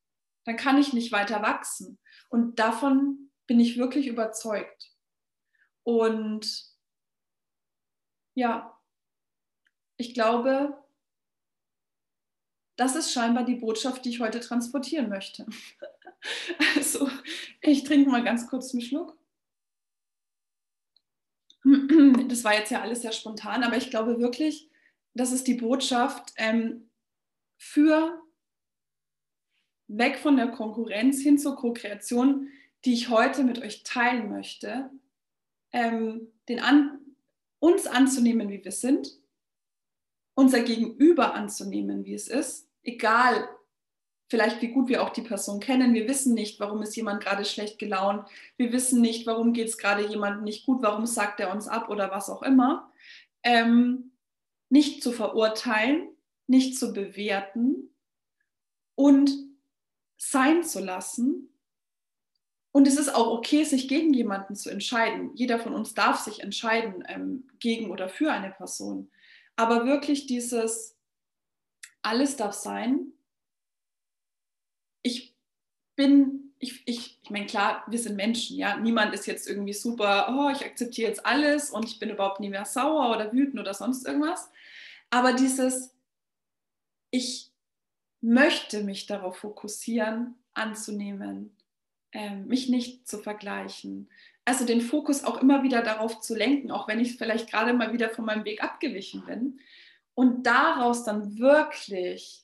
Dann 0.46 0.56
kann 0.56 0.78
ich 0.78 0.94
nicht 0.94 1.12
weiter 1.12 1.42
wachsen. 1.42 2.00
Und 2.30 2.58
davon 2.58 3.30
bin 3.48 3.60
ich 3.60 3.78
wirklich 3.78 4.08
überzeugt. 4.08 4.94
Und 5.84 6.64
ja, 8.34 8.80
ich 9.98 10.14
glaube, 10.14 10.82
das 12.78 12.96
ist 12.96 13.12
scheinbar 13.12 13.44
die 13.44 13.56
Botschaft, 13.56 14.06
die 14.06 14.10
ich 14.10 14.20
heute 14.20 14.40
transportieren 14.40 15.10
möchte. 15.10 15.46
Also, 16.76 17.10
ich 17.62 17.84
trinke 17.84 18.10
mal 18.10 18.24
ganz 18.24 18.48
kurz 18.48 18.74
einen 18.74 18.82
Schluck. 18.82 19.18
Das 22.28 22.44
war 22.44 22.56
jetzt 22.56 22.72
ja 22.72 22.82
alles 22.82 23.04
sehr 23.04 23.12
spontan, 23.12 23.64
aber 23.64 23.78
ich 23.78 23.92
glaube 23.92 24.20
wirklich, 24.20 24.70
das 25.14 25.32
ist 25.32 25.48
die 25.48 25.54
Botschaft 25.54 26.34
ähm, 26.38 26.90
für 27.58 28.20
weg 29.88 30.18
von 30.18 30.38
der 30.38 30.50
Konkurrenz 30.50 31.22
hin 31.22 31.38
zur 31.38 31.56
Co-Kreation, 31.56 32.50
die 32.84 32.94
ich 32.94 33.10
heute 33.10 33.44
mit 33.44 33.60
euch 33.60 33.84
teilen 33.84 34.30
möchte, 34.30 34.90
ähm, 35.72 36.34
den 36.50 36.60
an, 36.60 37.00
uns 37.60 37.88
anzunehmen, 37.88 38.50
wie 38.50 38.64
wir 38.64 38.72
sind, 38.72 39.20
unser 40.36 40.62
Gegenüber 40.62 41.34
anzunehmen, 41.34 42.06
wie 42.06 42.14
es 42.14 42.28
ist, 42.28 42.67
egal 42.88 43.48
vielleicht 44.30 44.62
wie 44.62 44.70
gut 44.70 44.90
wir 44.90 45.04
auch 45.04 45.12
die 45.12 45.22
Person 45.22 45.60
kennen. 45.60 45.94
Wir 45.94 46.08
wissen 46.08 46.34
nicht, 46.34 46.60
warum 46.60 46.82
ist 46.82 46.96
jemand 46.96 47.24
gerade 47.24 47.46
schlecht 47.46 47.80
gelaunt. 47.80 48.28
Wir 48.58 48.72
wissen 48.74 49.02
nicht, 49.02 49.26
warum 49.26 49.54
geht 49.54 49.70
es 49.70 49.78
gerade 49.78 50.06
jemandem 50.06 50.44
nicht 50.44 50.66
gut, 50.66 50.82
warum 50.82 51.06
sagt 51.06 51.40
er 51.40 51.52
uns 51.52 51.68
ab 51.68 51.90
oder 51.90 52.12
was 52.12 52.30
auch 52.30 52.44
immer. 52.44 52.92
Ähm, 53.44 54.12
nicht 54.70 55.02
zu 55.02 55.12
verurteilen, 55.14 56.10
nicht 56.48 56.78
zu 56.78 56.94
bewerten 56.94 57.90
und 58.96 59.32
sein 60.18 60.64
zu 60.64 60.80
lassen. 60.80 61.54
Und 62.74 62.88
es 62.88 62.98
ist 62.98 63.16
auch 63.16 63.28
okay, 63.28 63.64
sich 63.64 63.88
gegen 63.88 64.14
jemanden 64.14 64.56
zu 64.56 64.70
entscheiden. 64.70 65.32
Jeder 65.36 65.58
von 65.58 65.74
uns 65.74 65.94
darf 65.94 66.20
sich 66.20 66.42
entscheiden 66.42 67.04
ähm, 67.08 67.48
gegen 67.60 67.92
oder 67.92 68.10
für 68.10 68.32
eine 68.32 68.52
Person. 68.52 69.10
Aber 69.56 69.86
wirklich 69.86 70.28
dieses, 70.28 70.97
alles 72.02 72.36
darf 72.36 72.54
sein. 72.54 73.14
Ich 75.04 75.36
bin, 75.96 76.54
ich, 76.60 76.84
ich, 76.86 77.20
ich 77.22 77.30
meine, 77.30 77.46
klar, 77.46 77.84
wir 77.88 78.00
sind 78.00 78.16
Menschen, 78.16 78.58
ja. 78.58 78.78
Niemand 78.78 79.14
ist 79.14 79.26
jetzt 79.26 79.48
irgendwie 79.50 79.74
super, 79.74 80.36
oh, 80.38 80.50
ich 80.50 80.66
akzeptiere 80.66 81.10
jetzt 81.10 81.26
alles 81.26 81.72
und 81.72 81.86
ich 81.86 82.00
bin 82.00 82.10
überhaupt 82.10 82.40
nie 82.40 82.50
mehr 82.50 82.66
sauer 82.66 83.16
oder 83.16 83.32
wütend 83.34 83.60
oder 83.60 83.74
sonst 83.74 84.06
irgendwas. 84.06 84.50
Aber 85.10 85.34
dieses, 85.34 85.94
ich 87.12 87.52
möchte 88.22 88.84
mich 88.84 89.06
darauf 89.06 89.38
fokussieren, 89.38 90.36
anzunehmen, 90.54 91.56
äh, 92.12 92.36
mich 92.36 92.70
nicht 92.70 93.08
zu 93.08 93.20
vergleichen. 93.20 94.10
Also 94.46 94.66
den 94.66 94.82
Fokus 94.82 95.24
auch 95.24 95.42
immer 95.42 95.64
wieder 95.64 95.82
darauf 95.82 96.22
zu 96.22 96.36
lenken, 96.36 96.72
auch 96.72 96.88
wenn 96.88 97.00
ich 97.00 97.18
vielleicht 97.18 97.50
gerade 97.50 97.74
mal 97.74 97.94
wieder 97.94 98.10
von 98.10 98.26
meinem 98.26 98.46
Weg 98.46 98.64
abgewichen 98.64 99.26
bin. 99.26 99.60
Und 100.18 100.48
daraus 100.48 101.04
dann 101.04 101.38
wirklich 101.38 102.44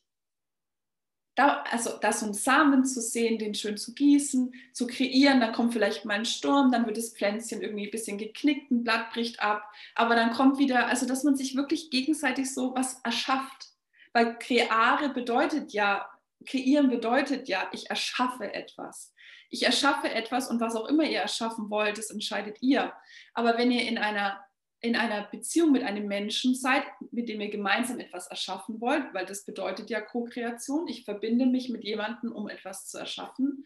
da, 1.33 1.63
also 1.71 1.97
da 1.99 2.13
so 2.13 2.25
einen 2.25 2.35
Samen 2.35 2.85
zu 2.85 3.01
sehen, 3.01 3.39
den 3.39 3.55
schön 3.55 3.77
zu 3.77 3.95
gießen, 3.95 4.53
zu 4.73 4.85
kreieren, 4.85 5.41
dann 5.41 5.53
kommt 5.53 5.73
vielleicht 5.73 6.05
mal 6.05 6.13
ein 6.13 6.25
Sturm, 6.25 6.71
dann 6.71 6.85
wird 6.85 6.97
das 6.97 7.15
Pflänzchen 7.15 7.63
irgendwie 7.63 7.87
ein 7.87 7.91
bisschen 7.91 8.19
geknickt, 8.19 8.69
ein 8.69 8.83
Blatt 8.83 9.11
bricht 9.11 9.41
ab, 9.41 9.67
aber 9.95 10.15
dann 10.15 10.33
kommt 10.33 10.59
wieder, 10.59 10.85
also 10.85 11.07
dass 11.07 11.23
man 11.23 11.35
sich 11.35 11.55
wirklich 11.55 11.89
gegenseitig 11.89 12.53
so 12.53 12.75
was 12.75 13.01
erschafft. 13.03 13.69
Weil 14.13 14.37
kreare 14.37 15.09
bedeutet 15.09 15.73
ja, 15.73 16.07
kreieren 16.45 16.91
bedeutet 16.91 17.47
ja, 17.47 17.67
ich 17.71 17.89
erschaffe 17.89 18.53
etwas. 18.53 19.11
Ich 19.49 19.63
erschaffe 19.63 20.11
etwas 20.11 20.47
und 20.47 20.61
was 20.61 20.75
auch 20.75 20.87
immer 20.87 21.05
ihr 21.05 21.21
erschaffen 21.21 21.71
wollt, 21.71 21.97
das 21.97 22.11
entscheidet 22.11 22.61
ihr. 22.61 22.93
Aber 23.33 23.57
wenn 23.57 23.71
ihr 23.71 23.87
in 23.87 23.97
einer 23.97 24.42
in 24.83 24.97
einer 24.97 25.23
Beziehung 25.23 25.71
mit 25.71 25.83
einem 25.83 26.07
Menschen 26.07 26.55
seid, 26.55 26.83
mit 27.11 27.29
dem 27.29 27.39
ihr 27.39 27.49
gemeinsam 27.49 28.01
etwas 28.01 28.27
erschaffen 28.27 28.81
wollt, 28.81 29.13
weil 29.13 29.25
das 29.25 29.45
bedeutet 29.45 29.89
ja 29.89 30.01
Co-Kreation, 30.01 30.89
ich 30.89 31.05
verbinde 31.05 31.45
mich 31.45 31.69
mit 31.69 31.85
jemandem, 31.85 32.33
um 32.33 32.49
etwas 32.49 32.89
zu 32.89 32.97
erschaffen, 32.97 33.65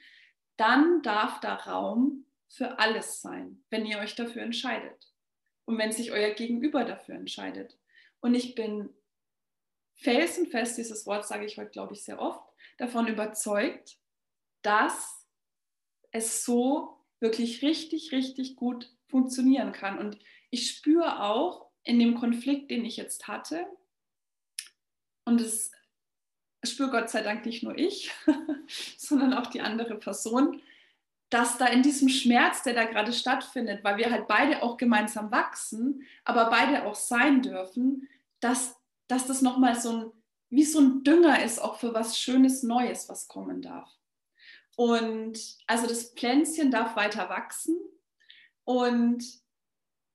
dann 0.58 1.02
darf 1.02 1.40
da 1.40 1.56
Raum 1.56 2.26
für 2.48 2.78
alles 2.78 3.20
sein, 3.20 3.64
wenn 3.72 3.88
ihr 3.88 3.98
euch 3.98 4.14
dafür 4.14 4.44
entscheidet 4.44 5.12
und 5.66 5.80
wenn 5.80 5.92
sich 5.92 6.12
euer 6.12 6.36
Gegenüber 6.36 6.84
dafür 6.84 7.16
entscheidet. 7.16 7.80
Und 8.20 8.36
ich 8.36 8.54
bin 8.54 8.94
felsenfest, 9.96 10.78
dieses 10.78 11.08
Wort 11.08 11.26
sage 11.26 11.48
ich 11.48 11.58
heute, 11.58 11.72
glaube 11.72 11.94
ich, 11.94 12.04
sehr 12.04 12.22
oft, 12.22 12.48
davon 12.78 13.08
überzeugt, 13.08 13.98
dass 14.62 15.26
es 16.12 16.46
so 16.46 17.04
wirklich 17.20 17.64
richtig, 17.64 18.12
richtig 18.12 18.56
gut 18.56 18.96
funktionieren 19.08 19.72
kann. 19.72 19.98
Und 19.98 20.20
ich 20.50 20.70
spüre 20.70 21.24
auch 21.24 21.70
in 21.84 22.00
dem 22.00 22.16
Konflikt, 22.16 22.72
den 22.72 22.86
ich 22.86 22.98
jetzt 22.98 23.28
hatte, 23.28 23.66
und 25.26 25.42
es 25.42 25.72
spüre 26.64 26.90
Gott 26.90 27.10
sei 27.10 27.22
Dank 27.22 27.46
nicht 27.46 27.64
nur 27.64 27.78
ich, 27.78 28.12
sondern 28.98 29.34
auch 29.34 29.48
die 29.48 29.62
andere 29.62 29.96
Person, 29.96 30.62
dass 31.30 31.58
da 31.58 31.68
in 31.68 31.84
diesem 31.84 32.08
Schmerz, 32.08 32.64
der 32.64 32.74
da 32.74 32.86
gerade 32.86 33.12
stattfindet, 33.12 33.84
weil 33.84 33.98
wir 33.98 34.12
halt 34.12 34.28
beide 34.28 34.64
auch 34.64 34.78
gemeinsam 34.78 35.32
wachsen, 35.32 36.04
aber 36.24 36.50
beide 36.50 36.86
auch 36.86 36.96
sein 36.96 37.42
dürfen, 37.42 38.08
dass, 38.40 38.78
dass 39.08 39.28
das 39.28 39.42
nochmal 39.42 39.80
so 39.80 39.92
ein, 39.92 40.12
wie 40.50 40.64
so 40.64 40.80
ein 40.80 41.04
Dünger 41.04 41.44
ist, 41.44 41.60
auch 41.60 41.78
für 41.78 41.94
was 41.94 42.18
Schönes 42.18 42.64
Neues, 42.64 43.10
was 43.10 43.28
kommen 43.28 43.62
darf. 43.62 43.92
Und 44.78 45.58
also 45.66 45.88
das 45.88 46.12
Pflänzchen 46.12 46.72
darf 46.72 46.96
weiter 46.96 47.30
wachsen. 47.30 47.78
Und 48.64 49.26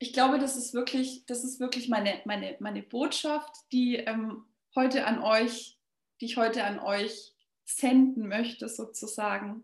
ich 0.03 0.13
glaube, 0.13 0.41
das 0.41 0.57
ist 0.57 0.75
wirklich, 0.75 1.25
das 1.27 1.45
ist 1.45 1.61
wirklich 1.61 1.89
meine, 1.89 2.21
meine, 2.25 2.57
meine 2.59 2.83
Botschaft, 2.83 3.55
die 3.71 3.99
ähm, 3.99 4.45
heute 4.75 5.07
an 5.07 5.23
euch, 5.23 5.79
die 6.21 6.25
ich 6.25 6.37
heute 6.37 6.65
an 6.65 6.81
euch 6.81 7.33
senden 7.65 8.27
möchte, 8.27 8.69
sozusagen. 8.69 9.63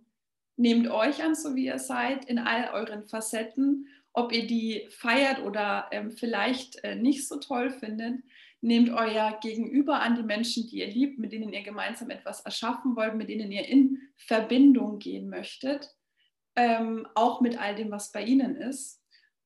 Nehmt 0.57 0.87
euch 0.87 1.25
an, 1.25 1.35
so 1.35 1.57
wie 1.57 1.67
ihr 1.67 1.81
seid, 1.81 2.25
in 2.27 2.39
all 2.39 2.71
euren 2.73 3.05
Facetten, 3.05 3.89
ob 4.13 4.33
ihr 4.33 4.47
die 4.47 4.87
feiert 4.91 5.41
oder 5.41 5.89
ähm, 5.91 6.13
vielleicht 6.13 6.85
äh, 6.85 6.95
nicht 6.95 7.27
so 7.27 7.41
toll 7.41 7.71
findet. 7.71 8.23
Nehmt 8.61 8.91
euer 8.91 9.41
Gegenüber 9.43 10.01
an, 10.01 10.15
die 10.15 10.23
Menschen, 10.23 10.69
die 10.69 10.79
ihr 10.79 10.89
liebt, 10.89 11.19
mit 11.19 11.33
denen 11.33 11.53
ihr 11.53 11.65
gemeinsam 11.65 12.11
etwas 12.11 12.43
erschaffen 12.43 12.95
wollt, 12.95 13.17
mit 13.17 13.29
denen 13.29 13.51
ihr 13.51 13.67
in 13.67 13.99
Verbindung 14.17 15.01
gehen 15.01 15.29
möchtet, 15.29 15.97
ähm, 16.55 17.09
auch 17.17 17.41
mit 17.41 17.61
all 17.61 17.75
dem, 17.75 17.91
was 17.91 18.13
bei 18.13 18.23
ihnen 18.23 18.55
ist. 18.55 18.98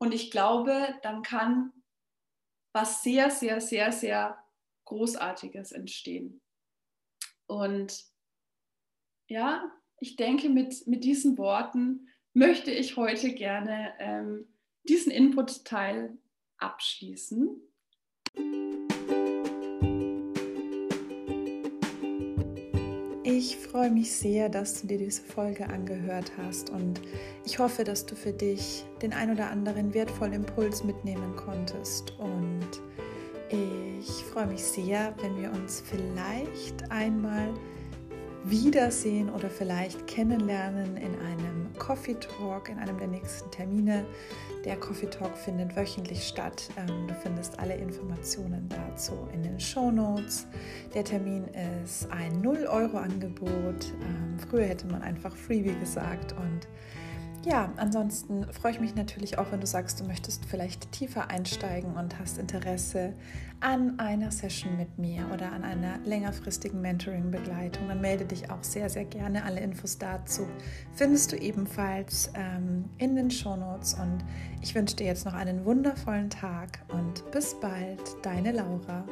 Und 0.02 0.10
ich 0.10 0.32
glaube, 0.32 0.98
dann 1.02 1.22
kann 1.22 1.72
was 2.74 3.04
sehr, 3.04 3.30
sehr, 3.30 3.60
sehr, 3.60 3.92
sehr 3.92 4.36
Großartiges 4.84 5.70
entstehen. 5.70 6.42
Und 7.46 8.04
ja, 9.28 9.70
ich 10.00 10.16
denke, 10.16 10.48
mit, 10.48 10.88
mit 10.88 11.04
diesen 11.04 11.38
Worten 11.38 12.08
möchte 12.34 12.72
ich 12.72 12.96
heute 12.96 13.32
gerne 13.32 13.94
ähm, 14.00 14.52
diesen 14.88 15.12
Input-Teil 15.12 16.18
abschließen. 16.56 17.60
Ich 23.34 23.56
freue 23.56 23.90
mich 23.90 24.12
sehr, 24.12 24.50
dass 24.50 24.82
du 24.82 24.86
dir 24.86 24.98
diese 24.98 25.22
Folge 25.22 25.66
angehört 25.66 26.30
hast 26.36 26.68
und 26.68 27.00
ich 27.46 27.58
hoffe, 27.58 27.82
dass 27.82 28.04
du 28.04 28.14
für 28.14 28.34
dich 28.34 28.84
den 29.00 29.14
ein 29.14 29.32
oder 29.32 29.48
anderen 29.48 29.94
wertvollen 29.94 30.34
Impuls 30.34 30.84
mitnehmen 30.84 31.34
konntest. 31.34 32.12
Und 32.18 32.68
ich 33.48 34.10
freue 34.24 34.48
mich 34.48 34.62
sehr, 34.62 35.14
wenn 35.22 35.40
wir 35.40 35.50
uns 35.50 35.80
vielleicht 35.80 36.90
einmal 36.90 37.54
wiedersehen 38.44 39.30
oder 39.30 39.48
vielleicht 39.50 40.06
kennenlernen 40.06 40.96
in 40.96 41.14
einem 41.20 41.72
Coffee 41.78 42.14
Talk, 42.14 42.68
in 42.68 42.78
einem 42.78 42.98
der 42.98 43.08
nächsten 43.08 43.50
Termine. 43.50 44.04
Der 44.64 44.76
Coffee 44.76 45.06
Talk 45.06 45.36
findet 45.36 45.74
wöchentlich 45.76 46.26
statt. 46.26 46.68
Ähm, 46.76 47.08
du 47.08 47.14
findest 47.14 47.58
alle 47.58 47.74
Informationen 47.74 48.68
dazu 48.68 49.28
in 49.32 49.42
den 49.42 49.58
Show 49.58 49.90
Notes. 49.90 50.46
Der 50.94 51.04
Termin 51.04 51.44
ist 51.84 52.08
ein 52.10 52.42
0-Euro-Angebot. 52.42 53.94
Ähm, 54.02 54.38
früher 54.48 54.66
hätte 54.66 54.86
man 54.86 55.02
einfach 55.02 55.34
Freebie 55.34 55.74
gesagt 55.80 56.32
und 56.32 56.68
ja, 57.44 57.72
ansonsten 57.76 58.46
freue 58.52 58.72
ich 58.72 58.80
mich 58.80 58.94
natürlich 58.94 59.38
auch, 59.38 59.50
wenn 59.50 59.60
du 59.60 59.66
sagst, 59.66 60.00
du 60.00 60.04
möchtest 60.04 60.44
vielleicht 60.44 60.92
tiefer 60.92 61.28
einsteigen 61.28 61.94
und 61.94 62.18
hast 62.18 62.38
Interesse 62.38 63.14
an 63.60 63.98
einer 63.98 64.30
Session 64.30 64.76
mit 64.76 64.98
mir 64.98 65.28
oder 65.32 65.52
an 65.52 65.64
einer 65.64 65.98
längerfristigen 66.04 66.80
Mentoring-Begleitung. 66.80 67.88
Dann 67.88 68.00
melde 68.00 68.24
dich 68.24 68.50
auch 68.50 68.62
sehr, 68.62 68.88
sehr 68.88 69.04
gerne. 69.04 69.44
Alle 69.44 69.60
Infos 69.60 69.98
dazu 69.98 70.46
findest 70.94 71.32
du 71.32 71.36
ebenfalls 71.36 72.30
ähm, 72.34 72.84
in 72.98 73.16
den 73.16 73.30
Shownotes. 73.30 73.94
Und 73.94 74.24
ich 74.60 74.74
wünsche 74.74 74.96
dir 74.96 75.06
jetzt 75.06 75.24
noch 75.24 75.34
einen 75.34 75.64
wundervollen 75.64 76.30
Tag 76.30 76.80
und 76.88 77.28
bis 77.32 77.54
bald, 77.60 78.00
deine 78.22 78.52
Laura. 78.52 79.04